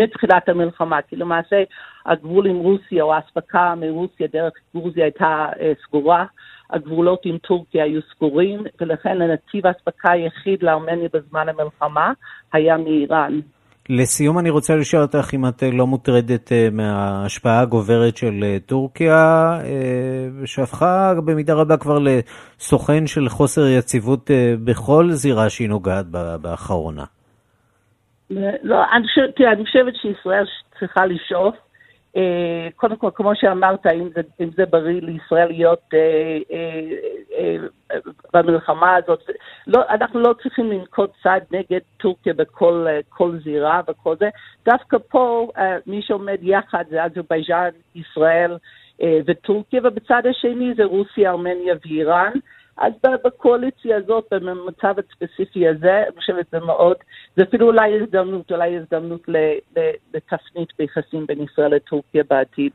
מתחילת 0.00 0.48
המלחמה, 0.48 1.02
כי 1.02 1.16
למעשה 1.16 1.62
הגבול 2.06 2.46
עם 2.46 2.56
רוסיה 2.56 3.04
או 3.04 3.14
האספקה 3.14 3.74
מרוסיה 3.74 4.26
דרך 4.32 4.52
גרוזיה 4.74 5.04
הייתה 5.04 5.46
אה, 5.60 5.72
סגורה, 5.86 6.24
הגבולות 6.70 7.20
עם 7.24 7.38
טורקיה 7.38 7.84
היו 7.84 8.00
סגורים, 8.14 8.64
ולכן 8.80 9.22
הנתיב 9.22 9.66
האספקה 9.66 10.12
היחיד 10.12 10.62
לארמניה 10.62 11.08
בזמן 11.12 11.48
המלחמה 11.48 12.12
היה 12.52 12.76
מאיראן. 12.76 13.40
לסיום 13.88 14.38
אני 14.38 14.50
רוצה 14.50 14.76
לשאול 14.76 15.02
אותך 15.02 15.34
אם 15.34 15.48
את 15.48 15.62
אה, 15.62 15.70
לא 15.70 15.86
מוטרדת 15.86 16.52
אה, 16.52 16.68
מההשפעה 16.72 17.60
הגוברת 17.60 18.16
של 18.16 18.40
אה, 18.42 18.56
טורקיה, 18.66 19.58
שהפכה 20.44 21.14
במידה 21.24 21.54
רבה 21.54 21.76
כבר 21.76 21.98
לסוכן 21.98 23.06
של 23.06 23.28
חוסר 23.28 23.66
יציבות 23.66 24.30
בכל 24.64 25.12
זירה 25.12 25.50
שהיא 25.50 25.68
נוגעת 25.68 26.06
באחרונה. 26.40 27.04
לא, 28.62 28.84
אני 28.92 29.08
חושבת, 29.08 29.40
אני 29.40 29.64
חושבת 29.64 29.96
שישראל 29.96 30.46
צריכה 30.78 31.06
לשאוף 31.06 31.54
אה, 32.16 32.68
קודם 32.76 32.96
כל, 32.96 33.10
כמו 33.14 33.32
שאמרת, 33.34 33.86
אם 33.86 34.08
זה, 34.14 34.20
אם 34.40 34.50
זה 34.56 34.66
בריא 34.66 35.00
לישראל 35.02 35.48
להיות 35.48 35.82
אה, 35.94 36.38
אה, 37.38 37.56
במלחמה 38.32 38.96
הזאת, 38.96 39.30
לא, 39.66 39.82
אנחנו 39.90 40.20
לא 40.20 40.34
צריכים 40.42 40.70
לנקוט 40.70 41.10
צעד 41.22 41.42
נגד 41.50 41.80
טורקיה 41.96 42.34
בכל 42.34 43.38
זירה 43.44 43.80
וכל 43.88 44.16
זה. 44.16 44.28
דווקא 44.64 44.96
פה, 45.08 45.48
מי 45.86 46.02
שעומד 46.02 46.38
יחד 46.42 46.84
זה 46.90 47.04
אזרבייג'אן, 47.04 47.68
ישראל 47.94 48.56
וטורקיה, 49.26 49.80
ובצד 49.84 50.22
השני 50.30 50.74
זה 50.76 50.84
רוסיה, 50.84 51.30
ארמניה 51.30 51.74
ואיראן. 51.84 52.32
אז 52.78 52.92
בקואליציה 53.24 53.96
הזאת, 53.96 54.24
במצב 54.30 54.94
הספציפי 54.98 55.68
הזה, 55.68 56.02
אני 56.08 56.16
חושבת 56.16 56.46
שזה 56.48 56.60
מאוד, 56.60 56.96
זה 57.36 57.42
אפילו 57.42 57.66
אולי 57.66 58.00
הזדמנות, 58.02 58.50
אולי 58.50 58.76
הזדמנות 58.78 59.22
לתפנית 60.14 60.68
ביחסים 60.78 61.26
בין 61.26 61.42
ישראל 61.42 61.74
לטורקיה 61.74 62.22
בעתיד. 62.30 62.72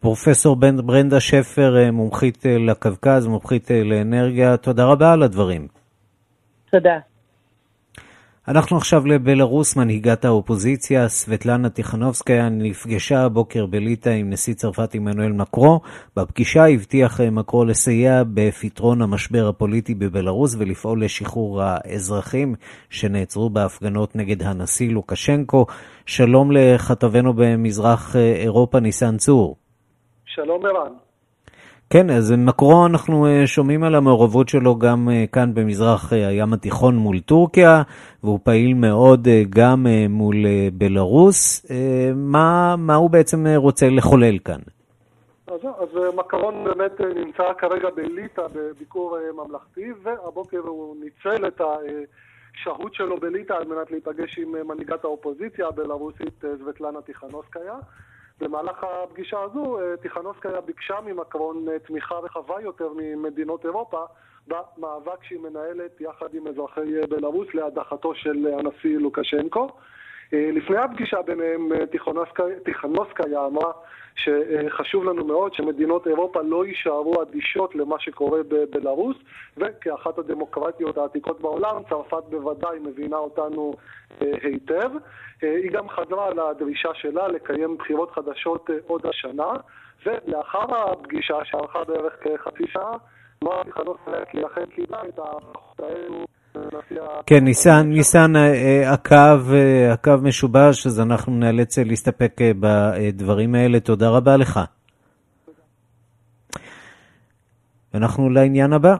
פרופסור 0.00 0.56
ברנדה 0.56 1.20
שפר, 1.20 1.76
אה, 1.76 1.90
מומחית 1.90 2.46
אה, 2.46 2.58
לקווקז, 2.58 3.26
מומחית 3.26 3.70
אה, 3.70 3.84
לאנרגיה, 3.84 4.56
תודה 4.56 4.84
רבה 4.84 5.12
על 5.12 5.22
הדברים. 5.22 5.68
תודה. 6.70 6.98
אנחנו 8.48 8.76
עכשיו 8.76 9.06
לבלארוס, 9.06 9.76
מנהיגת 9.76 10.24
האופוזיציה, 10.24 11.08
סבטלנה 11.08 11.70
טיכנובסקיה, 11.70 12.48
נפגשה 12.48 13.20
הבוקר 13.20 13.66
בליטא 13.66 14.08
עם 14.08 14.30
נשיא 14.30 14.54
צרפת 14.54 14.94
עמנואל 14.94 15.32
מקרו. 15.32 15.80
בפגישה 16.16 16.66
הבטיח 16.66 17.20
אה, 17.20 17.30
מקרו 17.30 17.64
לסייע 17.64 18.22
בפתרון 18.34 19.02
המשבר 19.02 19.48
הפוליטי 19.48 19.94
בבלארוס 19.94 20.56
ולפעול 20.58 21.04
לשחרור 21.04 21.62
האזרחים 21.62 22.54
שנעצרו 22.90 23.50
בהפגנות 23.50 24.16
נגד 24.16 24.42
הנשיא 24.42 24.90
לוקשנקו. 24.90 25.66
שלום 26.06 26.52
לכתבנו 26.52 27.32
במזרח 27.36 28.16
אה, 28.16 28.32
אירופה, 28.32 28.80
ניסן 28.80 29.16
צור. 29.16 29.56
שלום 30.26 30.66
ערן. 30.66 31.03
כן, 31.90 32.10
אז 32.10 32.32
מקרו, 32.32 32.86
אנחנו 32.86 33.26
אה, 33.26 33.46
שומעים 33.46 33.84
על 33.84 33.94
המעורבות 33.94 34.48
שלו 34.48 34.78
גם 34.78 35.08
אה, 35.12 35.24
כאן 35.32 35.54
במזרח 35.54 36.12
אה, 36.12 36.28
הים 36.28 36.52
התיכון 36.52 36.96
מול 36.96 37.20
טורקיה, 37.20 37.82
והוא 38.24 38.38
פעיל 38.42 38.74
מאוד 38.74 39.28
גם 39.48 39.86
מול 40.08 40.36
בלרוס. 40.72 41.66
מה, 42.14 42.74
מה 42.78 42.94
הוא 42.94 43.10
בעצם 43.10 43.46
רוצה 43.56 43.86
לחולל 43.90 44.38
כאן? 44.38 44.58
אז, 45.46 45.60
אז 45.64 46.14
מקרון 46.16 46.64
באמת 46.64 47.00
נמצא 47.00 47.42
כרגע 47.58 47.88
בליטא 47.96 48.42
בביקור 48.54 49.18
ממלכתי, 49.34 49.92
והבוקר 50.02 50.58
הוא 50.58 50.96
ניצל 51.04 51.46
את 51.46 51.60
השהות 51.60 52.94
שלו 52.94 53.16
בליטא 53.16 53.52
על 53.52 53.64
מנת 53.64 53.90
להיפגש 53.90 54.38
עם 54.38 54.68
מנהיגת 54.68 55.04
האופוזיציה 55.04 55.68
הבלרוסית 55.68 56.44
סבטלנה 56.58 57.02
טיכנוסקיה. 57.02 57.74
במהלך 58.40 58.84
הפגישה 58.84 59.40
הזו 59.40 59.78
אה, 59.80 59.96
טיכנוסקיה 59.96 60.60
ביקשה 60.60 61.00
ממקרון 61.04 61.68
אה, 61.68 61.78
תמיכה 61.78 62.14
רחבה 62.14 62.60
יותר 62.60 62.88
ממדינות 62.96 63.64
אירופה 63.64 64.04
במאבק 64.48 65.24
שהיא 65.24 65.38
מנהלת 65.40 66.00
יחד 66.00 66.34
עם 66.34 66.46
אזרחי 66.46 67.00
אה, 67.00 67.06
בלרוס 67.06 67.48
להדחתו 67.54 68.14
של 68.14 68.46
הנשיא 68.58 68.98
לוקשנקו. 68.98 69.68
לפני 70.32 70.76
הפגישה 70.76 71.22
ביניהם 71.22 71.68
טיכנוסקיה 72.64 73.46
אמרה 73.46 73.72
שחשוב 74.16 75.04
לנו 75.04 75.24
מאוד 75.24 75.54
שמדינות 75.54 76.06
אירופה 76.06 76.42
לא 76.42 76.66
יישארו 76.66 77.22
אדישות 77.22 77.74
למה 77.74 77.96
שקורה 77.98 78.42
בבלארוס, 78.48 79.16
וכאחת 79.56 80.18
הדמוקרטיות 80.18 80.98
העתיקות 80.98 81.40
בעולם, 81.40 81.82
צרפת 81.88 82.22
בוודאי 82.30 82.78
מבינה 82.78 83.16
אותנו 83.16 83.74
אה, 84.22 84.32
היטב. 84.42 84.90
אה, 85.42 85.56
היא 85.56 85.70
גם 85.70 85.88
חזרה 85.88 86.30
לדרישה 86.30 86.94
שלה 86.94 87.28
לקיים 87.28 87.76
בחירות 87.76 88.10
חדשות 88.10 88.70
אה, 88.70 88.76
עוד 88.86 89.06
השנה, 89.06 89.52
ולאחר 90.06 90.76
הפגישה 90.76 91.44
שארכה 91.44 91.84
בערך 91.84 92.16
כחצי 92.20 92.66
שעה, 92.66 92.96
אמרתי 93.44 93.72
חנוך 93.72 94.08
כי 94.30 94.40
לכן 94.40 94.66
קיבלה 94.66 95.02
את 95.08 95.18
ההערכות 95.18 95.80
האלו 95.80 96.24
כן, 97.26 97.44
ניסן, 97.44 97.86
ניסן, 97.88 98.32
הקו, 98.86 99.16
הקו 99.92 100.12
משובש, 100.22 100.86
אז 100.86 101.00
אנחנו 101.00 101.32
נאלץ 101.32 101.78
להסתפק 101.78 102.40
בדברים 102.60 103.54
האלה. 103.54 103.80
תודה 103.80 104.08
רבה 104.08 104.36
לך. 104.36 104.60
ואנחנו 107.94 108.30
לעניין 108.30 108.72
הבא. 108.72 108.96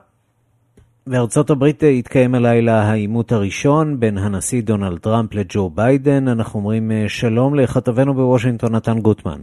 בארצות 1.07 1.51
הברית 1.51 1.83
התקיים 1.99 2.35
הלילה 2.35 2.83
העימות 2.83 3.33
הראשון 3.33 4.01
בין 4.01 4.19
הנשיא 4.19 4.63
דונלד 4.63 4.99
טראמפ 4.99 5.35
לג'ו 5.35 5.71
ביידן. 5.71 6.29
אנחנו 6.29 6.61
אומרים 6.61 6.91
שלום 7.09 7.55
לכתבנו 7.55 8.15
בוושינגטון, 8.15 8.75
נתן 8.75 8.99
גוטמן. 8.99 9.41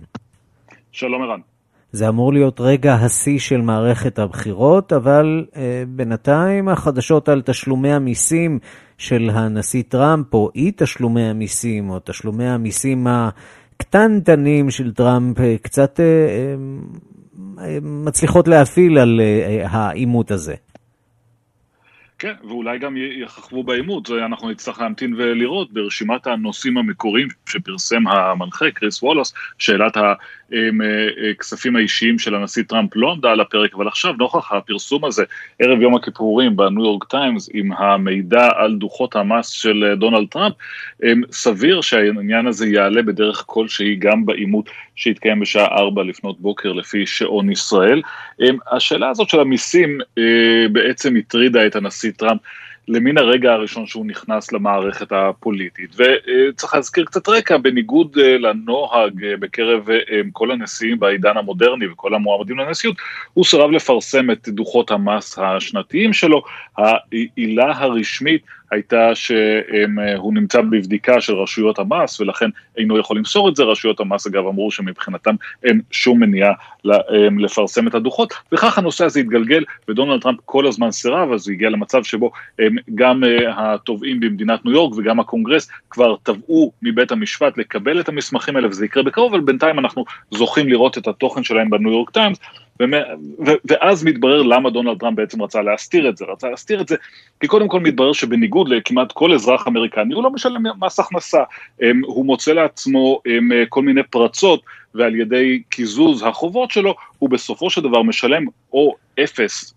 שלום 0.91 1.21
ערן. 1.21 1.39
זה 1.91 2.09
אמור 2.09 2.33
להיות 2.33 2.61
רגע 2.61 2.93
השיא 2.93 3.39
של 3.39 3.61
מערכת 3.61 4.19
הבחירות, 4.19 4.93
אבל 4.93 5.45
אה, 5.55 5.83
בינתיים 5.87 6.69
החדשות 6.69 7.29
על 7.29 7.41
תשלומי 7.41 7.93
המיסים 7.93 8.59
של 8.97 9.29
הנשיא 9.33 9.83
טראמפ, 9.87 10.33
או 10.33 10.49
אי 10.55 10.71
תשלומי 10.75 11.23
המיסים, 11.23 11.89
או 11.89 11.99
תשלומי 12.03 12.47
המיסים 12.47 13.07
הקטנטנים 13.07 14.71
של 14.71 14.93
טראמפ, 14.93 15.39
אה, 15.39 15.55
קצת 15.61 15.99
אה, 15.99 16.05
אה, 16.05 16.55
אה, 17.65 17.77
מצליחות 17.81 18.47
להאפיל 18.47 18.97
על 18.97 19.21
אה, 19.21 19.67
העימות 19.69 20.31
הזה. 20.31 20.55
כן, 22.21 22.33
ואולי 22.43 22.79
גם 22.79 22.95
יככבו 23.23 23.63
בעימות, 23.63 24.09
אנחנו 24.11 24.51
נצטרך 24.51 24.79
להמתין 24.79 25.13
ולראות 25.13 25.73
ברשימת 25.73 26.27
הנושאים 26.27 26.77
המקוריים 26.77 27.27
שפרסם 27.45 28.07
המנחה 28.07 28.71
כריס 28.71 29.03
וואלאס, 29.03 29.33
שאלת 29.57 29.97
הכספים 31.31 31.75
האישיים 31.75 32.19
של 32.19 32.35
הנשיא 32.35 32.63
טראמפ 32.63 32.89
לא 32.95 33.11
עמדה 33.11 33.31
על 33.31 33.39
הפרק, 33.39 33.75
אבל 33.75 33.87
עכשיו 33.87 34.13
נוכח 34.13 34.51
הפרסום 34.51 35.05
הזה, 35.05 35.23
ערב 35.59 35.81
יום 35.81 35.95
הכיפורים 35.95 36.55
בניו 36.55 36.83
יורק 36.83 37.03
טיימס, 37.03 37.49
עם 37.53 37.71
המידע 37.71 38.49
על 38.55 38.75
דוחות 38.75 39.15
המס 39.15 39.49
של 39.49 39.93
דונלד 39.97 40.27
טראמפ, 40.27 40.53
סביר 41.31 41.81
שהעניין 41.81 42.47
הזה 42.47 42.67
יעלה 42.67 43.01
בדרך 43.01 43.43
כלשהי 43.45 43.95
גם 43.95 44.25
בעימות 44.25 44.69
שהתקיים 44.95 45.39
בשעה 45.39 45.67
4 45.67 46.03
לפנות 46.03 46.39
בוקר 46.39 46.73
לפי 46.73 47.05
שעון 47.05 47.51
ישראל. 47.51 48.01
השאלה 48.71 49.09
הזאת 49.09 49.29
של 49.29 49.39
המיסים 49.39 49.99
אה, 50.17 50.23
בעצם 50.71 51.15
הטרידה 51.15 51.67
את 51.67 51.75
הנשיא 51.75 52.11
טראמפ 52.11 52.41
למן 52.87 53.17
הרגע 53.17 53.53
הראשון 53.53 53.85
שהוא 53.87 54.05
נכנס 54.05 54.51
למערכת 54.51 55.11
הפוליטית. 55.11 55.95
וצריך 55.95 56.75
להזכיר 56.75 57.05
קצת 57.05 57.29
רקע, 57.29 57.57
בניגוד 57.57 58.17
אה, 58.21 58.37
לנוהג 58.37 59.23
אה, 59.23 59.37
בקרב 59.37 59.87
כל 60.31 60.51
הנשיאים 60.51 60.99
בעידן 60.99 61.37
המודרני 61.37 61.87
וכל 61.87 62.13
המועמדים 62.13 62.59
לנשיאות, 62.59 62.95
הוא 63.33 63.45
סירב 63.45 63.71
לפרסם 63.71 64.31
את 64.31 64.49
דוחות 64.49 64.91
המס 64.91 65.39
השנתיים 65.39 66.13
שלו. 66.13 66.43
העילה 66.77 67.77
הרשמית 67.77 68.41
הייתה 68.71 69.15
שהוא 69.15 70.33
נמצא 70.33 70.61
בבדיקה 70.61 71.21
של 71.21 71.33
רשויות 71.33 71.79
המס 71.79 72.19
ולכן 72.19 72.49
אינו 72.77 72.97
יכול 72.97 73.17
למסור 73.17 73.49
את 73.49 73.55
זה, 73.55 73.63
רשויות 73.63 73.99
המס 73.99 74.27
אגב 74.27 74.47
אמרו 74.47 74.71
שמבחינתם 74.71 75.35
אין 75.63 75.81
שום 75.91 76.19
מניעה 76.19 76.53
לפרסם 77.39 77.87
את 77.87 77.95
הדוחות, 77.95 78.33
וכך 78.51 78.77
הנושא 78.77 79.05
הזה 79.05 79.19
התגלגל 79.19 79.63
ודונלד 79.87 80.21
טראמפ 80.21 80.39
כל 80.45 80.67
הזמן 80.67 80.91
סירב, 80.91 81.31
אז 81.31 81.47
הוא 81.47 81.53
הגיע 81.53 81.69
למצב 81.69 82.03
שבו 82.03 82.31
גם 82.95 83.23
אה, 83.23 83.73
התובעים 83.73 84.19
במדינת 84.19 84.65
ניו 84.65 84.73
יורק 84.73 84.97
וגם 84.97 85.19
הקונגרס 85.19 85.69
כבר 85.89 86.15
תבעו 86.23 86.71
מבית 86.81 87.11
המשפט 87.11 87.57
לקבל 87.57 87.99
את 87.99 88.09
המסמכים 88.09 88.55
האלה 88.55 88.67
וזה 88.67 88.85
יקרה 88.85 89.03
בקרוב, 89.03 89.33
אבל 89.33 89.43
בינתיים 89.43 89.79
אנחנו 89.79 90.05
זוכים 90.31 90.69
לראות 90.69 90.97
את 90.97 91.07
התוכן 91.07 91.43
שלהם 91.43 91.69
בניו 91.69 91.91
יורק 91.91 92.09
טיימס, 92.09 92.39
ואז 93.65 94.03
מתברר 94.03 94.41
למה 94.41 94.69
דונלד 94.69 94.97
טראמפ 94.99 95.17
בעצם 95.17 95.41
רצה 95.41 95.61
להסתיר 95.61 96.09
את 96.09 96.17
זה, 96.17 96.25
רצה 96.25 96.49
להסתיר 96.49 96.81
את 96.81 96.87
זה, 96.87 96.95
כי 97.39 97.47
קודם 97.47 97.67
כל 97.67 97.79
מתברר 97.79 98.13
שבניגוד 98.13 98.69
לכמעט 98.69 99.11
כל 99.11 99.33
אזרח 99.33 99.67
אמריקני, 99.67 100.13
הוא 100.13 100.23
לא 100.23 100.29
משלם 100.29 100.63
מס 100.79 100.99
הכנסה, 100.99 101.43
הוא 102.03 102.25
מוצא 102.25 102.53
לעצמו 102.53 103.21
כל 103.69 103.81
מיני 103.81 104.01
פרצות, 104.03 104.61
ועל 104.95 105.15
ידי 105.15 105.61
קיזוז 105.69 106.23
החובות 106.23 106.71
שלו, 106.71 106.95
הוא 107.19 107.29
בסופו 107.29 107.69
של 107.69 107.81
דבר 107.81 108.01
משלם 108.01 108.45
או 108.73 108.95
אפס 109.23 109.73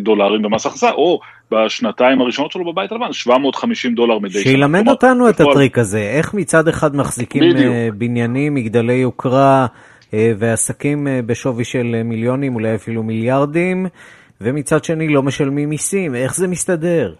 דולרים 0.00 0.42
במס 0.42 0.66
הכנסה, 0.66 0.90
או 0.90 1.20
בשנתיים 1.50 2.20
הראשונות 2.20 2.52
שלו 2.52 2.72
בבית 2.72 2.92
הלבן, 2.92 3.12
750 3.12 3.94
דולר 3.94 4.18
מדי 4.18 4.32
שנה. 4.32 4.42
שילמד 4.42 4.88
אותנו 4.88 5.28
את 5.28 5.40
הטריק 5.40 5.78
הזה, 5.78 5.98
איך 5.98 6.34
מצד 6.34 6.68
אחד 6.68 6.96
מחזיקים 6.96 7.42
בדיוק. 7.42 7.74
בניינים, 7.94 8.54
מגדלי 8.54 8.92
יוקרה 8.92 9.66
ועסקים 10.12 11.06
בשווי 11.26 11.64
של 11.64 12.02
מיליונים, 12.04 12.54
אולי 12.54 12.74
אפילו 12.74 13.02
מיליארדים, 13.02 13.86
ומצד 14.40 14.84
שני 14.84 15.08
לא 15.08 15.22
משלמים 15.22 15.68
מיסים, 15.68 16.14
איך 16.14 16.34
זה 16.34 16.48
מסתדר? 16.48 17.14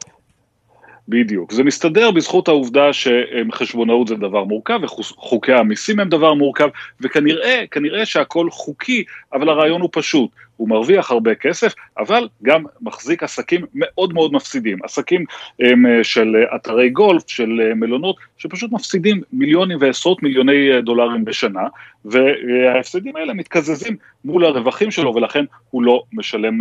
בדיוק. 1.08 1.52
זה 1.52 1.64
מסתדר 1.64 2.10
בזכות 2.10 2.48
העובדה 2.48 2.92
שחשבונאות 2.92 4.08
זה 4.08 4.14
דבר 4.14 4.44
מורכב 4.44 4.80
וחוקי 4.82 5.52
המיסים 5.52 6.00
הם 6.00 6.08
דבר 6.08 6.34
מורכב, 6.34 6.68
וכנראה, 7.00 7.64
כנראה 7.70 8.06
שהכל 8.06 8.50
חוקי, 8.50 9.04
אבל 9.32 9.48
הרעיון 9.48 9.80
הוא 9.80 9.90
פשוט. 9.92 10.30
הוא 10.56 10.68
מרוויח 10.68 11.10
הרבה 11.10 11.34
כסף, 11.34 11.74
אבל 11.98 12.28
גם 12.42 12.64
מחזיק 12.80 13.22
עסקים 13.22 13.64
מאוד 13.74 14.12
מאוד 14.12 14.32
מפסידים. 14.32 14.78
עסקים 14.82 15.24
הם, 15.60 15.84
של 16.02 16.36
אתרי 16.56 16.90
גולף, 16.90 17.22
של 17.26 17.72
מלונות, 17.76 18.16
שפשוט 18.38 18.72
מפסידים 18.72 19.20
מיליונים 19.32 19.78
ועשרות 19.80 20.22
מיליוני 20.22 20.82
דולרים 20.82 21.24
בשנה, 21.24 21.62
וההפסדים 22.04 23.16
האלה 23.16 23.34
מתקזזים 23.34 23.96
מול 24.24 24.44
הרווחים 24.44 24.90
שלו, 24.90 25.14
ולכן 25.14 25.44
הוא 25.70 25.82
לא 25.82 26.02
משלם 26.12 26.58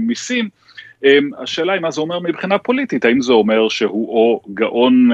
מיסים. 0.00 0.48
השאלה 1.38 1.72
היא 1.72 1.80
מה 1.80 1.90
זה 1.90 2.00
אומר 2.00 2.18
מבחינה 2.18 2.58
פוליטית, 2.58 3.04
האם 3.04 3.20
זה 3.20 3.32
אומר 3.32 3.68
שהוא 3.68 4.08
או 4.08 4.42
גאון 4.54 5.10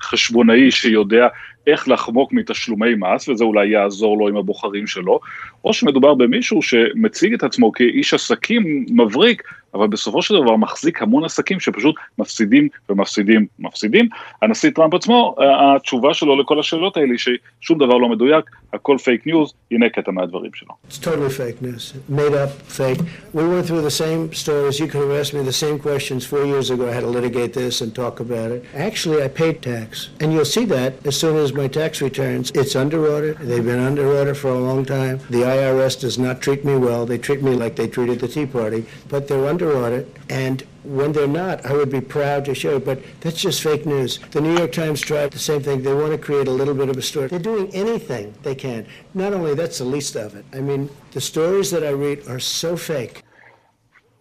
חשבונאי 0.00 0.70
שיודע 0.70 1.28
איך 1.66 1.88
לחמוק 1.88 2.32
מתשלומי 2.32 2.94
מס, 2.94 3.28
וזה 3.28 3.44
אולי 3.44 3.68
יעזור 3.68 4.18
לו 4.18 4.28
עם 4.28 4.36
הבוחרים 4.36 4.86
שלו, 4.86 5.20
או 5.64 5.72
שמדובר 5.72 6.14
במישהו 6.14 6.62
שמציג 6.62 7.34
את 7.34 7.42
עצמו 7.42 7.72
כאיש 7.72 8.14
עסקים 8.14 8.86
מבריק, 8.88 9.42
אבל 9.73 9.87
בסופו 9.87 10.21
של 10.21 10.35
דבר 10.43 10.55
מחזיק 10.55 11.01
המון 11.01 11.25
עסקים 11.25 11.59
שפשוט 11.59 11.95
מפסידים 12.17 12.67
ומפסידים 12.89 13.47
ומפסידים. 13.59 14.09
הנשיא 14.41 14.69
טראמפ 14.69 14.93
עצמו, 14.93 15.35
התשובה 15.75 16.13
שלו 16.13 16.41
לכל 16.41 16.59
השאלות 16.59 16.97
האלה 16.97 17.07
היא 17.07 17.17
ששום 17.17 17.77
דבר 17.77 17.97
לא 17.97 18.09
מדויק, 18.09 18.45
הכל 18.73 18.97
פייק 18.97 19.27
ניוז, 19.27 19.53
הנה 19.71 19.89
קטע 19.89 20.11
מהדברים 20.11 20.51
שלו. 20.53 20.73
It's 20.89 20.97
totally 20.97 21.29
fake 21.29 21.61
news, 21.61 21.93
made 22.09 22.33
up, 22.33 22.49
fake. 22.79 22.99
We 23.33 23.43
went 23.53 23.65
through 23.67 23.81
the 23.81 23.97
same 24.03 24.33
stories, 24.33 24.79
you 24.79 24.87
could 24.87 25.01
have 25.07 25.15
asked 25.21 25.33
me 25.33 25.41
the 25.43 25.59
same 25.65 25.77
questions 25.79 26.25
four 26.25 26.43
years 26.45 26.69
ago, 26.69 26.83
I 26.89 26.93
had 26.97 27.05
to 27.09 27.13
litigate 27.19 27.53
this 27.53 27.81
and 27.81 27.89
talk 28.03 28.15
about 28.19 28.49
it. 28.55 28.59
Actually, 28.73 29.19
I 29.23 29.27
paid 29.27 29.55
tax, 29.61 30.09
and 30.21 30.27
you'll 30.33 30.53
see 30.57 30.65
that 30.77 30.91
as 31.09 31.15
soon 31.23 31.35
as 31.43 31.53
my 31.61 31.67
tax 31.79 32.01
returns. 32.01 32.45
It's 32.61 32.75
under 32.83 32.99
audit, 33.13 33.35
they've 33.49 33.67
been 33.71 33.83
under 33.91 34.05
audit 34.17 34.37
for 34.43 34.51
a 34.59 34.61
long 34.69 34.81
time. 34.85 35.15
The 35.29 35.43
IRS 35.57 35.93
does 36.05 36.17
not 36.25 36.35
treat 36.45 36.61
me 36.69 36.75
well, 36.87 37.05
they 37.11 37.19
treat 37.27 37.41
me 37.47 37.53
like 37.63 37.75
they 37.75 37.87
treated 37.87 38.17
the 38.19 38.29
Tea 38.35 38.47
Party, 38.59 38.81
but 39.13 39.27
they're 39.27 39.47
under 39.53 39.60
audit, 39.62 40.16
and 40.28 40.62
when 40.84 41.12
they're 41.12 41.28
not, 41.28 41.64
I 41.64 41.72
would 41.74 41.90
be 41.90 42.00
proud 42.00 42.44
to 42.46 42.54
show 42.54 42.76
it, 42.76 42.84
but 42.84 43.00
that's 43.20 43.40
just 43.40 43.62
fake 43.62 43.86
news. 43.86 44.18
The 44.30 44.40
New 44.40 44.56
York 44.56 44.72
Times 44.72 45.00
tried 45.00 45.30
the 45.30 45.38
same 45.38 45.62
thing. 45.62 45.82
They 45.82 45.94
want 45.94 46.12
to 46.12 46.18
create 46.18 46.48
a 46.48 46.50
little 46.50 46.74
bit 46.74 46.88
of 46.88 46.96
a 46.96 47.02
story. 47.02 47.28
They're 47.28 47.38
doing 47.38 47.72
anything 47.74 48.34
they 48.42 48.54
can. 48.54 48.86
Not 49.14 49.32
only 49.32 49.54
that's 49.54 49.78
the 49.78 49.84
least 49.84 50.16
of 50.16 50.34
it. 50.34 50.44
I 50.52 50.60
mean, 50.60 50.90
the 51.12 51.20
stories 51.20 51.70
that 51.70 51.84
I 51.84 51.90
read 51.90 52.26
are 52.28 52.40
so 52.40 52.76
fake. 52.76 53.22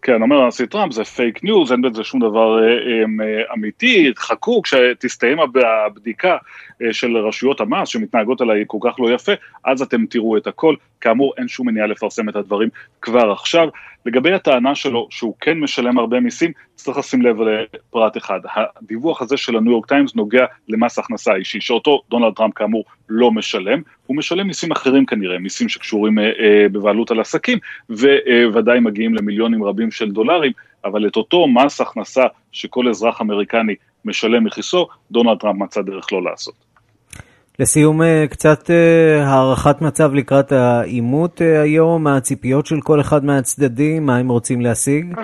כן, 0.02 0.22
אומר 0.22 0.42
הנשיא 0.42 0.66
טראמפ, 0.66 0.94
זה 0.94 1.04
פייק 1.04 1.44
ניוז, 1.44 1.72
אין 1.72 1.82
בזה 1.82 2.04
שום 2.04 2.20
דבר 2.20 2.64
אה, 2.64 2.68
אה, 2.68 3.54
אמיתי, 3.54 4.12
חכו 4.18 4.62
כשתסתיים 4.62 5.38
הבדיקה 5.40 6.38
אה, 6.82 6.94
של 6.94 7.18
רשויות 7.18 7.62
המס 7.62 7.88
שמתנהגות 7.88 8.42
אליי 8.42 8.64
כל 8.68 8.78
כך 8.82 9.00
לא 9.00 9.12
יפה, 9.12 9.32
אז 9.66 9.82
אתם 9.82 10.06
תראו 10.06 10.38
את 10.38 10.48
הכל. 10.48 10.76
כאמור, 11.02 11.34
אין 11.38 11.48
שום 11.48 11.68
מניעה 11.68 11.88
לפרסם 11.88 12.30
את 12.30 12.36
הדברים 12.36 12.70
כבר 13.02 13.32
עכשיו. 13.32 13.68
לגבי 14.06 14.34
הטענה 14.34 14.76
שלו 14.76 15.08
שהוא 15.10 15.34
כן 15.42 15.60
משלם 15.60 16.00
הרבה 16.00 16.20
מיסים, 16.20 16.52
צריך 16.76 16.98
לשים 16.98 17.22
לב 17.22 17.38
לפרט 17.42 18.18
אחד. 18.18 18.40
הדיווח 18.56 19.22
הזה 19.22 19.38
של 19.38 19.58
הניו 19.58 19.72
יורק 19.72 19.86
טיימס 19.86 20.16
נוגע 20.16 20.46
למס 20.70 21.00
הכנסה 21.00 21.36
אישי, 21.36 21.62
שאותו 21.62 22.02
דונלד 22.10 22.34
טראמפ 22.34 22.54
כאמור 22.54 22.84
לא 23.10 23.32
משלם, 23.32 23.82
הוא 24.06 24.18
משלם 24.18 24.48
מיסים 24.48 24.72
אחרים 24.72 25.06
כנראה, 25.06 25.40
מיסים 25.40 25.70
שקשורים 25.70 26.20
אה, 26.20 26.24
אה, 26.24 26.66
בבעלות 26.72 27.12
על 27.12 27.20
עסקים, 27.20 27.58
וודאי 28.54 28.80
מגיעים 28.80 29.16
למיליונים 29.16 29.64
רבים 29.64 29.92
של 29.92 30.12
דולרים, 30.12 30.52
אבל 30.86 31.08
את 31.08 31.16
אותו 31.16 31.48
מס 31.48 31.82
הכנסה 31.82 32.24
שכל 32.52 32.90
אזרח 32.90 33.22
אמריקני 33.22 33.76
משלם 34.06 34.44
מכיסו, 34.44 34.88
דונלד 35.12 35.38
טראמפ 35.38 35.62
מצא 35.62 35.82
דרך 35.82 36.14
לא 36.14 36.24
לעשות. 36.24 36.71
לסיום, 37.62 38.02
קצת 38.30 38.70
הערכת 39.22 39.82
מצב 39.82 40.14
לקראת 40.14 40.52
העימות 40.52 41.42
היום, 41.42 42.04
מה 42.04 42.18
הציפיות 42.18 42.66
של 42.66 42.82
כל 42.82 43.02
אחד 43.02 43.26
מהצדדים, 43.26 44.06
מה 44.06 44.18
הם 44.18 44.30
רוצים 44.30 44.62
להשיג? 44.62 45.16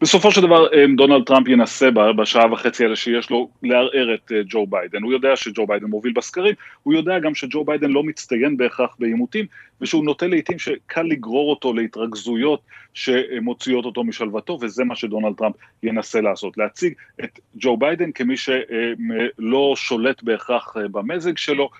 בסופו 0.00 0.32
של 0.32 0.40
דבר 0.40 0.66
דונלד 0.96 1.24
טראמפ 1.26 1.48
ינסה 1.48 1.90
בשעה 1.90 2.52
וחצי 2.52 2.84
האלה 2.84 2.96
שיש 2.96 3.30
לו 3.30 3.48
לערער 3.62 4.14
את 4.14 4.32
ג'ו 4.48 4.66
ביידן. 4.66 5.02
הוא 5.02 5.12
יודע 5.12 5.36
שג'ו 5.36 5.66
ביידן 5.66 5.86
מוביל 5.86 6.12
בסקרים, 6.12 6.54
הוא 6.82 6.94
יודע 6.94 7.18
גם 7.18 7.34
שג'ו 7.34 7.64
ביידן 7.64 7.90
לא 7.90 8.02
מצטיין 8.02 8.56
בהכרח 8.56 8.96
בעימותים, 8.98 9.46
ושהוא 9.80 10.04
נוטה 10.04 10.26
לעיתים 10.26 10.58
שקל 10.58 11.02
לגרור 11.02 11.50
אותו 11.50 11.74
להתרגזויות 11.74 12.60
שמוציאות 12.94 13.84
אותו 13.84 14.04
משלוותו, 14.04 14.58
וזה 14.60 14.84
מה 14.84 14.96
שדונלד 14.96 15.34
טראמפ 15.36 15.54
ינסה 15.82 16.20
לעשות. 16.20 16.58
להציג 16.58 16.94
את 17.24 17.40
ג'ו 17.56 17.76
ביידן 17.76 18.12
כמי 18.12 18.36
שלא 18.36 19.74
שולט 19.76 20.22
בהכרח 20.22 20.76
במזג 20.90 21.36
שלו. 21.36 21.70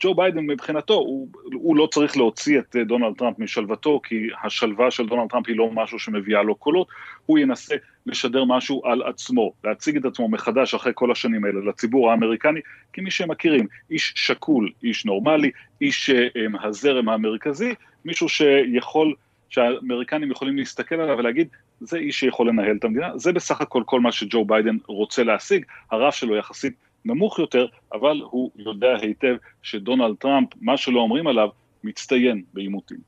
ג'ו 0.00 0.14
ביידן 0.14 0.46
מבחינתו, 0.46 0.94
הוא, 0.94 1.28
הוא 1.52 1.76
לא 1.76 1.88
צריך 1.92 2.16
להוציא 2.16 2.58
את 2.58 2.76
דונלד 2.86 3.14
טראמפ 3.18 3.38
משלוותו, 3.38 4.00
כי 4.04 4.28
השלווה 4.44 4.90
של 4.90 5.06
דונלד 5.06 5.30
טראמפ 5.30 5.48
היא 5.48 5.56
לא 5.56 5.70
משהו 5.70 5.98
שמביאה 5.98 6.42
לו 6.42 6.54
קולות, 6.54 6.88
הוא 7.26 7.38
ינסה 7.38 7.74
לשדר 8.06 8.44
משהו 8.44 8.82
על 8.84 9.02
עצמו, 9.02 9.52
להציג 9.64 9.96
את 9.96 10.04
עצמו 10.04 10.28
מחדש 10.28 10.74
אחרי 10.74 10.92
כל 10.94 11.12
השנים 11.12 11.44
האלה 11.44 11.60
לציבור 11.68 12.10
האמריקני, 12.10 12.60
כמי 12.92 13.10
שהם 13.10 13.30
מכירים, 13.30 13.66
איש 13.90 14.12
שקול, 14.16 14.70
איש 14.82 15.06
נורמלי, 15.06 15.50
איש 15.80 16.10
הזרם 16.62 17.08
המרכזי, 17.08 17.74
מישהו 18.04 18.28
שיכול, 18.28 19.14
שהאמריקנים 19.48 20.30
יכולים 20.30 20.56
להסתכל 20.56 20.94
עליו 20.94 21.18
ולהגיד, 21.18 21.48
זה 21.80 21.98
איש 21.98 22.20
שיכול 22.20 22.48
לנהל 22.48 22.76
את 22.76 22.84
המדינה, 22.84 23.18
זה 23.18 23.32
בסך 23.32 23.60
הכל 23.60 23.82
כל 23.86 24.00
מה 24.00 24.12
שג'ו 24.12 24.44
ביידן 24.44 24.76
רוצה 24.86 25.24
להשיג, 25.24 25.64
הרף 25.90 26.14
שלו 26.14 26.36
יחסית 26.36 26.87
נמוך 27.04 27.38
יותר, 27.38 27.66
אבל 27.92 28.20
הוא 28.30 28.50
יודע 28.56 28.88
היטב 29.02 29.34
שדונלד 29.62 30.16
טראמפ, 30.18 30.48
מה 30.60 30.76
שלא 30.76 31.00
אומרים 31.00 31.26
עליו, 31.26 31.48
מצטיין 31.84 32.42
בעימותים. 32.54 32.98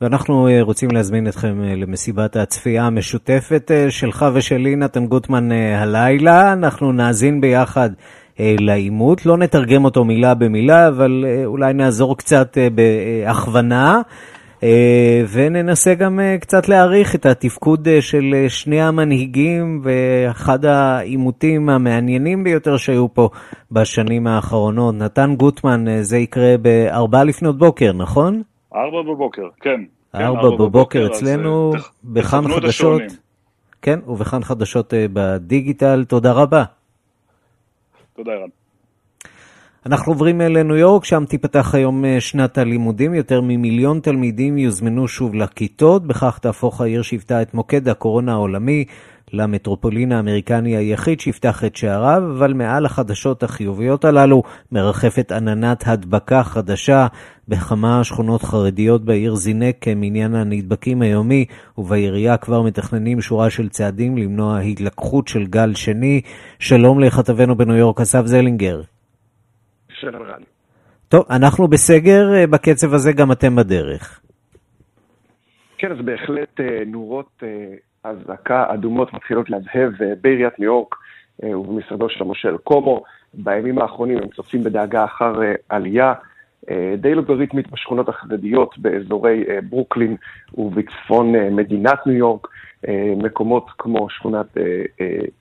ואנחנו 0.00 0.48
רוצים 0.60 0.90
להזמין 0.90 1.28
אתכם 1.28 1.60
למסיבת 1.62 2.36
הצפייה 2.36 2.84
המשותפת 2.84 3.70
שלך 3.88 4.26
ושלי, 4.34 4.76
נתן 4.76 5.06
גוטמן, 5.06 5.52
הלילה. 5.52 6.52
אנחנו 6.52 6.92
נאזין 6.92 7.40
ביחד 7.40 7.90
לעימות, 8.38 9.26
לא 9.26 9.36
נתרגם 9.36 9.84
אותו 9.84 10.04
מילה 10.04 10.34
במילה, 10.34 10.88
אבל 10.88 11.24
אולי 11.44 11.72
נעזור 11.72 12.16
קצת 12.16 12.58
בהכוונה. 12.74 14.00
וננסה 15.32 15.94
גם 15.94 16.20
קצת 16.40 16.68
להעריך 16.68 17.14
את 17.14 17.26
התפקוד 17.26 17.88
של 18.00 18.34
שני 18.48 18.82
המנהיגים 18.82 19.82
ואחד 19.82 20.64
העימותים 20.64 21.68
המעניינים 21.68 22.44
ביותר 22.44 22.76
שהיו 22.76 23.14
פה 23.14 23.28
בשנים 23.72 24.26
האחרונות. 24.26 24.94
נתן 24.94 25.34
גוטמן, 25.36 25.84
זה 26.00 26.18
יקרה 26.18 26.56
בארבע 26.62 27.24
לפנות 27.24 27.58
בוקר, 27.58 27.92
נכון? 27.92 28.42
ארבע 28.74 29.02
בבוקר, 29.02 29.48
כן. 29.60 29.80
ארבע 30.14 30.50
כן, 30.50 30.56
בבוקר 30.64 31.06
אצלנו, 31.06 31.72
בכאן 32.04 32.48
חדשות. 32.48 33.02
כן, 33.82 33.98
ובכאן 34.06 34.42
חדשות 34.42 34.94
בדיגיטל. 35.12 36.04
תודה 36.08 36.32
רבה. 36.32 36.64
תודה, 38.16 38.32
ערן. 38.32 38.61
אנחנו 39.86 40.12
עוברים 40.12 40.40
לניו 40.40 40.76
יורק, 40.76 41.04
שם 41.04 41.24
תיפתח 41.28 41.74
היום 41.74 42.04
שנת 42.20 42.58
הלימודים. 42.58 43.14
יותר 43.14 43.40
ממיליון 43.40 44.00
תלמידים 44.00 44.58
יוזמנו 44.58 45.08
שוב 45.08 45.34
לכיתות, 45.34 46.06
בכך 46.06 46.38
תהפוך 46.38 46.80
העיר 46.80 47.02
שהיוותה 47.02 47.42
את 47.42 47.54
מוקד 47.54 47.88
הקורונה 47.88 48.32
העולמי 48.32 48.84
למטרופולין 49.32 50.12
האמריקני 50.12 50.76
היחיד 50.76 51.20
שיפתח 51.20 51.64
את 51.64 51.76
שעריו, 51.76 52.22
אבל 52.38 52.52
מעל 52.52 52.86
החדשות 52.86 53.42
החיוביות 53.42 54.04
הללו 54.04 54.42
מרחפת 54.72 55.32
עננת 55.32 55.84
הדבקה 55.86 56.42
חדשה. 56.42 57.06
בכמה 57.48 58.04
שכונות 58.04 58.42
חרדיות 58.42 59.04
בעיר 59.04 59.34
זינק 59.34 59.88
מניין 59.88 60.34
הנדבקים 60.34 61.02
היומי, 61.02 61.44
ובעירייה 61.78 62.36
כבר 62.36 62.62
מתכננים 62.62 63.20
שורה 63.20 63.50
של 63.50 63.68
צעדים 63.68 64.18
למנוע 64.18 64.58
התלקחות 64.58 65.28
של 65.28 65.46
גל 65.46 65.74
שני. 65.74 66.20
שלום 66.58 67.00
לכתבנו 67.00 67.56
בניו 67.56 67.76
יורק, 67.76 68.00
אסף 68.00 68.26
זלינגר. 68.26 68.80
שלום 70.02 70.22
רן. 70.22 70.42
טוב, 71.08 71.24
אנחנו 71.30 71.68
בסגר, 71.68 72.34
אה, 72.34 72.46
בקצב 72.46 72.94
הזה 72.94 73.12
גם 73.12 73.32
אתם 73.32 73.56
בדרך. 73.56 74.20
כן, 75.78 75.92
אז 75.92 75.98
בהחלט 76.04 76.60
אה, 76.60 76.82
נורות 76.86 77.42
אזעקה 78.04 78.64
אדומות 78.74 79.14
מתחילות 79.14 79.50
להזהב 79.50 79.92
בעיריית 80.20 80.58
ניו 80.58 80.66
יורק 80.66 80.94
ובמשרדו 81.42 82.08
של 82.08 82.22
המושל 82.22 82.56
קומו. 82.56 83.02
בימים 83.34 83.78
האחרונים 83.78 84.18
הם 84.18 84.28
צופים 84.28 84.64
בדאגה 84.64 85.04
אחר 85.04 85.32
עלייה 85.68 86.14
די 86.98 87.14
לוגריתמית 87.14 87.70
בשכונות 87.70 88.08
החרדיות 88.08 88.78
באזורי 88.78 89.44
ברוקלין 89.68 90.16
ובצפון 90.54 91.32
מדינת 91.32 92.06
ניו 92.06 92.16
יורק. 92.16 92.48
מקומות 93.16 93.66
כמו 93.78 94.10
שכונת 94.10 94.46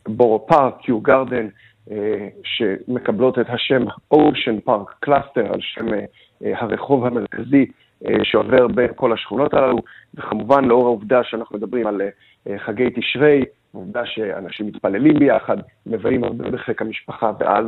בורו 0.08 0.47
פארק, 0.47 0.74
קיו 0.82 1.00
גרדן, 1.00 1.47
שמקבלות 2.44 3.39
את 3.39 3.46
השם 3.50 3.82
Ocean 4.13 4.70
Park 4.70 5.06
Cluster, 5.06 5.54
על 5.54 5.60
שם 5.62 5.86
הרחוב 6.41 7.06
המרכזי 7.06 7.65
שעובר 8.24 8.67
בין 8.67 8.88
כל 8.96 9.13
השכונות 9.13 9.54
הללו, 9.54 9.78
וכמובן 10.13 10.65
לאור 10.65 10.86
העובדה 10.86 11.24
שאנחנו 11.24 11.58
מדברים 11.58 11.88
על 11.88 12.02
חגי 12.58 12.89
תשרי, 12.89 13.46
עובדה 13.72 14.06
שאנשים 14.06 14.67
מתפללים 14.67 15.20
ביחד, 15.20 15.58
מבלים 15.86 16.24
הרבה 16.24 16.52
בחיק 16.52 16.82
המשפחה 16.82 17.32
ואז 17.39 17.65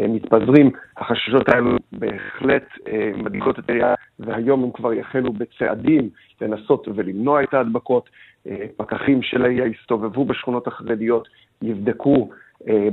מתפזרים. 0.00 0.70
החששות 0.96 1.48
האלו 1.48 1.76
בהחלט 1.92 2.64
מדאיגות 3.16 3.58
את 3.58 3.68
העירייה, 3.68 3.94
והיום 4.18 4.64
הם 4.64 4.70
כבר 4.70 4.92
יחלו 4.92 5.32
בצעדים 5.32 6.08
לנסות 6.40 6.88
ולמנוע 6.94 7.42
את 7.42 7.54
ההדבקות. 7.54 8.10
פקחים 8.76 9.22
של 9.22 9.44
העירייה 9.44 9.66
יסתובבו 9.66 10.24
בשכונות 10.24 10.66
החרדיות, 10.66 11.28
יבדקו 11.62 12.30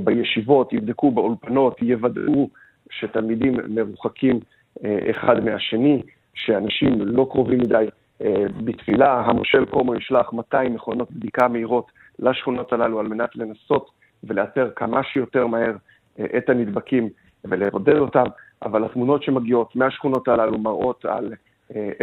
בישיבות, 0.04 0.72
יבדקו 0.72 1.10
באולפנות, 1.10 1.82
יוודאו 1.82 2.48
שתלמידים 2.90 3.54
מרוחקים 3.68 4.40
אחד 5.10 5.44
מהשני, 5.44 6.02
שאנשים 6.34 6.92
לא 7.00 7.26
קרובים 7.30 7.58
מדי 7.58 7.86
בתפילה. 8.64 9.20
המושל 9.20 9.64
קומו 9.64 9.94
ישלח 9.94 10.32
200 10.32 10.74
מכונות 10.74 11.10
בדיקה 11.12 11.48
מהירות 11.48 11.90
לשכונות 12.18 12.72
הללו 12.72 13.00
על 13.00 13.08
מנת 13.08 13.36
לנסות 13.36 13.90
ולאתר 14.24 14.70
כמה 14.76 15.02
שיותר 15.02 15.46
מהר 15.46 15.72
את 16.36 16.48
הנדבקים 16.48 17.08
ולבודד 17.44 17.96
אותם, 17.96 18.24
אבל 18.62 18.84
התמונות 18.84 19.22
שמגיעות 19.22 19.76
מהשכונות 19.76 20.28
הללו 20.28 20.58
מראות 20.58 21.04
על 21.04 21.32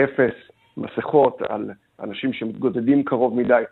אפס 0.03 0.34
מסכות, 0.77 1.41
על 1.49 1.71
אנשים 1.99 2.34
שמתגודדים 2.34 3.03
קרוב 3.03 3.36
מדי. 3.36 3.63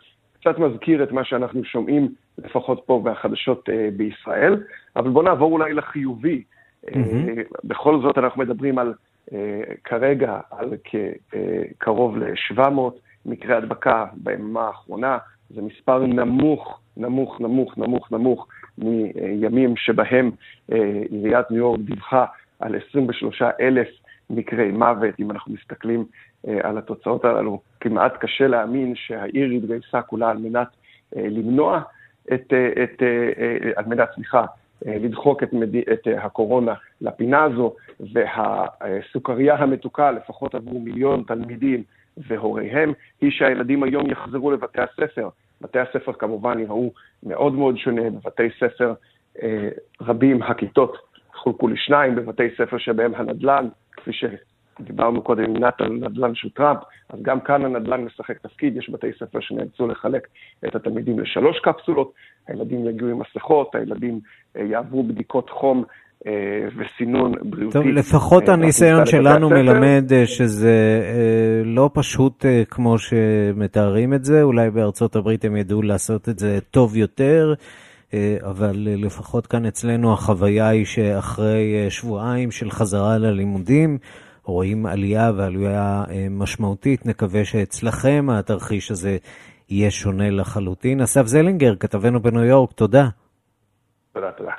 קצת 0.46 0.58
מזכיר 0.58 1.02
את 1.02 1.12
מה 1.12 1.24
שאנחנו 1.24 1.64
שומעים, 1.64 2.08
לפחות 2.38 2.82
פה 2.86 3.00
בחדשות 3.04 3.68
בישראל. 3.96 4.62
אבל 4.96 5.10
בואו 5.10 5.24
נעבור 5.24 5.52
אולי 5.52 5.72
לחיובי. 5.74 6.42
Mm-hmm. 6.86 6.96
בכל 7.64 8.00
זאת 8.02 8.18
אנחנו 8.18 8.42
מדברים 8.42 8.78
על, 8.78 8.94
כרגע, 9.84 10.40
על 10.50 10.74
קרוב 11.78 12.16
ל-700 12.16 12.80
מקרי 13.26 13.54
הדבקה 13.54 14.04
ביממה 14.12 14.66
האחרונה. 14.66 15.18
זה 15.50 15.62
מספר 15.62 16.06
נמוך, 16.06 16.80
נמוך, 16.96 17.40
נמוך, 17.40 17.78
נמוך, 17.78 18.12
נמוך 18.12 18.48
מימים 18.78 19.76
שבהם 19.76 20.30
עיריית 21.10 21.50
ניו 21.50 21.58
יורק 21.58 21.80
דיווחה 21.80 22.24
על 22.60 22.74
23 22.88 23.42
אלף 23.60 23.88
מקרי 24.30 24.72
מוות. 24.72 25.14
אם 25.20 25.30
אנחנו 25.30 25.54
מסתכלים 25.54 26.04
על 26.62 26.78
התוצאות 26.78 27.24
הללו, 27.24 27.60
כמעט 27.88 28.16
קשה 28.16 28.46
להאמין 28.46 28.94
שהעיר 28.96 29.50
התגייסה 29.50 30.02
כולה 30.02 30.30
על 30.30 30.38
מנת 30.38 30.68
למנוע 31.16 31.80
את, 32.34 32.52
את, 32.82 33.02
על 33.76 33.84
מנת, 33.86 34.08
סליחה, 34.14 34.44
לדחוק 34.86 35.42
את, 35.42 35.52
מד... 35.52 35.76
את 35.76 36.06
הקורונה 36.18 36.74
לפינה 37.00 37.42
הזו, 37.42 37.74
והסוכריה 38.12 39.54
המתוקה, 39.54 40.10
לפחות 40.10 40.54
עבור 40.54 40.80
מיליון 40.80 41.22
תלמידים 41.26 41.82
והוריהם, 42.16 42.92
היא 43.20 43.30
שהילדים 43.30 43.82
היום 43.82 44.10
יחזרו 44.10 44.50
לבתי 44.50 44.80
הספר. 44.80 45.28
בתי 45.60 45.78
הספר 45.78 46.12
כמובן 46.12 46.58
יראו 46.58 46.92
מאוד 47.22 47.54
מאוד 47.54 47.78
שונה, 47.78 48.10
בבתי 48.10 48.48
ספר 48.60 48.94
אה, 49.42 49.68
רבים 50.00 50.42
הכיתות 50.42 50.96
חולקו 51.34 51.68
לשניים, 51.68 52.14
בבתי 52.14 52.48
ספר 52.58 52.78
שבהם 52.78 53.14
הנדל"ן, 53.14 53.68
כפי 53.92 54.12
שדיברנו 54.78 55.22
קודם 55.22 55.44
עם 55.44 55.56
נתן, 55.56 55.92
נדל"ן 55.92 56.34
של 56.34 56.50
טראמפ, 56.50 56.78
אז 57.08 57.18
גם 57.22 57.40
כאן 57.40 57.64
הנדל"ן 57.64 58.04
משחק 58.04 58.38
תפקיד, 58.38 58.76
יש 58.76 58.90
בתי 58.90 59.06
ספר 59.18 59.40
שנאלצו 59.40 59.86
לחלק 59.86 60.26
את 60.66 60.74
התלמידים 60.74 61.20
לשלוש 61.20 61.58
קפסולות, 61.58 62.12
הילדים 62.48 62.88
יגיעו 62.88 63.10
עם 63.10 63.18
מסכות, 63.18 63.74
הילדים 63.74 64.20
אה, 64.56 64.62
יעברו 64.62 65.02
בדיקות 65.02 65.50
חום 65.50 65.84
וסינון 66.76 67.32
בריאותי. 67.42 67.78
טוב, 67.78 67.86
לפחות 67.86 68.48
הניסיון 68.48 69.06
שלנו 69.06 69.50
מלמד 69.50 70.04
שזה 70.24 71.02
לא 71.64 71.90
פשוט 71.94 72.44
כמו 72.70 72.98
שמתארים 72.98 74.14
את 74.14 74.24
זה, 74.24 74.42
אולי 74.42 74.70
בארצות 74.70 75.16
הברית 75.16 75.44
הם 75.44 75.56
ידעו 75.56 75.82
לעשות 75.82 76.28
את 76.28 76.38
זה 76.38 76.58
טוב 76.70 76.96
יותר, 76.96 77.54
אבל 78.42 78.74
לפחות 78.76 79.46
כאן 79.46 79.66
אצלנו 79.66 80.12
החוויה 80.12 80.68
היא 80.68 80.84
שאחרי 80.84 81.90
שבועיים 81.90 82.50
של 82.50 82.70
חזרה 82.70 83.18
ללימודים, 83.18 83.98
רואים 84.46 84.86
עלייה 84.86 85.32
ועלייה 85.36 86.04
משמעותית. 86.30 87.06
נקווה 87.06 87.44
שאצלכם 87.44 88.26
התרחיש 88.30 88.90
הזה 88.90 89.16
יהיה 89.68 89.90
שונה 89.90 90.30
לחלוטין. 90.30 91.00
אסף 91.00 91.26
זלינגר, 91.26 91.76
כתבנו 91.76 92.22
בניו 92.22 92.44
יורק, 92.44 92.72
תודה. 92.72 93.08
תודה, 94.12 94.32
תודה. 94.32 94.52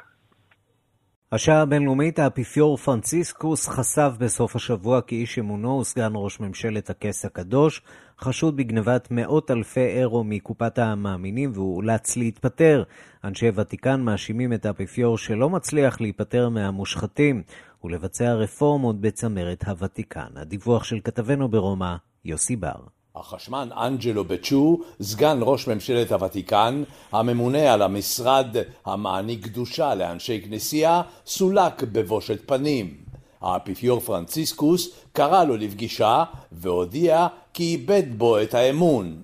השעה 1.31 1.61
הבינלאומית, 1.61 2.19
האפיפיור 2.19 2.77
פרנציסקוס 2.77 3.67
חשף 3.67 4.11
בסוף 4.19 4.55
השבוע 4.55 5.01
כי 5.01 5.15
איש 5.15 5.39
אמונו 5.39 5.71
הוא 5.71 5.83
סגן 5.83 6.11
ראש 6.15 6.39
ממשלת 6.39 6.89
הכס 6.89 7.25
הקדוש, 7.25 7.81
חשוד 8.19 8.57
בגנבת 8.57 9.07
מאות 9.11 9.51
אלפי 9.51 9.85
אירו 9.85 10.23
מקופת 10.23 10.79
המאמינים 10.79 11.51
והוא 11.53 11.75
אולץ 11.75 12.17
להתפטר. 12.17 12.83
אנשי 13.23 13.49
ותיקן 13.55 14.01
מאשימים 14.01 14.53
את 14.53 14.65
האפיפיור 14.65 15.17
שלא 15.17 15.49
מצליח 15.49 16.01
להיפטר 16.01 16.49
מהמושחתים 16.49 17.41
ולבצע 17.83 18.33
רפורמות 18.33 19.01
בצמרת 19.01 19.63
הוותיקן. 19.67 20.27
הדיווח 20.35 20.83
של 20.83 20.99
כתבנו 21.03 21.49
ברומא, 21.49 21.95
יוסי 22.25 22.55
בר. 22.55 22.97
החשמן 23.15 23.69
אנג'לו 23.71 24.23
בצ'ו, 24.23 24.79
סגן 25.01 25.37
ראש 25.41 25.67
ממשלת 25.67 26.11
הוותיקן, 26.11 26.83
הממונה 27.11 27.73
על 27.73 27.81
המשרד 27.81 28.55
המעניק 28.85 29.43
קדושה 29.43 29.95
לאנשי 29.95 30.41
כנסייה, 30.41 31.01
סולק 31.25 31.83
בבושת 31.83 32.47
פנים. 32.47 32.97
האפיפיור 33.41 33.99
פרנציסקוס 33.99 34.89
קרא 35.11 35.43
לו 35.43 35.57
לפגישה 35.57 36.23
והודיע 36.51 37.27
כי 37.53 37.63
איבד 37.63 38.17
בו 38.17 38.41
את 38.41 38.53
האמון. 38.53 39.21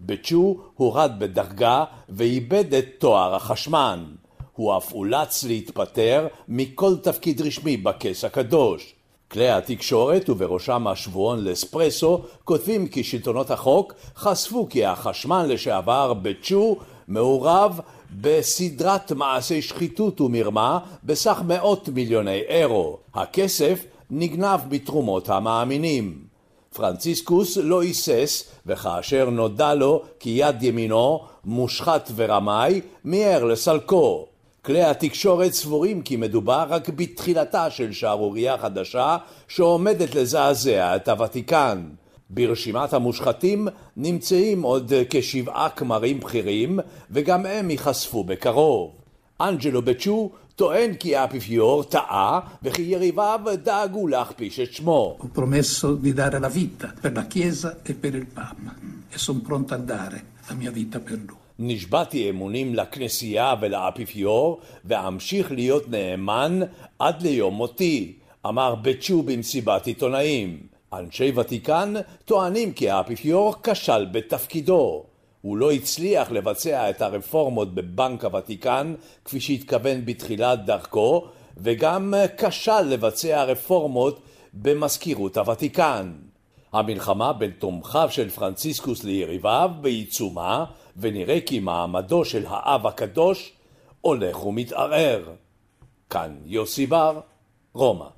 בצ'ו 0.00 0.60
הורד 0.74 1.12
בדרגה 1.18 1.84
ואיבד 2.08 2.74
את 2.74 2.84
תואר 2.98 3.34
החשמן. 3.34 4.04
הוא 4.56 4.76
אף 4.76 4.92
אולץ 4.92 5.44
להתפטר 5.44 6.26
מכל 6.48 6.96
תפקיד 7.02 7.40
רשמי 7.40 7.76
בכס 7.76 8.24
הקדוש. 8.24 8.94
כלי 9.30 9.50
התקשורת, 9.50 10.30
ובראשם 10.30 10.86
השבועון 10.86 11.44
לספרסו, 11.44 12.22
כותבים 12.44 12.88
כי 12.88 13.04
שלטונות 13.04 13.50
החוק 13.50 13.94
חשפו 14.16 14.68
כי 14.70 14.84
החשמל 14.84 15.46
לשעבר 15.48 16.14
בצ'ו 16.14 16.76
מעורב 17.08 17.80
בסדרת 18.20 19.12
מעשי 19.12 19.62
שחיתות 19.62 20.20
ומרמה 20.20 20.78
בסך 21.04 21.42
מאות 21.46 21.88
מיליוני 21.88 22.40
אירו. 22.48 22.98
הכסף 23.14 23.84
נגנב 24.10 24.60
מתרומות 24.70 25.28
המאמינים. 25.28 26.18
פרנציסקוס 26.74 27.56
לא 27.56 27.82
היסס, 27.82 28.44
וכאשר 28.66 29.30
נודע 29.30 29.74
לו 29.74 30.02
כי 30.20 30.30
יד 30.30 30.62
ימינו 30.62 31.20
מושחת 31.44 32.10
ורמאי, 32.14 32.80
מיהר 33.04 33.44
לסלקו. 33.44 34.26
כלי 34.64 34.82
התקשורת 34.82 35.52
סבורים 35.52 36.02
כי 36.02 36.16
מדובר 36.16 36.66
רק 36.68 36.88
בתחילתה 36.88 37.70
של 37.70 37.92
שערורייה 37.92 38.58
חדשה 38.58 39.16
שעומדת 39.48 40.14
לזעזע 40.14 40.96
את 40.96 41.08
הוותיקן. 41.08 41.82
ברשימת 42.30 42.92
המושחתים 42.92 43.68
נמצאים 43.96 44.62
עוד 44.62 44.92
כשבעה 45.10 45.68
כמרים 45.70 46.20
בכירים 46.20 46.78
וגם 47.10 47.46
הם 47.46 47.70
ייחשפו 47.70 48.24
בקרוב. 48.24 48.90
אנג'לו 49.40 49.82
בצ'ו 49.82 50.30
טוען 50.56 50.94
כי 50.94 51.16
האפיפיור 51.16 51.84
טעה 51.84 52.40
וכי 52.62 52.82
יריביו 52.82 53.40
דאגו 53.62 54.08
להכפיש 54.08 54.60
את 54.60 54.72
שמו. 54.72 55.18
Chiesa 57.32 57.76
e 57.88 57.94
e 59.14 59.18
sono 59.18 59.40
pronto 59.40 59.74
a 59.74 59.78
dare 59.92 60.18
la 60.48 60.54
mia 60.54 60.70
vita 60.70 60.98
per 61.00 61.18
lui. 61.26 61.43
נשבעתי 61.58 62.30
אמונים 62.30 62.74
לכנסייה 62.74 63.54
ולאפיפיור 63.60 64.60
ואמשיך 64.84 65.52
להיות 65.52 65.88
נאמן 65.88 66.60
עד 66.98 67.22
ליום 67.22 67.54
מותי, 67.54 68.12
אמר 68.46 68.74
בצ'ו 68.74 69.22
במסיבת 69.22 69.86
עיתונאים. 69.86 70.58
אנשי 70.92 71.32
ותיקן 71.36 71.94
טוענים 72.24 72.72
כי 72.72 72.90
האפיפיור 72.90 73.54
כשל 73.62 74.06
בתפקידו. 74.12 75.04
הוא 75.42 75.56
לא 75.56 75.72
הצליח 75.72 76.30
לבצע 76.30 76.90
את 76.90 77.02
הרפורמות 77.02 77.74
בבנק 77.74 78.24
הוותיקן 78.24 78.94
כפי 79.24 79.40
שהתכוון 79.40 80.04
בתחילת 80.04 80.64
דרכו, 80.64 81.24
וגם 81.56 82.14
כשל 82.38 82.80
לבצע 82.80 83.44
רפורמות 83.44 84.20
במזכירות 84.54 85.36
הוותיקן. 85.36 86.12
המלחמה 86.72 87.32
בין 87.32 87.50
תומכיו 87.50 88.08
של 88.10 88.30
פרנציסקוס 88.30 89.04
ליריביו 89.04 89.70
בעיצומה, 89.80 90.64
ונראה 90.96 91.38
כי 91.46 91.60
מעמדו 91.60 92.24
של 92.24 92.44
האב 92.48 92.86
הקדוש 92.86 93.52
הולך 94.00 94.46
ומתערער. 94.46 95.22
כאן 96.10 96.36
יוסי 96.44 96.86
בר, 96.86 97.20
רומא. 97.72 98.08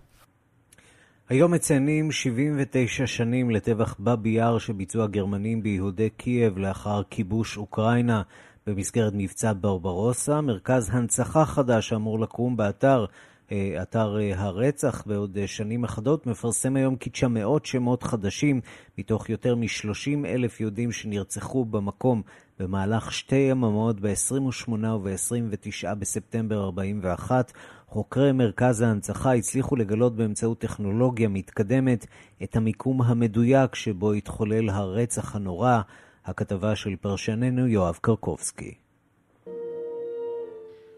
היום 1.29 1.55
מציינים 1.55 2.12
79 2.12 3.07
שנים 3.07 3.51
לטבח 3.51 3.97
באבי 3.99 4.29
יאר 4.29 4.59
שביצעו 4.59 5.03
הגרמנים 5.03 5.62
ביהודי 5.62 6.11
קייב 6.11 6.59
לאחר 6.59 7.03
כיבוש 7.11 7.57
אוקראינה 7.57 8.22
במסגרת 8.66 9.12
מבצע 9.16 9.53
ברברוסה. 9.61 10.41
מרכז 10.41 10.91
הנצחה 10.93 11.45
חדש 11.45 11.93
אמור 11.93 12.20
לקום 12.20 12.57
באתר 12.57 13.05
אה, 13.53 13.83
אתר 13.83 14.18
אה, 14.20 14.33
הרצח 14.43 15.07
בעוד 15.07 15.39
אה, 15.39 15.47
שנים 15.47 15.85
אחדות, 15.85 16.27
מפרסם 16.27 16.77
היום 16.77 16.97
כ-900 17.01 17.61
שמות 17.64 18.03
חדשים 18.03 18.61
מתוך 18.99 19.31
יותר 19.31 19.55
מ-30 19.55 20.27
אלף 20.27 20.61
יהודים 20.61 20.93
שנרצחו 20.93 21.64
במקום 21.64 22.22
במהלך 22.61 23.12
שתי 23.12 23.36
יממות 23.36 24.00
ב-28 24.00 24.86
וב-29 24.86 25.94
בספטמבר 25.94 26.64
41. 26.64 27.52
חוקרי 27.88 28.32
מרכז 28.32 28.80
ההנצחה 28.80 29.34
הצליחו 29.34 29.76
לגלות 29.76 30.16
באמצעות 30.16 30.59
טכנולוגיה 30.59 31.28
מתקדמת 31.28 32.07
את 32.42 32.57
המיקום 32.57 33.02
המדויק 33.02 33.74
שבו 33.74 34.12
התחולל 34.12 34.70
הרצח 34.70 35.36
הנורא. 35.36 35.80
הכתבה 36.26 36.76
של 36.76 36.96
פרשננו 36.96 37.66
יואב 37.66 37.98
קרקובסקי. 38.00 38.74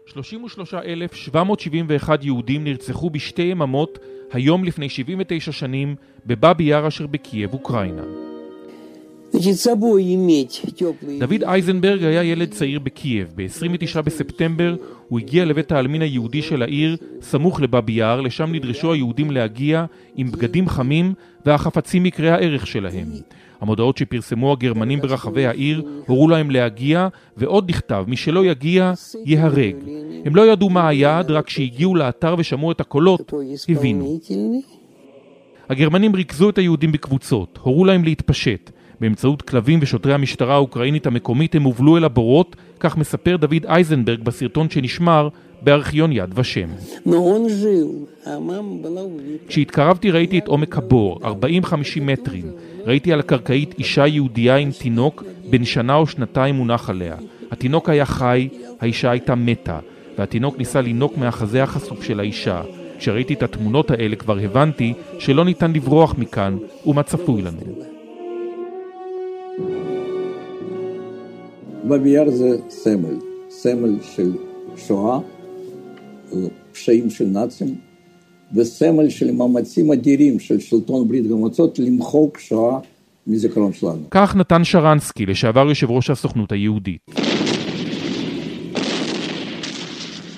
33,771 0.05 2.23
יהודים 2.23 2.63
נרצחו 2.63 3.09
בשתי 3.09 3.41
יממות 3.41 3.99
היום 4.31 4.63
לפני 4.63 4.89
79 4.89 5.51
שנים 5.51 5.95
בבאבי 6.25 6.63
יאר 6.63 6.87
אשר 6.87 7.07
בקייב, 7.07 7.53
אוקראינה. 7.53 8.28
דוד 11.19 11.43
אייזנברג 11.43 12.03
היה 12.03 12.23
ילד 12.23 12.51
צעיר 12.51 12.79
בקייב. 12.79 13.27
ב-29 13.35 14.01
בספטמבר 14.01 14.75
הוא 15.07 15.19
הגיע 15.19 15.45
לבית 15.45 15.71
העלמין 15.71 16.01
היהודי 16.01 16.41
של 16.41 16.61
העיר, 16.61 16.97
סמוך 17.21 17.61
לבאבי 17.61 17.91
יאר, 17.91 18.21
לשם 18.21 18.51
נדרשו 18.51 18.93
היהודים 18.93 19.31
להגיע 19.31 19.85
עם 20.15 20.31
בגדים 20.31 20.69
חמים 20.69 21.13
והחפצים 21.45 22.03
יקרי 22.03 22.29
הערך 22.29 22.67
שלהם. 22.67 23.07
המודעות 23.61 23.97
שפרסמו 23.97 24.51
הגרמנים 24.51 25.01
ברחבי 25.01 25.45
העיר 25.45 25.83
הורו 26.07 26.27
להם 26.29 26.51
להגיע, 26.51 27.07
ועוד 27.37 27.69
נכתב, 27.69 28.03
מי 28.07 28.17
שלא 28.17 28.45
יגיע, 28.45 28.93
ייהרג. 29.25 29.75
הם 30.25 30.35
לא 30.35 30.51
ידעו 30.51 30.69
מה 30.69 30.87
היעד, 30.87 31.31
רק 31.31 31.45
כשהגיעו 31.45 31.95
לאתר 31.95 32.35
ושמעו 32.37 32.71
את 32.71 32.81
הקולות, 32.81 33.33
הבינו. 33.69 34.19
הגרמנים 35.69 36.15
ריכזו 36.15 36.49
את 36.49 36.57
היהודים 36.57 36.91
בקבוצות, 36.91 37.59
הורו 37.61 37.85
להם 37.85 38.03
להתפשט. 38.03 38.71
באמצעות 39.01 39.41
כלבים 39.41 39.79
ושוטרי 39.81 40.13
המשטרה 40.13 40.53
האוקראינית 40.53 41.07
המקומית 41.07 41.55
הם 41.55 41.63
הובלו 41.63 41.97
אל 41.97 42.03
הבורות, 42.03 42.55
כך 42.79 42.97
מספר 42.97 43.35
דוד 43.37 43.65
אייזנברג 43.67 44.23
בסרטון 44.23 44.69
שנשמר 44.69 45.29
בארכיון 45.61 46.11
יד 46.11 46.39
ושם. 46.39 46.69
כשהתקרבתי 49.47 50.11
ראיתי 50.11 50.39
את 50.39 50.47
עומק 50.47 50.77
הבור, 50.77 51.19
40-50 51.23 51.25
מטרים. 52.01 52.45
ראיתי 52.85 53.13
על 53.13 53.19
הקרקעית 53.19 53.75
אישה 53.77 54.07
יהודייה 54.07 54.55
עם 54.55 54.71
תינוק 54.71 55.23
בן 55.49 55.65
שנה 55.65 55.95
או 55.95 56.07
שנתיים 56.07 56.55
מונח 56.55 56.89
עליה. 56.89 57.15
התינוק 57.51 57.89
היה 57.89 58.05
חי, 58.05 58.49
האישה 58.81 59.11
הייתה 59.11 59.35
מתה, 59.35 59.79
והתינוק 60.17 60.57
ניסה 60.57 60.81
לינוק 60.81 61.17
מהחזה 61.17 61.63
החשוף 61.63 62.03
של 62.03 62.19
האישה. 62.19 62.61
כשראיתי 62.99 63.33
את 63.33 63.43
התמונות 63.43 63.91
האלה 63.91 64.15
כבר 64.15 64.39
הבנתי 64.39 64.93
שלא 65.19 65.45
ניתן 65.45 65.71
לברוח 65.73 66.15
מכאן 66.17 66.57
ומה 66.85 67.03
צפוי 67.03 67.41
לנו. 67.41 67.61
בבייר 71.83 72.29
זה 72.29 72.57
סמל, 72.69 73.15
סמל 73.49 73.97
של 74.15 74.31
שואה, 74.77 75.19
פשעים 76.71 77.09
של 77.09 77.25
נאצים, 77.25 77.75
וסמל 78.55 79.09
של 79.09 79.31
מאמצים 79.31 79.91
אדירים 79.91 80.39
של 80.39 80.59
שלטון 80.59 81.07
ברית 81.07 81.25
המועצות 81.31 81.79
למחוק 81.79 82.39
שואה 82.39 82.79
מזיכרון 83.27 83.73
שלנו. 83.73 84.01
כך 84.11 84.35
נתן 84.35 84.63
שרנסקי, 84.63 85.25
לשעבר 85.25 85.69
יושב 85.69 85.91
ראש 85.91 86.09
הסוכנות 86.09 86.51
היהודית. 86.51 87.01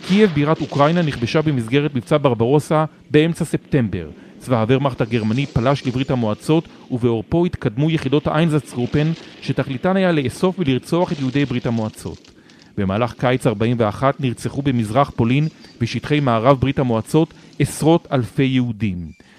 קייב 0.07 0.29
בירת 0.33 0.61
אוקראינה 0.61 1.01
נכבשה 1.01 1.41
במסגרת 1.41 1.95
מבצע 1.95 2.17
ברברוסה 2.21 2.85
באמצע 3.11 3.45
ספטמבר. 3.45 4.09
צבא 4.41 4.61
הוורמאכט 4.61 5.01
הגרמני 5.01 5.45
פלש 5.45 5.87
לברית 5.87 6.11
המועצות 6.11 6.67
ובעורפו 6.91 7.45
התקדמו 7.45 7.89
יחידות 7.89 8.27
האיינזצגרופן 8.27 9.11
שתכליתן 9.41 9.97
היה 9.97 10.11
לאסוף 10.11 10.59
ולרצוח 10.59 11.11
את 11.11 11.19
יהודי 11.19 11.45
ברית 11.45 11.65
המועצות. 11.65 12.31
במהלך 12.77 13.13
קיץ 13.17 13.47
41 13.47 14.19
נרצחו 14.19 14.61
במזרח 14.61 15.11
פולין 15.15 15.47
בשטחי 15.81 16.19
מערב 16.19 16.59
ברית 16.59 16.79
המועצות 16.79 17.33
עשרות 17.59 18.07
אלפי 18.11 18.43
יהודים. 18.43 18.97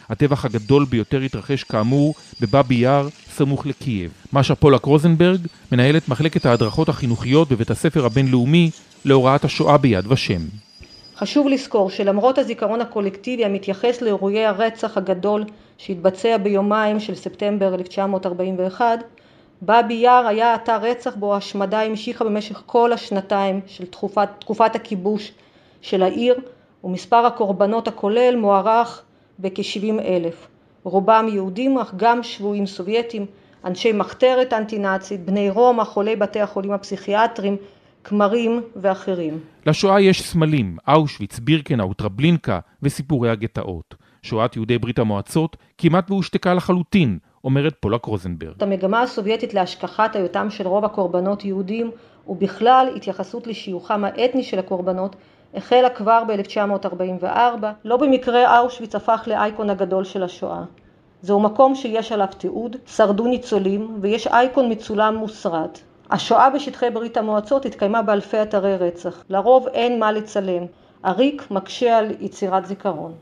הטבח 0.09 0.45
הגדול 0.45 0.85
ביותר 0.85 1.21
התרחש 1.21 1.65
כאמור 1.65 2.15
בבאבי 2.41 2.75
יאר, 2.75 3.09
סמוך 3.31 3.67
לקייב. 3.67 4.11
משה 4.33 4.55
פולק 4.55 4.85
רוזנברג, 4.85 5.41
מנהלת 5.73 6.09
מחלקת 6.09 6.47
ההדרכות 6.47 6.89
החינוכיות 6.89 7.49
בבית 7.49 7.71
הספר 7.71 8.07
הבינלאומי 8.07 8.71
להוראת 9.05 9.45
השואה 9.45 9.79
ביד 9.79 10.13
ושם. 10.13 10.43
חשוב 11.17 11.49
לזכור 11.49 11.91
שלמרות 11.91 12.39
הזיכרון 12.39 12.81
הקולקטיבי 12.81 13.45
המתייחס 13.45 14.03
לאירועי 14.03 14.47
הרצח 14.47 14.97
הגדול 14.99 15.45
שהתבצע 15.79 16.37
ביומיים 16.37 17.01
של 17.01 17.15
ספטמבר 17.15 17.75
1941, 17.75 18.99
באבי 19.63 19.95
יאר 19.95 20.27
היה 20.27 20.55
אתר 20.55 20.79
רצח 20.83 21.15
בו 21.15 21.35
ההשמדה 21.35 21.83
המשיכה 21.83 22.25
במשך 22.25 22.63
כל 22.67 22.93
השנתיים 22.93 23.61
של 23.67 23.87
תקופת, 23.87 24.29
תקופת 24.39 24.77
הכיבוש 24.77 25.33
של 25.81 26.03
העיר 26.03 26.35
ומספר 26.85 27.27
הקורבנות 27.27 27.89
הכולל 27.89 28.37
מוערך 28.37 29.03
בכ-70 29.39 30.01
אלף. 30.05 30.47
רובם 30.85 31.27
יהודים 31.33 31.79
אך 31.79 31.93
גם 31.97 32.23
שבויים 32.23 32.67
סובייטים, 32.67 33.27
אנשי 33.65 33.93
מחתרת 33.93 34.53
אנטי 34.53 34.79
נאצית, 34.79 35.25
בני 35.25 35.51
רומא, 35.51 35.85
חולי 35.85 36.17
בתי 36.17 36.41
החולים 36.41 36.73
הפסיכיאטריים, 36.73 37.57
כמרים 38.05 38.63
ואחרים. 38.77 39.39
לשואה 39.67 40.01
יש 40.01 40.23
סמלים, 40.23 40.77
אושוויץ, 40.89 41.39
בירקנאו, 41.39 41.95
טרבלינקה 41.95 42.59
וסיפורי 42.83 43.31
הגטאות. 43.31 43.95
שואת 44.23 44.57
יהודי 44.57 44.79
ברית 44.79 44.99
המועצות 44.99 45.57
כמעט 45.79 46.11
והושתקה 46.11 46.55
לחלוטין, 46.55 47.19
אומרת 47.45 47.75
פולק 47.81 48.05
רוזנברג. 48.05 48.63
המגמה 48.63 49.03
הסובייטית 49.03 49.55
להשכחת 49.55 50.17
היותם 50.17 50.51
של 50.51 50.67
רוב 50.69 50.85
הקורבנות 50.85 51.45
יהודים 51.45 51.91
ובכלל 52.29 52.89
התייחסות 52.97 53.47
לשיוכם 53.47 54.05
האתני 54.05 54.43
של 54.43 54.59
הקורבנות 54.59 55.17
החלה 55.55 55.91
כבר 55.91 56.23
ב-1944, 56.29 57.65
לא 57.85 57.97
במקרה 57.97 58.61
אושוויץ 58.61 58.95
הפך 58.95 59.23
לאייקון 59.27 59.71
הגדול 59.71 60.05
של 60.05 60.23
השואה. 60.23 60.63
זהו 61.23 61.41
מקום 61.41 61.75
שיש 61.75 62.13
עליו 62.13 62.27
תיעוד, 62.39 62.77
שרדו 62.87 63.27
ניצולים 63.27 63.99
ויש 64.01 64.27
אייקון 64.27 64.73
מצולם 64.73 65.17
מוסרט. 65.17 65.81
השואה 66.13 66.51
בשטחי 66.51 66.91
ברית 66.95 67.17
המועצות 67.17 67.67
התקיימה 67.67 68.03
באלפי 68.03 68.43
אתרי 68.43 68.77
רצח, 68.77 69.25
לרוב 69.31 69.67
אין 69.69 69.99
מה 69.99 70.13
לצלם, 70.13 70.63
הריק 71.05 71.51
מקשה 71.51 71.99
על 71.99 72.07
יצירת 72.21 72.67
זיכרון. 72.67 73.13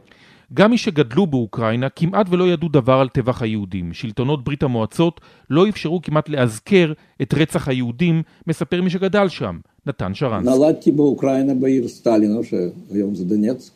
גם 0.55 0.71
מי 0.71 0.79
שגדלו 0.79 1.27
באוקראינה 1.27 1.89
כמעט 1.89 2.27
ולא 2.31 2.49
ידעו 2.49 2.69
דבר 2.69 2.93
על 2.93 3.09
טבח 3.09 3.43
היהודים. 3.43 3.93
שלטונות 3.93 4.45
ברית 4.45 4.63
המועצות 4.63 5.21
לא 5.51 5.69
אפשרו 5.69 6.03
כמעט 6.03 6.29
לאזכר 6.29 6.93
את 7.23 7.35
רצח 7.35 7.69
היהודים, 7.69 8.23
מספר 8.47 8.83
מי 8.83 8.91
שגדל 8.91 9.29
שם, 9.29 9.59
נתן 9.87 10.15
שרנסקי. 10.15 10.51
נולדתי 10.51 10.91
באוקראינה 10.91 11.55
בעיר 11.55 11.89
סטלינו, 11.89 12.45
שהיום 12.45 13.15
זה 13.15 13.25
דנצק. 13.25 13.73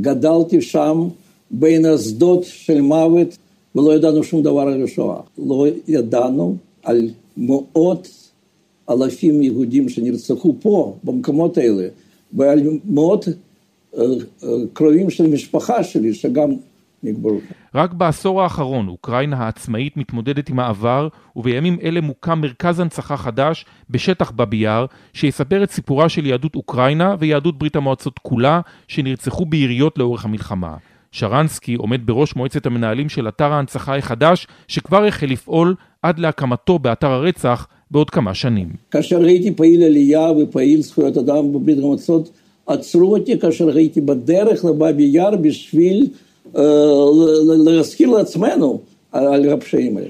גדלתי 0.00 0.62
שם 0.62 1.08
בין 1.50 1.84
השדות 1.84 2.44
של 2.44 2.80
מוות, 2.80 3.38
ולא 3.74 3.94
ידענו 3.94 4.24
שום 4.24 4.42
דבר 4.42 4.60
על 4.60 4.84
השואה. 4.84 5.20
לא 5.38 5.66
ידענו 5.88 6.56
על 6.82 7.08
מאות 7.36 8.21
אלפים 8.92 9.42
יהודים 9.42 9.88
שנרצחו 9.88 10.56
פה, 10.60 10.96
במקומות 11.04 11.58
האלה, 11.58 11.88
ועל 12.32 12.60
מאות 12.84 13.28
קרובים 14.72 15.10
של 15.10 15.26
משפחה 15.26 15.84
שלי 15.84 16.14
שגם 16.14 16.50
נקברו. 17.02 17.38
רק 17.74 17.92
בעשור 17.92 18.42
האחרון 18.42 18.88
אוקראינה 18.88 19.36
העצמאית 19.36 19.96
מתמודדת 19.96 20.48
עם 20.48 20.58
העבר 20.58 21.08
ובימים 21.36 21.78
אלה 21.82 22.00
מוקם 22.00 22.40
מרכז 22.40 22.80
הנצחה 22.80 23.16
חדש 23.16 23.64
בשטח 23.90 24.30
באבי 24.30 24.56
יאר 24.56 24.86
שיספר 25.12 25.62
את 25.62 25.70
סיפורה 25.70 26.08
של 26.08 26.26
יהדות 26.26 26.54
אוקראינה 26.54 27.14
ויהדות 27.18 27.58
ברית 27.58 27.76
המועצות 27.76 28.18
כולה 28.18 28.60
שנרצחו 28.88 29.46
ביריות 29.46 29.98
לאורך 29.98 30.24
המלחמה. 30.24 30.76
שרנסקי 31.12 31.74
עומד 31.74 32.06
בראש 32.06 32.36
מועצת 32.36 32.66
המנהלים 32.66 33.08
של 33.08 33.28
אתר 33.28 33.52
ההנצחה 33.52 33.96
החדש 33.96 34.46
שכבר 34.68 35.04
החל 35.04 35.26
לפעול 35.26 35.74
עד 36.02 36.18
להקמתו 36.18 36.78
באתר 36.78 37.10
הרצח 37.10 37.66
בעוד 37.92 38.10
כמה 38.10 38.34
שנים. 38.34 38.68
כאשר 38.90 39.22
הייתי 39.24 39.54
פעיל 39.54 39.82
עלייה 39.82 40.30
ופעיל 40.30 40.82
זכויות 40.82 41.16
אדם 41.16 41.52
בברית 41.52 41.78
המועצות 41.78 42.30
עצרו 42.66 43.16
אותי 43.16 43.38
כאשר 43.38 43.76
הייתי 43.76 44.00
בדרך 44.00 44.64
לבאבי 44.64 45.02
יאר 45.02 45.36
בשביל 45.36 46.06
להזכיר 47.64 48.10
לעצמנו 48.10 48.80
על 49.12 49.48
הפשעים 49.48 49.96
האלה. 49.96 50.08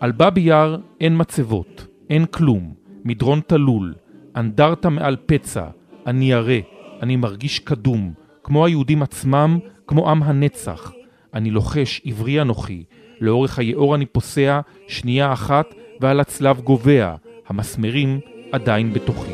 על 0.00 0.12
באבי 0.12 0.40
יאר 0.40 0.76
אין 1.00 1.14
מצבות, 1.16 1.86
אין 2.10 2.24
כלום, 2.24 2.72
מדרון 3.04 3.40
תלול, 3.46 3.94
אנדרטה 4.36 4.88
מעל 4.88 5.16
פצע, 5.26 5.64
אני 6.06 6.30
ירא, 6.30 6.58
אני 7.02 7.16
מרגיש 7.16 7.58
קדום, 7.58 8.12
כמו 8.44 8.66
היהודים 8.66 9.02
עצמם, 9.02 9.58
כמו 9.86 10.10
עם 10.10 10.22
הנצח. 10.22 10.92
אני 11.34 11.50
לוחש, 11.50 12.02
עברי 12.04 12.40
אנוכי, 12.40 12.82
לאורך 13.20 13.58
היאור 13.58 13.94
אני 13.94 14.06
פוסע, 14.06 14.60
שנייה 14.88 15.32
אחת, 15.32 15.74
ועל 16.00 16.20
הצלב 16.20 16.60
גובע, 16.60 17.14
המסמרים 17.48 18.20
עדיין 18.52 18.92
בתוכי. 18.92 19.32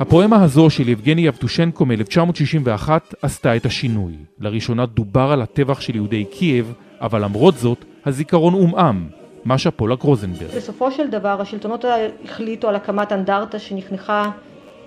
הפואמה 0.00 0.42
הזו 0.42 0.70
של 0.70 0.88
יבגני 0.88 1.20
יבטושנקו 1.26 1.86
מ-1961 1.86 2.90
עשתה 3.22 3.56
את 3.56 3.66
השינוי. 3.66 4.12
לראשונה 4.40 4.86
דובר 4.86 5.30
על 5.32 5.42
הטבח 5.42 5.80
של 5.80 5.96
יהודי 5.96 6.24
קייב, 6.24 6.72
אבל 7.00 7.24
למרות 7.24 7.58
זאת, 7.58 7.84
הזיכרון 8.06 8.54
עומעם. 8.54 9.08
משה 9.46 9.70
פולק 9.70 10.02
רוזנברג. 10.02 10.56
בסופו 10.56 10.92
של 10.92 11.10
דבר, 11.10 11.40
השלטונות 11.40 11.84
החליטו 12.24 12.68
על 12.68 12.74
הקמת 12.74 13.12
אנדרטה 13.12 13.58
שנחנכה 13.58 14.30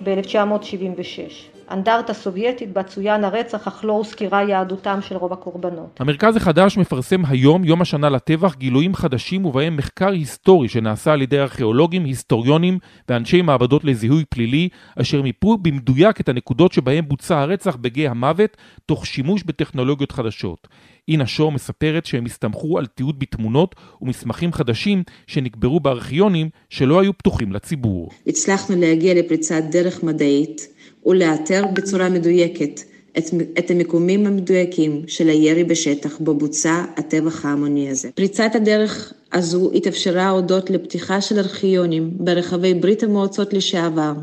ב-1976. 0.04 1.59
אנדרטה 1.72 2.14
סובייטית 2.14 2.74
בה 2.74 2.84
צוין 2.84 3.24
הרצח 3.24 3.68
אך 3.68 3.86
לא 3.86 3.94
הוזכירה 3.94 4.44
יהדותם 4.44 5.00
של 5.02 5.16
רוב 5.16 5.34
הקורבנות. 5.34 6.00
המרכז 6.00 6.36
החדש 6.36 6.78
מפרסם 6.78 7.26
היום, 7.26 7.64
יום 7.64 7.82
השנה 7.82 8.10
לטבח, 8.10 8.56
גילויים 8.56 8.96
חדשים 8.96 9.46
ובהם 9.46 9.78
מחקר 9.78 10.10
היסטורי 10.10 10.70
שנעשה 10.70 11.14
על 11.14 11.22
ידי 11.22 11.40
ארכיאולוגים, 11.40 12.06
היסטוריונים 12.06 12.80
ואנשי 13.10 13.42
מעבדות 13.42 13.84
לזיהוי 13.84 14.24
פלילי, 14.30 14.70
אשר 14.96 15.22
מיפו 15.22 15.58
במדויק 15.58 16.22
את 16.22 16.30
הנקודות 16.30 16.72
שבהם 16.72 17.08
בוצע 17.08 17.40
הרצח 17.40 17.76
בגיא 17.76 18.10
המוות, 18.10 18.58
תוך 18.86 19.06
שימוש 19.06 19.44
בטכנולוגיות 19.44 20.12
חדשות. 20.12 20.68
אינה 21.08 21.28
שור 21.28 21.52
מספרת 21.52 22.06
שהם 22.06 22.26
הסתמכו 22.26 22.78
על 22.78 22.86
תיעוד 22.86 23.20
בתמונות 23.20 23.76
ומסמכים 24.02 24.54
חדשים 24.54 25.04
שנקברו 25.28 25.80
בארכיונים 25.80 26.50
שלא 26.70 27.02
היו 27.02 27.18
פתוחים 27.18 27.54
לציבור. 27.54 28.10
הצלחנו 28.28 28.76
להגיע 28.80 29.14
לפריצת 29.14 29.64
דרך 29.72 30.04
מדעית 30.04 30.68
ולאתר 31.06 31.64
בצורה 31.74 32.10
מדויקת 32.10 32.82
את, 33.18 33.24
את 33.60 33.72
המיקומים 33.72 34.28
המדויקים 34.28 35.04
של 35.08 35.30
הירי 35.30 35.64
בשטח 35.64 36.18
בו 36.20 36.34
בוצע 36.34 36.84
הטבח 36.98 37.46
ההמוני 37.46 37.90
הזה. 37.90 38.10
פריצת 38.16 38.52
הדרך 38.56 39.14
הזו 39.34 39.72
התאפשרה 39.74 40.30
הודות 40.30 40.70
לפתיחה 40.70 41.22
של 41.22 41.40
ארכיונים 41.40 42.12
ברחבי 42.14 42.74
ברית 42.74 43.04
המועצות 43.04 43.54
לשעבר, 43.54 44.14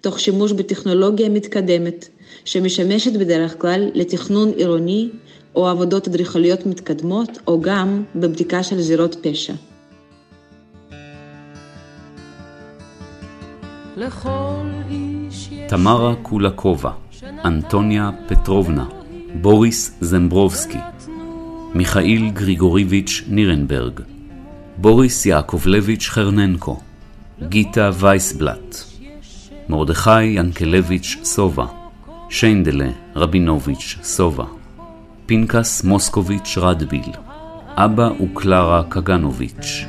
תוך 0.00 0.20
שימוש 0.20 0.52
בטכנולוגיה 0.52 1.28
מתקדמת, 1.28 2.08
שמשמשת 2.44 3.12
בדרך 3.12 3.60
כלל 3.60 3.90
לתכנון 3.94 4.52
עירוני 4.56 5.08
או 5.54 5.68
עבודות 5.68 6.08
אדריכליות 6.08 6.66
מתקדמות, 6.66 7.38
או 7.46 7.60
גם 7.60 8.02
בבדיקה 8.14 8.62
של 8.62 8.80
זירות 8.80 9.16
פשע. 9.22 9.54
תמרה 15.68 16.14
קולקובה, 16.22 16.90
אנטוניה 17.44 18.10
פטרובנה, 18.28 18.84
בוריס 19.40 19.96
זמברובסקי, 20.00 20.78
מיכאיל 21.74 22.30
גריגוריביץ' 22.30 23.22
נירנברג, 23.28 24.00
בוריס 24.76 25.26
יעקובלביץ' 25.26 26.08
חרננקו, 26.08 26.80
גיטה 27.48 27.90
וייסבלט, 27.94 28.76
מרדכי 29.68 30.22
ינקלביץ' 30.22 31.16
סובה, 31.24 31.66
שיינדלה 32.30 32.88
רבינוביץ' 33.16 33.98
סובה. 34.02 34.44
פנקס 35.26 35.84
מוסקוביץ' 35.84 36.58
רדביל, 36.58 37.10
אבא 37.76 38.10
וקלרה 38.22 38.82
קגנוביץ'. 38.88 39.84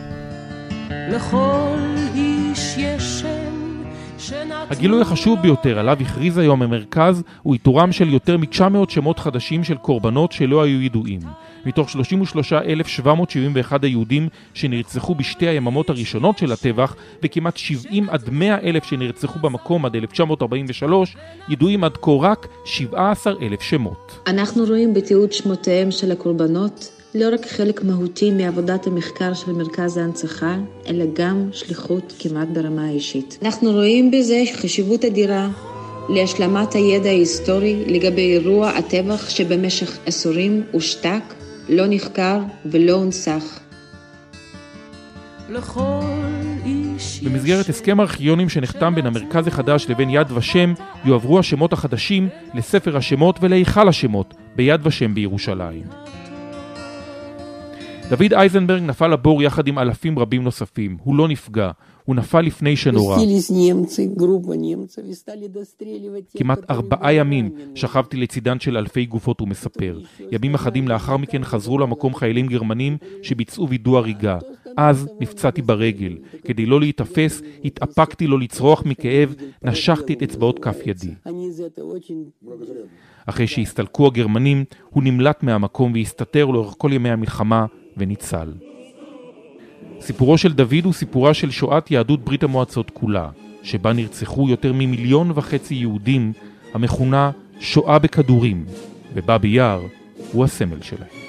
הגילוי 4.69 5.01
החשוב 5.01 5.39
ביותר 5.41 5.79
עליו 5.79 5.97
הכריז 6.01 6.37
היום 6.37 6.61
המרכז 6.61 7.23
הוא 7.43 7.53
איתורם 7.53 7.91
של 7.91 8.09
יותר 8.09 8.37
מ-900 8.37 8.89
שמות 8.89 9.19
חדשים 9.19 9.63
של 9.63 9.77
קורבנות 9.77 10.31
שלא 10.31 10.63
היו 10.63 10.81
ידועים. 10.81 11.19
מתוך 11.65 11.89
33,771 11.89 13.83
היהודים 13.83 14.29
שנרצחו 14.53 15.15
בשתי 15.15 15.47
היממות 15.47 15.89
הראשונות 15.89 16.37
של 16.37 16.51
הטבח 16.51 16.95
וכמעט 17.23 17.57
70 17.57 18.09
עד 18.09 18.29
100 18.31 18.57
אלף 18.63 18.83
שנרצחו 18.83 19.39
במקום 19.39 19.85
עד 19.85 19.95
1943, 19.95 21.15
ידועים 21.49 21.83
עד 21.83 21.97
כה 22.01 22.11
רק 22.21 22.47
17,000 22.65 23.61
שמות. 23.61 24.19
אנחנו 24.27 24.63
רואים 24.63 24.93
בתיעוד 24.93 25.31
שמותיהם 25.33 25.91
של 25.91 26.11
הקורבנות 26.11 26.96
לא 27.19 27.33
רק 27.33 27.45
חלק 27.45 27.83
מהותי 27.83 28.31
מעבודת 28.31 28.87
המחקר 28.87 29.33
של 29.33 29.51
מרכז 29.51 29.97
ההנצחה, 29.97 30.55
אלא 30.87 31.05
גם 31.13 31.49
שליחות 31.51 32.13
כמעט 32.19 32.47
ברמה 32.53 32.85
האישית. 32.85 33.37
אנחנו 33.41 33.71
רואים 33.71 34.11
בזה 34.11 34.43
חשיבות 34.61 35.05
אדירה 35.05 35.49
להשלמת 36.09 36.73
הידע 36.73 37.09
ההיסטורי 37.09 37.83
לגבי 37.87 38.37
אירוע 38.37 38.69
הטבח 38.69 39.29
שבמשך 39.29 39.97
עשורים 40.05 40.63
הושתק 40.71 41.21
לא 41.69 41.83
נחקר 41.89 42.39
ולא 42.65 42.91
הונצח. 42.91 43.59
במסגרת 47.23 47.69
הסכם 47.69 48.01
ארכיונים 48.01 48.49
שנחתם 48.49 48.95
בין 48.95 49.05
המרכז 49.05 49.47
החדש 49.47 49.85
לבין 49.89 50.09
יד 50.09 50.31
ושם, 50.31 50.73
יועברו 51.05 51.39
השמות 51.39 51.73
החדשים 51.73 52.29
לספר 52.53 52.97
השמות 52.97 53.39
ולהיכל 53.41 53.87
השמות 53.89 54.33
ביד 54.55 54.87
ושם 54.87 55.13
בירושלים. 55.13 56.06
דוד 58.09 58.33
אייזנברג 58.33 58.83
נפל 58.83 59.07
לבור 59.07 59.43
יחד 59.43 59.67
עם 59.67 59.79
אלפים 59.79 60.19
רבים 60.19 60.43
נוספים. 60.43 60.97
הוא 61.03 61.15
לא 61.15 61.27
נפגע, 61.27 61.71
הוא 62.05 62.15
נפל 62.15 62.41
לפני 62.41 62.75
שנורא. 62.75 63.17
כמעט 66.37 66.59
ארבעה 66.69 67.13
ימים 67.13 67.51
שכבתי 67.75 68.17
לצידן 68.17 68.59
של 68.59 68.77
אלפי 68.77 69.05
גופות, 69.05 69.39
הוא 69.39 69.47
מספר. 69.47 69.99
ימים 70.31 70.55
אחדים 70.55 70.87
לאחר 70.87 71.17
מכן 71.17 71.43
חזרו 71.43 71.77
למקום 71.77 72.15
חיילים 72.15 72.47
גרמנים 72.47 72.97
שביצעו 73.21 73.69
וידוא 73.69 73.97
הריגה. 73.97 74.37
אז 74.77 75.07
נפצעתי 75.19 75.61
ברגל. 75.61 76.17
כדי 76.43 76.65
לא 76.65 76.79
להיתפס, 76.79 77.41
התאפקתי 77.65 78.27
לא 78.27 78.39
לצרוח 78.39 78.83
מכאב, 78.85 79.35
נשכתי 79.63 80.13
את 80.13 80.21
אצבעות 80.21 80.59
כף 80.59 80.77
ידי. 80.85 81.13
אחרי 83.25 83.47
שהסתלקו 83.47 84.07
הגרמנים, 84.07 84.65
הוא 84.89 85.03
נמלט 85.03 85.43
מהמקום 85.43 85.93
והסתתר 85.93 86.45
לאורך 86.45 86.75
כל 86.77 86.93
ימי 86.93 87.09
המלחמה 87.09 87.65
וניצל. 87.97 88.53
סיפורו 90.01 90.37
של 90.37 90.53
דוד 90.53 90.85
הוא 90.85 90.93
סיפורה 90.93 91.33
של 91.33 91.51
שואת 91.51 91.91
יהדות 91.91 92.25
ברית 92.25 92.43
המועצות 92.43 92.89
כולה, 92.89 93.29
שבה 93.63 93.93
נרצחו 93.93 94.49
יותר 94.49 94.73
ממיליון 94.73 95.31
וחצי 95.35 95.75
יהודים, 95.75 96.33
המכונה 96.73 97.31
שואה 97.59 97.99
בכדורים, 97.99 98.65
ובאבי 99.13 99.47
יער 99.47 99.81
הוא 100.31 100.45
הסמל 100.45 100.81
שלהם. 100.81 101.27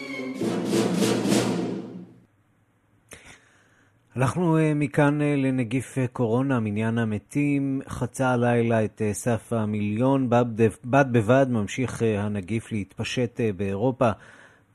הלכנו 4.18 4.58
אה, 4.58 4.72
מכאן 4.74 5.22
אה, 5.22 5.36
לנגיף 5.36 5.98
אה, 5.98 6.06
קורונה, 6.06 6.60
מניין 6.60 6.98
המתים, 6.98 7.80
חצה 7.88 8.28
הלילה 8.28 8.84
את 8.84 9.02
סף 9.12 9.52
המיליון, 9.52 10.30
בד 10.30 10.44
בבד 10.84 11.46
ממשיך 11.50 12.02
הנגיף 12.18 12.72
להתפשט 12.72 13.40
באירופה. 13.56 14.10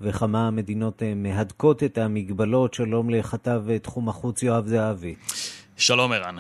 וכמה 0.04 0.51
מדינות 0.51 1.04
אה, 1.04 1.14
מהדקות 1.16 1.84
את 1.84 1.97
המגבלות. 1.97 2.74
שלום 2.74 3.10
לכתב 3.10 3.64
אה, 3.70 3.80
תחום 3.80 4.10
החוץ 4.10 4.43
יואב 4.43 4.68
זהבי. 4.68 5.16
שלום 5.78 6.12
ערן. 6.12 6.36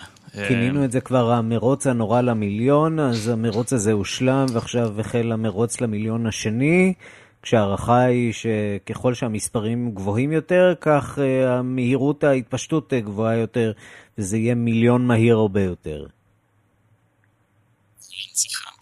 כינינו 0.47 0.85
את 0.85 0.91
זה 0.91 1.01
כבר 1.01 1.31
המרוץ 1.31 1.87
הנורא 1.87 2.21
למיליון, 2.21 2.99
אז 2.99 3.27
המרוץ 3.27 3.73
הזה 3.73 3.91
הושלם, 3.91 4.45
ועכשיו 4.53 4.99
החל 4.99 5.31
המרוץ 5.31 5.81
למיליון 5.81 6.27
השני, 6.27 6.93
כשההערכה 7.41 8.01
היא 8.01 8.33
שככל 8.33 9.13
שהמספרים 9.13 9.91
גבוהים 9.91 10.31
יותר, 10.31 10.73
כך 10.81 11.19
אה, 11.19 11.53
המהירות 11.57 12.23
ההתפשטות 12.23 12.93
גבוהה 12.93 13.35
יותר, 13.35 13.71
וזה 14.17 14.37
יהיה 14.37 14.55
מיליון 14.55 15.07
מהיר 15.07 15.35
הרבה 15.35 15.61
יותר. 15.61 16.05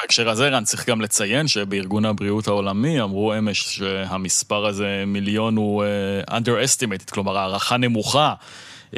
בהקשר 0.01 0.29
הזה, 0.29 0.49
רן, 0.49 0.63
צריך 0.63 0.89
גם 0.89 1.01
לציין 1.01 1.47
שבארגון 1.47 2.05
הבריאות 2.05 2.47
העולמי 2.47 3.01
אמרו 3.01 3.37
אמש 3.37 3.77
שהמספר 3.77 4.65
הזה, 4.65 5.03
מיליון, 5.07 5.55
הוא 5.55 5.83
uh, 6.27 6.31
underestimated, 6.31 7.11
כלומר 7.11 7.37
הערכה 7.37 7.77
נמוכה. 7.77 8.33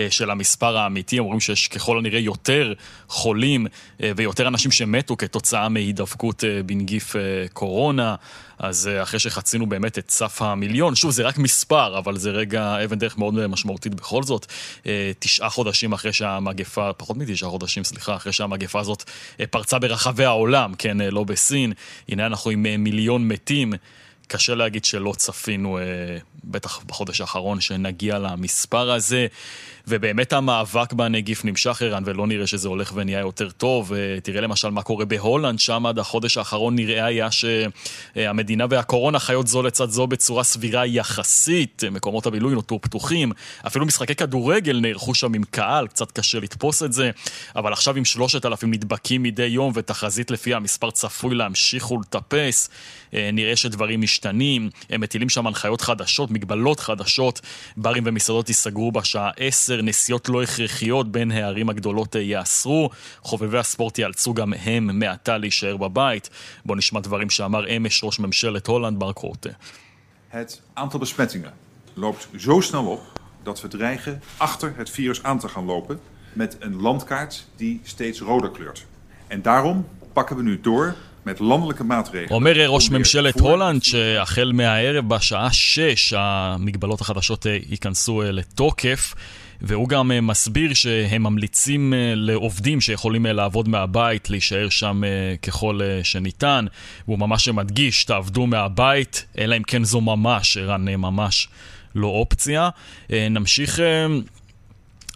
של 0.09 0.31
המספר 0.31 0.77
האמיתי, 0.77 1.19
אומרים 1.19 1.39
שיש 1.39 1.67
ככל 1.67 1.97
הנראה 1.97 2.19
יותר 2.19 2.73
חולים 3.07 3.67
ויותר 3.99 4.47
אנשים 4.47 4.71
שמתו 4.71 5.17
כתוצאה 5.17 5.69
מהידבקות 5.69 6.43
בנגיף 6.65 7.15
קורונה. 7.53 8.15
אז 8.63 8.87
אה, 8.87 9.03
אחרי 9.03 9.19
שחצינו 9.19 9.65
באמת 9.65 9.97
את 9.97 10.11
סף 10.11 10.41
המיליון, 10.41 10.95
שוב, 10.95 11.11
זה 11.11 11.23
רק 11.23 11.37
מספר, 11.37 11.97
אבל 11.97 12.17
זה 12.17 12.31
רגע 12.31 12.83
אבן 12.83 12.99
דרך 12.99 13.17
מאוד 13.17 13.47
משמעותית 13.47 13.95
בכל 13.95 14.23
זאת. 14.23 14.45
אה, 14.85 15.11
תשעה 15.19 15.49
חודשים 15.49 15.93
אחרי 15.93 16.13
שהמגפה, 16.13 16.93
פחות 16.93 17.17
מתשעה 17.17 17.49
חודשים, 17.49 17.83
סליחה, 17.83 18.15
אחרי 18.15 18.33
שהמגפה 18.33 18.79
הזאת 18.79 19.03
אה, 19.39 19.47
פרצה 19.47 19.79
ברחבי 19.79 20.25
העולם, 20.25 20.73
כן, 20.77 20.97
לא 20.97 21.23
בסין. 21.23 21.73
הנה 22.09 22.25
אנחנו 22.25 22.51
עם 22.51 22.65
מיליון 22.77 23.27
מתים. 23.27 23.73
קשה 24.33 24.55
להגיד 24.55 24.85
שלא 24.85 25.13
צפינו, 25.17 25.79
בטח 26.43 26.83
בחודש 26.85 27.21
האחרון, 27.21 27.61
שנגיע 27.61 28.19
למספר 28.19 28.91
הזה. 28.91 29.27
ובאמת 29.87 30.33
המאבק 30.33 30.93
בנגיף 30.93 31.45
נמשך, 31.45 31.81
ערן, 31.81 32.03
ולא 32.05 32.27
נראה 32.27 32.47
שזה 32.47 32.67
הולך 32.67 32.91
ונהיה 32.95 33.19
יותר 33.19 33.49
טוב. 33.49 33.91
תראה 34.23 34.41
למשל 34.41 34.69
מה 34.69 34.81
קורה 34.81 35.05
בהולנד, 35.05 35.59
שם 35.59 35.85
עד 35.85 35.99
החודש 35.99 36.37
האחרון 36.37 36.75
נראה 36.75 37.05
היה 37.05 37.27
שהמדינה 37.31 38.65
והקורונה 38.69 39.19
חיות 39.19 39.47
זו 39.47 39.61
לצד 39.61 39.89
זו 39.89 40.07
בצורה 40.07 40.43
סבירה 40.43 40.85
יחסית. 40.85 41.83
מקומות 41.91 42.25
הבילוי 42.25 42.53
נותרו 42.53 42.81
פתוחים. 42.81 43.31
אפילו 43.67 43.85
משחקי 43.85 44.15
כדורגל 44.15 44.79
נערכו 44.79 45.15
שם 45.15 45.33
עם 45.33 45.43
קהל, 45.43 45.87
קצת 45.87 46.11
קשה 46.11 46.39
לתפוס 46.39 46.83
את 46.83 46.93
זה. 46.93 47.11
אבל 47.55 47.73
עכשיו 47.73 47.97
עם 47.97 48.05
שלושת 48.05 48.45
אלפים 48.45 48.71
נדבקים 48.73 49.23
מדי 49.23 49.45
יום, 49.45 49.71
ותחזית 49.75 50.31
לפי 50.31 50.53
המספר 50.53 50.91
צפוי 50.91 51.35
להמשיך 51.35 51.91
ולטפס. 51.91 52.69
נראה 53.33 53.55
שדברים 53.55 54.01
משתנים, 54.01 54.69
הם 54.89 55.01
מטילים 55.01 55.29
שם 55.29 55.47
הנחיות 55.47 55.81
חדשות, 55.81 56.31
מגבלות 56.31 56.79
חדשות. 56.79 57.41
ברים 57.77 58.03
ומסעדות 58.05 58.49
ייסגרו 58.49 58.91
בשעה 58.91 59.31
10. 59.37 59.63
10 59.63 59.81
נסיעות 59.81 60.29
לא 60.29 60.43
הכרחיות 60.43 61.11
בין 61.11 61.31
הערים 61.31 61.69
הגדולות 61.69 62.15
ייאסרו. 62.15 62.89
חובבי 63.21 63.57
הספורט 63.57 63.99
ייאלצו 63.99 64.33
גם 64.33 64.53
הם 64.53 64.99
מעתה 64.99 65.37
להישאר 65.37 65.77
בבית. 65.77 66.29
בואו 66.65 66.77
נשמע 66.77 66.99
דברים 66.99 67.29
שאמר 67.29 67.77
אמש 67.77 68.03
ראש 68.03 68.19
ממשלת 68.19 68.67
הולנד, 68.67 68.99
מרק 68.99 69.17
רוטה. 69.17 69.49
Het 70.29 70.61
aantal 70.73 70.99
besmettingen 70.99 71.53
loopt 71.93 72.27
zo 72.37 72.61
snel 72.61 72.85
op 72.85 73.01
dat 73.43 73.61
we 73.61 73.67
dreigen 73.67 74.21
achter 74.37 74.73
het 74.75 74.89
virus 74.89 75.23
aan 75.23 75.39
te 75.39 75.47
gaan 75.47 75.65
lopen 75.65 75.99
met 76.33 76.55
een 76.59 76.81
landkaart 76.81 77.47
die 77.55 77.79
steeds 77.83 78.19
roder 78.19 78.51
kleurt. 78.51 78.85
En 79.27 79.41
daarom 79.41 79.87
pakken 80.13 80.35
we 80.35 80.43
nu 80.43 80.61
door. 80.61 80.95
אומר 82.31 82.53
ראש 82.67 82.89
ממשלת 82.89 83.39
הולנד 83.39 83.83
שהחל 83.83 84.51
מהערב 84.53 85.09
בשעה 85.09 85.53
6 85.53 86.13
המגבלות 86.17 87.01
החדשות 87.01 87.45
ייכנסו 87.69 88.21
לתוקף. 88.25 89.13
והוא 89.65 89.89
גם 89.89 90.11
מסביר 90.27 90.73
שהם 90.73 91.23
ממליצים 91.23 91.93
לעובדים 92.15 92.81
שיכולים 92.81 93.25
לעבוד 93.25 93.69
מהבית, 93.69 94.29
להישאר 94.29 94.69
שם 94.69 95.01
ככל 95.41 95.79
שניתן. 96.03 96.65
והוא 97.07 97.19
ממש 97.19 97.47
מדגיש, 97.47 98.05
תעבדו 98.05 98.47
מהבית, 98.47 99.25
אלא 99.37 99.57
אם 99.57 99.63
כן 99.63 99.83
זו 99.83 100.01
ממש, 100.01 100.57
ערן, 100.57 100.89
ממש 100.89 101.47
לא 101.95 102.07
אופציה. 102.07 102.69
נמשיך 103.09 103.79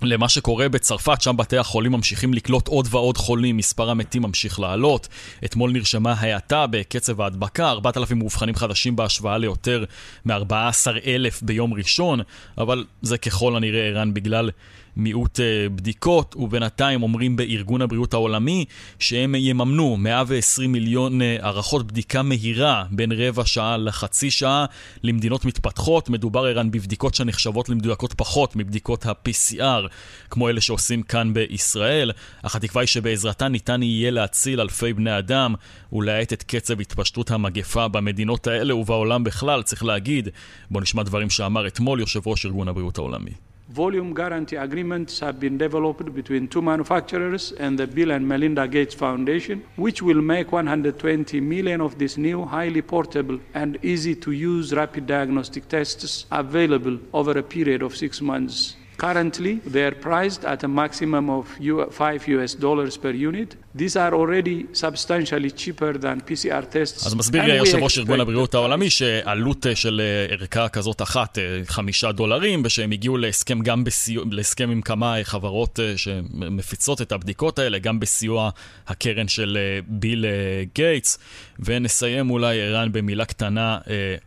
למה 0.02 0.30
שקורה 0.30 0.70
בצרפת, 0.70 1.22
שם 1.22 1.38
בתי 1.38 1.58
החולים 1.58 1.91
ממשיכים 1.91 2.34
לקלוט 2.34 2.68
עוד 2.68 2.88
ועוד 2.91 3.18
חולים, 3.18 3.58
מספר 3.58 3.89
המתים 3.89 4.22
ממשיך 4.22 4.60
לעלות. 4.60 5.08
אתמול 5.45 5.72
נרשמה 5.72 6.14
האטה 6.14 6.68
בקצב 6.68 7.22
ההדבקה, 7.22 7.70
4,000 7.70 8.20
מאובחנים 8.20 8.56
חדשים 8.56 8.95
בהשוואה 8.95 9.38
ליותר 9.38 9.84
מ-14,000 10.26 11.39
ביום 11.41 11.74
ראשון, 11.74 12.20
אבל 12.58 12.86
זה 13.02 13.18
ככל 13.18 13.56
הנראה 13.56 13.88
ערן 13.88 14.14
בגלל 14.14 14.50
מיעוט 14.98 15.39
אה, 15.39 15.70
בדיקות, 15.70 16.36
ובינתיים 16.38 17.04
אומרים 17.04 17.36
בארגון 17.36 17.82
הבריאות 17.82 18.14
העולמי 18.14 18.66
שהם 19.00 19.36
יממנו 19.36 19.98
120 19.98 20.72
מיליון 20.72 21.22
אה, 21.22 21.38
הערכות 21.41 21.88
בדיקה 21.88 22.22
מהירה 22.22 22.84
בין 22.91 23.12
רבע 23.12 23.45
שעה 23.45 23.78
לחצי 23.78 24.32
שעה 24.32 24.66
למדינות 25.04 25.45
מתפתחות. 25.45 26.10
מדובר 26.10 26.45
ערן 26.45 26.72
בבדיקות 26.72 27.16
שנחשבות 27.16 27.70
למדויקות 27.70 28.14
פחות 28.14 28.56
מבדיקות 28.56 29.06
ה-PCR, 29.06 29.88
כמו 30.30 30.50
אלה 30.50 30.62
שעושים 30.62 31.04
כאן 31.04 31.34
בישראל, 31.34 32.12
אך 32.43 32.56
התקווה 32.56 32.82
היא 32.82 32.88
שבעזרתן 32.88 33.48
ניתן 33.48 33.84
יהיה 33.84 34.12
להציל 34.12 34.62
אלפי 34.62 34.93
בני 34.93 35.18
אדם 35.18 35.56
ולהאט 35.93 36.34
את 36.34 36.43
קצב 36.43 36.82
התפשטות 36.82 37.32
המגפה 37.32 37.88
במדינות 37.88 38.48
האלה 38.48 38.76
ובעולם 38.76 39.24
בכלל, 39.24 39.64
צריך 39.64 39.84
להגיד. 39.84 40.30
בואו 40.72 40.84
נשמע 40.84 41.04
דברים 41.04 41.30
שאמר 41.30 41.68
אתמול 41.68 42.00
יושב 42.00 42.28
ראש 42.28 42.45
ארגון 42.45 42.68
הבריאות 42.68 42.98
העולמי. 42.98 43.47
Volume 43.70 44.13
guarantee 44.13 44.55
agreements 44.55 45.20
have 45.20 45.39
been 45.39 45.57
developed 45.57 46.13
between 46.13 46.47
two 46.47 46.61
manufacturers 46.61 47.51
and 47.53 47.78
the 47.78 47.86
Bill 47.86 48.11
and 48.11 48.28
Melinda 48.28 48.68
Gates 48.68 48.95
Foundation, 48.95 49.63
which 49.76 50.01
will 50.01 50.22
make 50.22 50.51
120 50.51 51.41
million 51.41 51.82
of 51.82 51.97
these 51.97 52.18
new 52.18 52.45
highly 52.45 52.82
portable 52.82 53.39
and 53.53 53.78
easy 53.84 54.15
to 54.15 54.32
use 54.32 54.74
rapid 54.74 55.05
diagnostic 55.05 55.68
tests 55.68 56.26
available 56.32 56.97
over 57.13 57.32
a 57.38 57.43
period 57.43 57.82
of 57.82 57.95
six 57.95 58.22
months. 58.22 58.76
Currently, 59.06 59.54
they 59.74 59.84
are 59.89 59.98
priced 60.08 60.43
at 60.54 60.64
a 60.64 60.68
maximum 60.68 61.30
of 61.30 61.45
5 61.91 62.28
US 62.28 62.54
dollars 62.56 62.98
per 62.98 63.14
unit. 63.30 63.56
These 63.76 63.95
are 63.95 64.14
already 64.22 64.58
substantially 64.74 65.52
cheaper 65.52 65.93
than 65.93 66.22
PCR 66.28 66.66
tests. 66.74 67.06
אז 67.08 67.16
מסביר 67.16 67.43
יושב 67.43 67.78
ראש 67.78 67.98
ארגון 67.98 68.22
הבריאות 68.22 68.54
העולמי 68.54 68.89
שעלות 68.89 69.66
של 69.76 70.02
ערכה 70.30 70.70
כזאת 70.70 71.02
אחת, 71.02 71.38
חמישה 71.66 72.12
דולרים, 72.12 72.62
ושהם 72.66 72.91
הגיעו 72.91 73.18
להסכם 73.18 73.60
גם 73.60 73.84
בסיוע, 73.84 74.24
להסכם 74.32 74.70
עם 74.70 74.82
כמה 74.82 75.16
חברות 75.24 75.80
שמפיצות 75.95 77.02
את 77.02 77.12
הבדיקות 77.12 77.60
האלה, 77.60 77.80
גם 77.80 78.00
בסיוע 78.00 78.50
הקרן 78.88 79.28
של 79.28 79.58
ביל 79.88 80.26
גייטס. 80.74 81.20
ונסיים 81.60 82.30
אולי, 82.30 82.62
ערן, 82.62 82.91
במילה 82.91 83.26
קטנה 83.26 83.78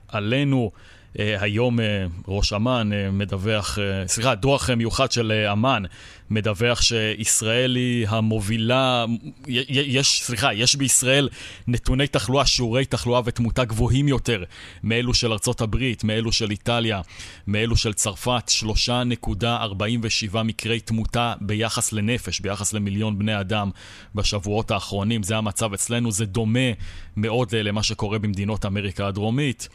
עלינו. 0.08 0.70
אה, 1.18 1.36
היום 1.40 1.80
אה, 1.80 2.06
ראש 2.28 2.52
אמ"ן 2.52 2.92
אה, 2.92 3.10
מדווח, 3.10 3.78
סליחה, 4.06 4.34
דוח 4.34 4.70
מיוחד 4.70 5.12
של 5.12 5.32
אמ"ן 5.52 5.82
מדווח 6.30 6.82
שישראל 6.82 7.76
היא 7.76 8.06
המובילה, 8.08 9.04
יש, 9.46 10.22
סליחה, 10.22 10.54
יש 10.54 10.74
בישראל 10.74 11.28
נתוני 11.68 12.06
תחלואה, 12.06 12.46
שיעורי 12.46 12.84
תחלואה 12.84 13.20
ותמותה 13.24 13.64
גבוהים 13.64 14.08
יותר 14.08 14.44
מאלו 14.82 15.14
של 15.14 15.32
ארצות 15.32 15.60
הברית, 15.60 16.04
מאלו 16.04 16.32
של 16.32 16.50
איטליה, 16.50 17.00
מאלו 17.46 17.76
של 17.76 17.92
צרפת, 17.92 18.50
3.47 18.88 20.42
מקרי 20.42 20.80
תמותה 20.80 21.34
ביחס 21.40 21.92
לנפש, 21.92 22.40
ביחס 22.40 22.72
למיליון 22.72 23.18
בני 23.18 23.40
אדם 23.40 23.70
בשבועות 24.14 24.70
האחרונים. 24.70 25.22
זה 25.22 25.36
המצב 25.36 25.72
אצלנו, 25.72 26.12
זה 26.12 26.26
דומה 26.26 26.70
מאוד 27.16 27.54
למה 27.54 27.82
שקורה 27.82 28.18
במדינות 28.18 28.66
אמריקה 28.66 29.06
הדרומית. 29.06 29.68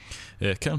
כן, 0.62 0.76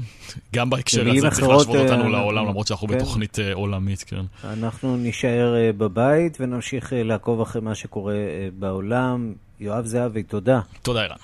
גם 0.55 0.69
בהקשר 0.69 1.09
הזה 1.09 1.29
צריך 1.29 1.47
להשוות 1.47 1.75
אותנו 1.75 2.09
לעולם, 2.09 2.47
למרות 2.47 2.67
שאנחנו 2.67 2.87
כן. 2.87 2.95
בתוכנית 2.95 3.37
עולמית, 3.53 4.03
כן. 4.07 4.21
אנחנו 4.43 4.97
נישאר 4.97 5.66
בבית 5.71 6.37
ונמשיך 6.39 6.93
אה, 6.93 7.03
לעקוב 7.03 7.41
אחרי 7.41 7.61
מה 7.61 7.75
שקורה 7.75 8.13
אה, 8.13 8.47
בעולם. 8.59 9.33
יואב 9.59 9.85
זהבי, 9.85 10.23
תודה. 10.23 10.59
תודה, 10.81 11.03
ערן. 11.03 11.15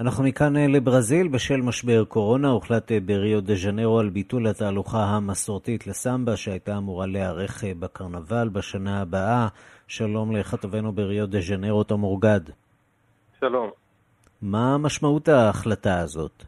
אנחנו 0.00 0.24
מכאן 0.24 0.56
אה, 0.56 0.66
לברזיל. 0.66 1.28
בשל 1.28 1.56
משבר 1.56 2.04
קורונה 2.04 2.48
הוחלט 2.48 2.92
בריו 3.06 3.40
דה 3.40 3.54
ז'נרו 3.54 3.98
על 3.98 4.08
ביטול 4.08 4.46
התהלוכה 4.46 4.98
המסורתית 4.98 5.86
לסמבה 5.86 6.36
שהייתה 6.36 6.76
אמורה 6.76 7.06
להיערך 7.06 7.64
בקרנבל 7.78 8.48
בשנה 8.48 9.00
הבאה. 9.00 9.48
שלום 9.88 10.36
לכתבנו 10.36 10.92
בריו 10.92 11.26
דה 11.26 11.40
ז'נרו, 11.40 11.84
תום 11.84 12.02
אורגד. 12.02 12.40
שלום. 13.40 13.70
מה 14.42 14.78
משמעות 14.78 15.28
ההחלטה 15.28 16.00
הזאת? 16.00 16.44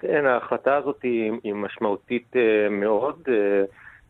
כן, 0.00 0.26
ההחלטה 0.26 0.76
הזאת 0.76 1.02
היא, 1.02 1.32
היא 1.44 1.54
משמעותית 1.54 2.32
מאוד. 2.70 3.28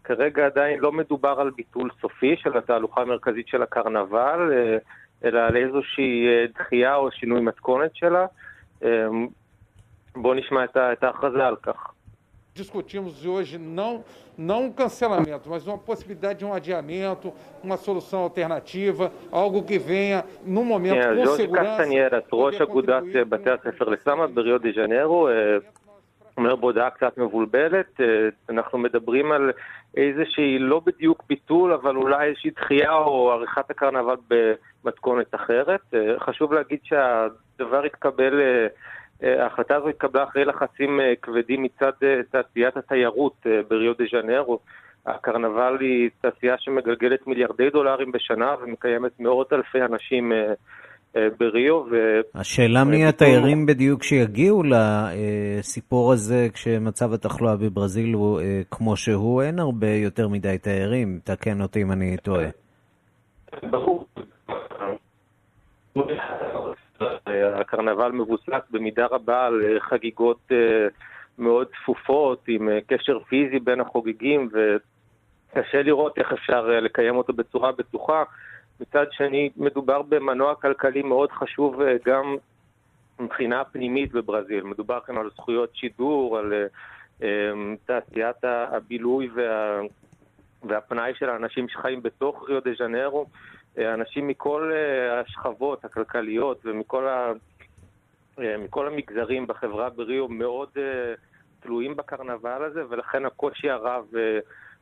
כרגע 0.05 0.47
עדיין 0.47 0.81
לא 0.81 0.93
מדובר 0.93 1.37
על 1.41 1.51
ביטול 1.51 1.91
סופי 2.01 2.37
של 2.37 2.59
התהלוכה 2.59 3.01
המרכזית 3.01 3.49
של 3.49 3.63
הקרנבל, 3.63 4.53
אה, 4.53 4.79
אלא 5.25 5.39
על 5.39 5.57
איזושהי 5.57 6.27
אה, 6.27 6.45
דחייה 6.55 6.97
או 6.97 7.11
שינוי 7.11 7.41
מתכונת 7.41 7.97
שלה. 7.97 8.27
אה, 8.85 9.07
בואו 10.17 10.35
נשמע 10.35 10.65
את 10.65 11.03
ההכרזה 11.05 11.47
על 11.47 11.57
כך. 11.57 11.93
discutimos 12.53 13.25
hoje 13.25 13.59
não, 13.59 14.05
não 14.37 14.67
um 14.67 14.73
cancelamento, 14.73 15.49
mas 15.49 15.67
uma 15.67 15.79
possibilidade 15.79 16.41
de 16.41 16.45
um 16.45 16.53
adiamento, 16.53 17.33
uma 17.63 17.77
solução 17.77 18.21
alternativa, 18.21 19.13
algo 19.31 19.63
que 19.63 19.79
venha 19.79 20.25
no 20.45 20.65
momento 20.65 21.07
com 21.17 21.37
segurança. 21.37 21.83
ראש 22.33 22.61
אגודת 22.61 23.03
בתי 23.29 23.51
הספר 23.51 23.89
לסמה 23.89 24.27
בריו 24.27 24.59
דה 24.59 24.69
ז'נרו, 24.75 25.29
אומר 26.41 26.57
בהודעה 26.57 26.91
קצת 26.91 27.19
מבולבלת, 27.19 28.01
אנחנו 28.49 28.79
מדברים 28.79 29.33
על 29.33 29.53
איזושהי, 29.97 30.59
לא 30.59 30.81
בדיוק 30.87 31.25
ביטול, 31.29 31.73
אבל 31.73 31.97
אולי 31.97 32.29
איזושהי 32.29 32.51
דחייה 32.51 32.93
או 32.93 33.33
עריכת 33.33 33.71
הקרנבל 33.71 34.15
במתכונת 34.85 35.35
אחרת. 35.35 35.81
חשוב 36.19 36.53
להגיד 36.53 36.79
שהדבר 36.83 37.85
התקבל, 37.85 38.41
ההחלטה 39.23 39.77
הזו 39.77 39.89
התקבלה 39.89 40.25
אחרי 40.25 40.45
לחצים 40.45 41.01
כבדים 41.23 41.63
מצד 41.63 41.93
תעשיית 42.31 42.77
התיירות 42.77 43.47
בריו 43.69 43.95
דה 43.95 44.05
ז'נרו, 44.13 44.59
הקרנבל 45.07 45.77
היא 45.81 46.11
תעשייה 46.21 46.59
שמגלגלת 46.59 47.27
מיליארדי 47.27 47.71
דולרים 47.71 48.13
בשנה 48.13 48.55
ומקיימת 48.63 49.21
מאות 49.21 49.53
אלפי 49.53 49.83
אנשים 49.83 50.33
בריו. 51.15 51.75
ו... 51.75 52.21
השאלה 52.35 52.85
מי 52.85 53.07
התיירים 53.07 53.67
בדיוק 53.67 54.03
שיגיעו 54.03 54.63
לסיפור 54.63 56.13
הזה 56.13 56.49
כשמצב 56.53 57.13
התחלואה 57.13 57.57
בברזיל 57.57 58.15
הוא 58.15 58.41
כמו 58.71 58.97
שהוא, 58.97 59.43
אין 59.43 59.59
הרבה 59.59 59.89
יותר 59.91 60.29
מדי 60.29 60.59
תיירים, 60.59 61.21
תקן 61.25 61.63
אותי 61.63 61.83
אם 61.83 61.93
אני 61.93 62.17
טועה. 62.17 62.49
ברור. 63.63 64.07
הקרנבל 67.61 68.13
מבוסס 68.13 68.71
במידה 68.71 69.07
רבה 69.11 69.47
על 69.47 69.79
חגיגות 69.81 70.53
מאוד 71.39 71.67
צפופות, 71.83 72.45
עם 72.49 72.69
קשר 72.87 73.19
פיזי 73.29 73.59
בין 73.59 73.81
החוגגים, 73.81 74.49
וקשה 74.53 75.83
לראות 75.83 76.19
איך 76.19 76.33
אפשר 76.33 76.67
לקיים 76.67 77.17
אותו 77.17 77.33
בצורה 77.33 77.73
בטוחה. 77.73 78.23
מצד 78.81 79.07
שני, 79.11 79.51
מדובר 79.57 80.03
במנוע 80.03 80.55
כלכלי 80.55 81.03
מאוד 81.03 81.31
חשוב 81.33 81.81
גם 82.05 82.37
מבחינה 83.21 83.65
פנימית 83.65 84.13
בברזיל. 84.13 84.65
מדובר 84.65 85.01
כאן 85.01 85.17
על 85.19 85.31
זכויות 85.31 85.77
שידור, 85.77 86.39
על 86.39 86.53
תעשיית 87.87 88.45
הבילוי 88.45 89.29
וה... 89.35 89.81
והפנאי 90.63 91.13
של 91.15 91.29
האנשים 91.29 91.69
שחיים 91.69 92.03
בתוך 92.03 92.49
ריו 92.49 92.61
דה 92.61 92.71
ז'נרו. 92.79 93.27
אנשים 93.79 94.29
מכל 94.29 94.73
השכבות 95.11 95.85
הכלכליות 95.85 96.61
ומכל 96.65 97.09
ה... 97.09 97.33
מכל 98.39 98.87
המגזרים 98.87 99.47
בחברה 99.47 99.91
בריו 99.91 100.29
מאוד 100.29 100.69
תלויים 101.61 101.97
בקרנבל 101.97 102.65
הזה, 102.65 102.83
ולכן 102.89 103.27
הקושי 103.27 103.71
הרב 103.71 104.05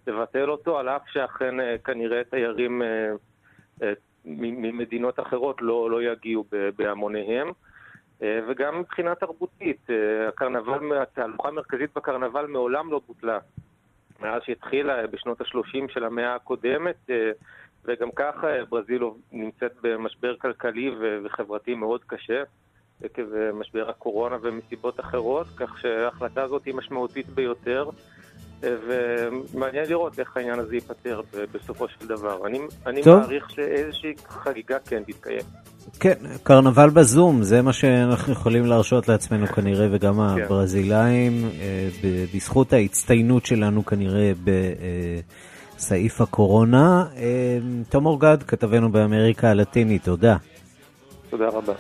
לבטל 0.07 0.51
אותו, 0.51 0.79
על 0.79 0.89
אף 0.89 1.03
שאכן 1.13 1.55
כנראה 1.85 2.25
תיירים 2.25 2.83
ממדינות 4.25 5.21
אחרות 5.21 5.63
לא, 5.63 5.91
לא 5.91 6.03
יגיעו 6.03 6.45
בהמוניהם. 6.77 7.49
וגם 8.21 8.81
מבחינה 8.81 9.15
תרבותית, 9.15 9.87
הקרנבל, 10.29 11.03
התהלוכה 11.03 11.49
המרכזית 11.49 11.91
בקרנבל 11.97 12.47
מעולם 12.47 12.91
לא 12.91 13.01
בוטלה. 13.07 13.39
מאז 14.21 14.43
שהתחילה 14.45 15.07
בשנות 15.07 15.41
ה-30 15.41 15.93
של 15.93 16.05
המאה 16.05 16.35
הקודמת, 16.35 17.11
וגם 17.85 18.11
ככה 18.17 18.47
ברזיל 18.69 19.03
נמצאת 19.33 19.73
במשבר 19.83 20.37
כלכלי 20.37 20.91
וחברתי 21.25 21.75
מאוד 21.75 22.05
קשה, 22.07 22.43
עקב 23.03 23.23
משבר 23.53 23.91
הקורונה 23.91 24.37
ומסיבות 24.43 25.01
אחרות, 25.01 25.47
כך 25.57 25.79
שההחלטה 25.81 26.43
הזאת 26.43 26.65
היא 26.65 26.75
משמעותית 26.75 27.27
ביותר. 27.27 27.89
ומעניין 28.63 29.85
לראות 29.89 30.19
איך 30.19 30.37
העניין 30.37 30.59
הזה 30.59 30.75
ייפתר 30.75 31.21
בסופו 31.55 31.87
של 31.89 32.09
דבר. 32.09 32.47
אני, 32.47 32.59
אני 32.87 33.01
מעריך 33.07 33.51
שאיזושהי 33.51 34.13
חגיגה 34.29 34.77
כן 34.87 35.03
תתקיים. 35.07 35.41
כן, 36.01 36.15
קרנבל 36.43 36.91
בזום, 36.91 37.43
זה 37.43 37.63
מה 37.63 37.73
שאנחנו 37.73 38.33
יכולים 38.33 38.67
להרשות 38.67 39.09
לעצמנו 39.09 39.47
כנראה, 39.47 39.87
וגם 39.91 40.15
כן. 40.15 40.43
הברזילאים, 40.43 41.49
בזכות 42.35 42.73
ההצטיינות 42.73 43.47
שלנו 43.47 43.87
כנראה 43.87 44.33
בסעיף 45.77 46.21
הקורונה. 46.21 47.05
תום 47.89 48.07
אורגד, 48.07 48.43
כתבנו 48.43 48.93
באמריקה 48.93 49.51
הלטינית, 49.51 50.05
תודה. 50.05 50.37
תודה 51.31 51.49
רבה. 51.49 51.73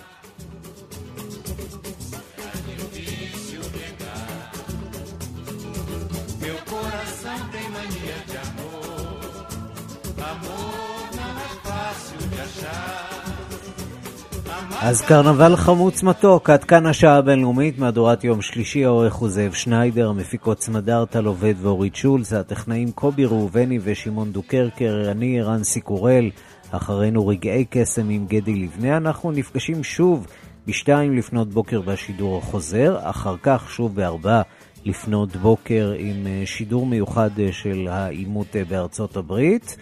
אז 14.81 15.03
קרנבל 15.03 15.57
חמוץ 15.57 16.03
מתוק, 16.03 16.51
עד 16.51 16.65
כאן 16.65 16.87
השעה 16.87 17.17
הבינלאומית, 17.17 17.79
מהדורת 17.79 18.25
יום 18.25 18.43
שלישי, 18.43 18.85
העורך 18.85 19.15
הוא 19.15 19.29
זאב 19.29 19.53
שניידר, 19.53 20.09
המפיקות 20.09 20.63
סמדר 20.63 21.05
טל 21.05 21.25
עובד 21.25 21.55
ואורית 21.61 21.97
שולץ, 21.97 22.33
הטכנאים 22.33 22.93
קובי 22.93 23.25
ראובני 23.25 23.79
ושמעון 23.83 24.33
דוקרקר, 24.33 25.09
אני 25.11 25.41
ערן 25.41 25.65
סיקורל, 25.65 26.31
אחרינו 26.71 27.27
רגעי 27.27 27.65
קסם 27.71 28.09
עם 28.09 28.27
גדי 28.27 28.55
לבנה, 28.55 28.97
אנחנו 28.97 29.33
נפגשים 29.33 29.85
שוב 29.85 30.27
בשתיים 30.67 31.17
לפנות 31.17 31.49
בוקר 31.49 31.81
בשידור 31.81 32.39
החוזר, 32.39 32.99
אחר 33.03 33.35
כך 33.43 33.71
שוב 33.71 33.95
בארבע 33.95 34.43
לפנות 34.85 35.37
בוקר 35.37 35.93
עם 35.99 36.27
שידור 36.45 36.87
מיוחד 36.87 37.31
של 37.51 37.89
העימות 37.91 38.57
בארצות 38.69 39.17
הברית. 39.17 39.77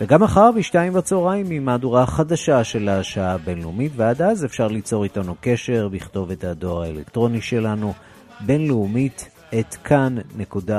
וגם 0.00 0.22
מחר 0.22 0.50
בשתיים 0.56 0.92
בצהריים 0.92 1.50
עם 1.50 1.64
מהדורה 1.64 2.06
חדשה 2.06 2.64
של 2.64 2.88
השעה 2.88 3.32
הבינלאומית, 3.32 3.92
ועד 3.96 4.22
אז 4.22 4.44
אפשר 4.44 4.68
ליצור 4.68 5.04
איתנו 5.04 5.34
קשר 5.40 5.88
בכתובת 5.88 6.44
הדואר 6.44 6.82
האלקטרוני 6.82 7.40
שלנו, 7.40 7.92
בינלאומית 8.40 9.28
את 9.58 9.74
כאן.org.il. 9.74 10.74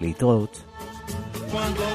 להתראות. 0.00 0.62
Quando 1.50 1.88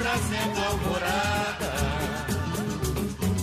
trazendo 0.00 0.58
alvorada. 0.64 1.72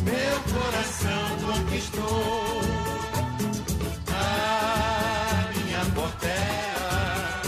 Meu 0.04 0.38
coração 0.54 1.28
conquistou 1.46 2.62
a 4.12 5.52
minha 5.54 5.86
portela. 5.94 7.42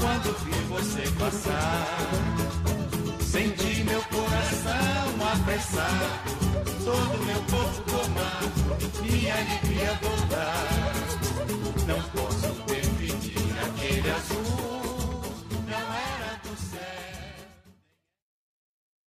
Quando 0.00 0.28
vi 0.44 0.58
você 0.68 1.02
passar, 1.18 1.86
senti 3.20 3.82
meu 3.82 4.02
coração 4.04 5.00
apressar. 5.32 6.22
Todo 6.84 7.24
meu 7.24 7.42
corpo 7.50 7.82
tomar, 7.90 8.42
minha 9.02 9.34
alegria 9.34 9.98
voltar. 10.00 10.92
Não 11.86 12.00
posso 12.10 12.59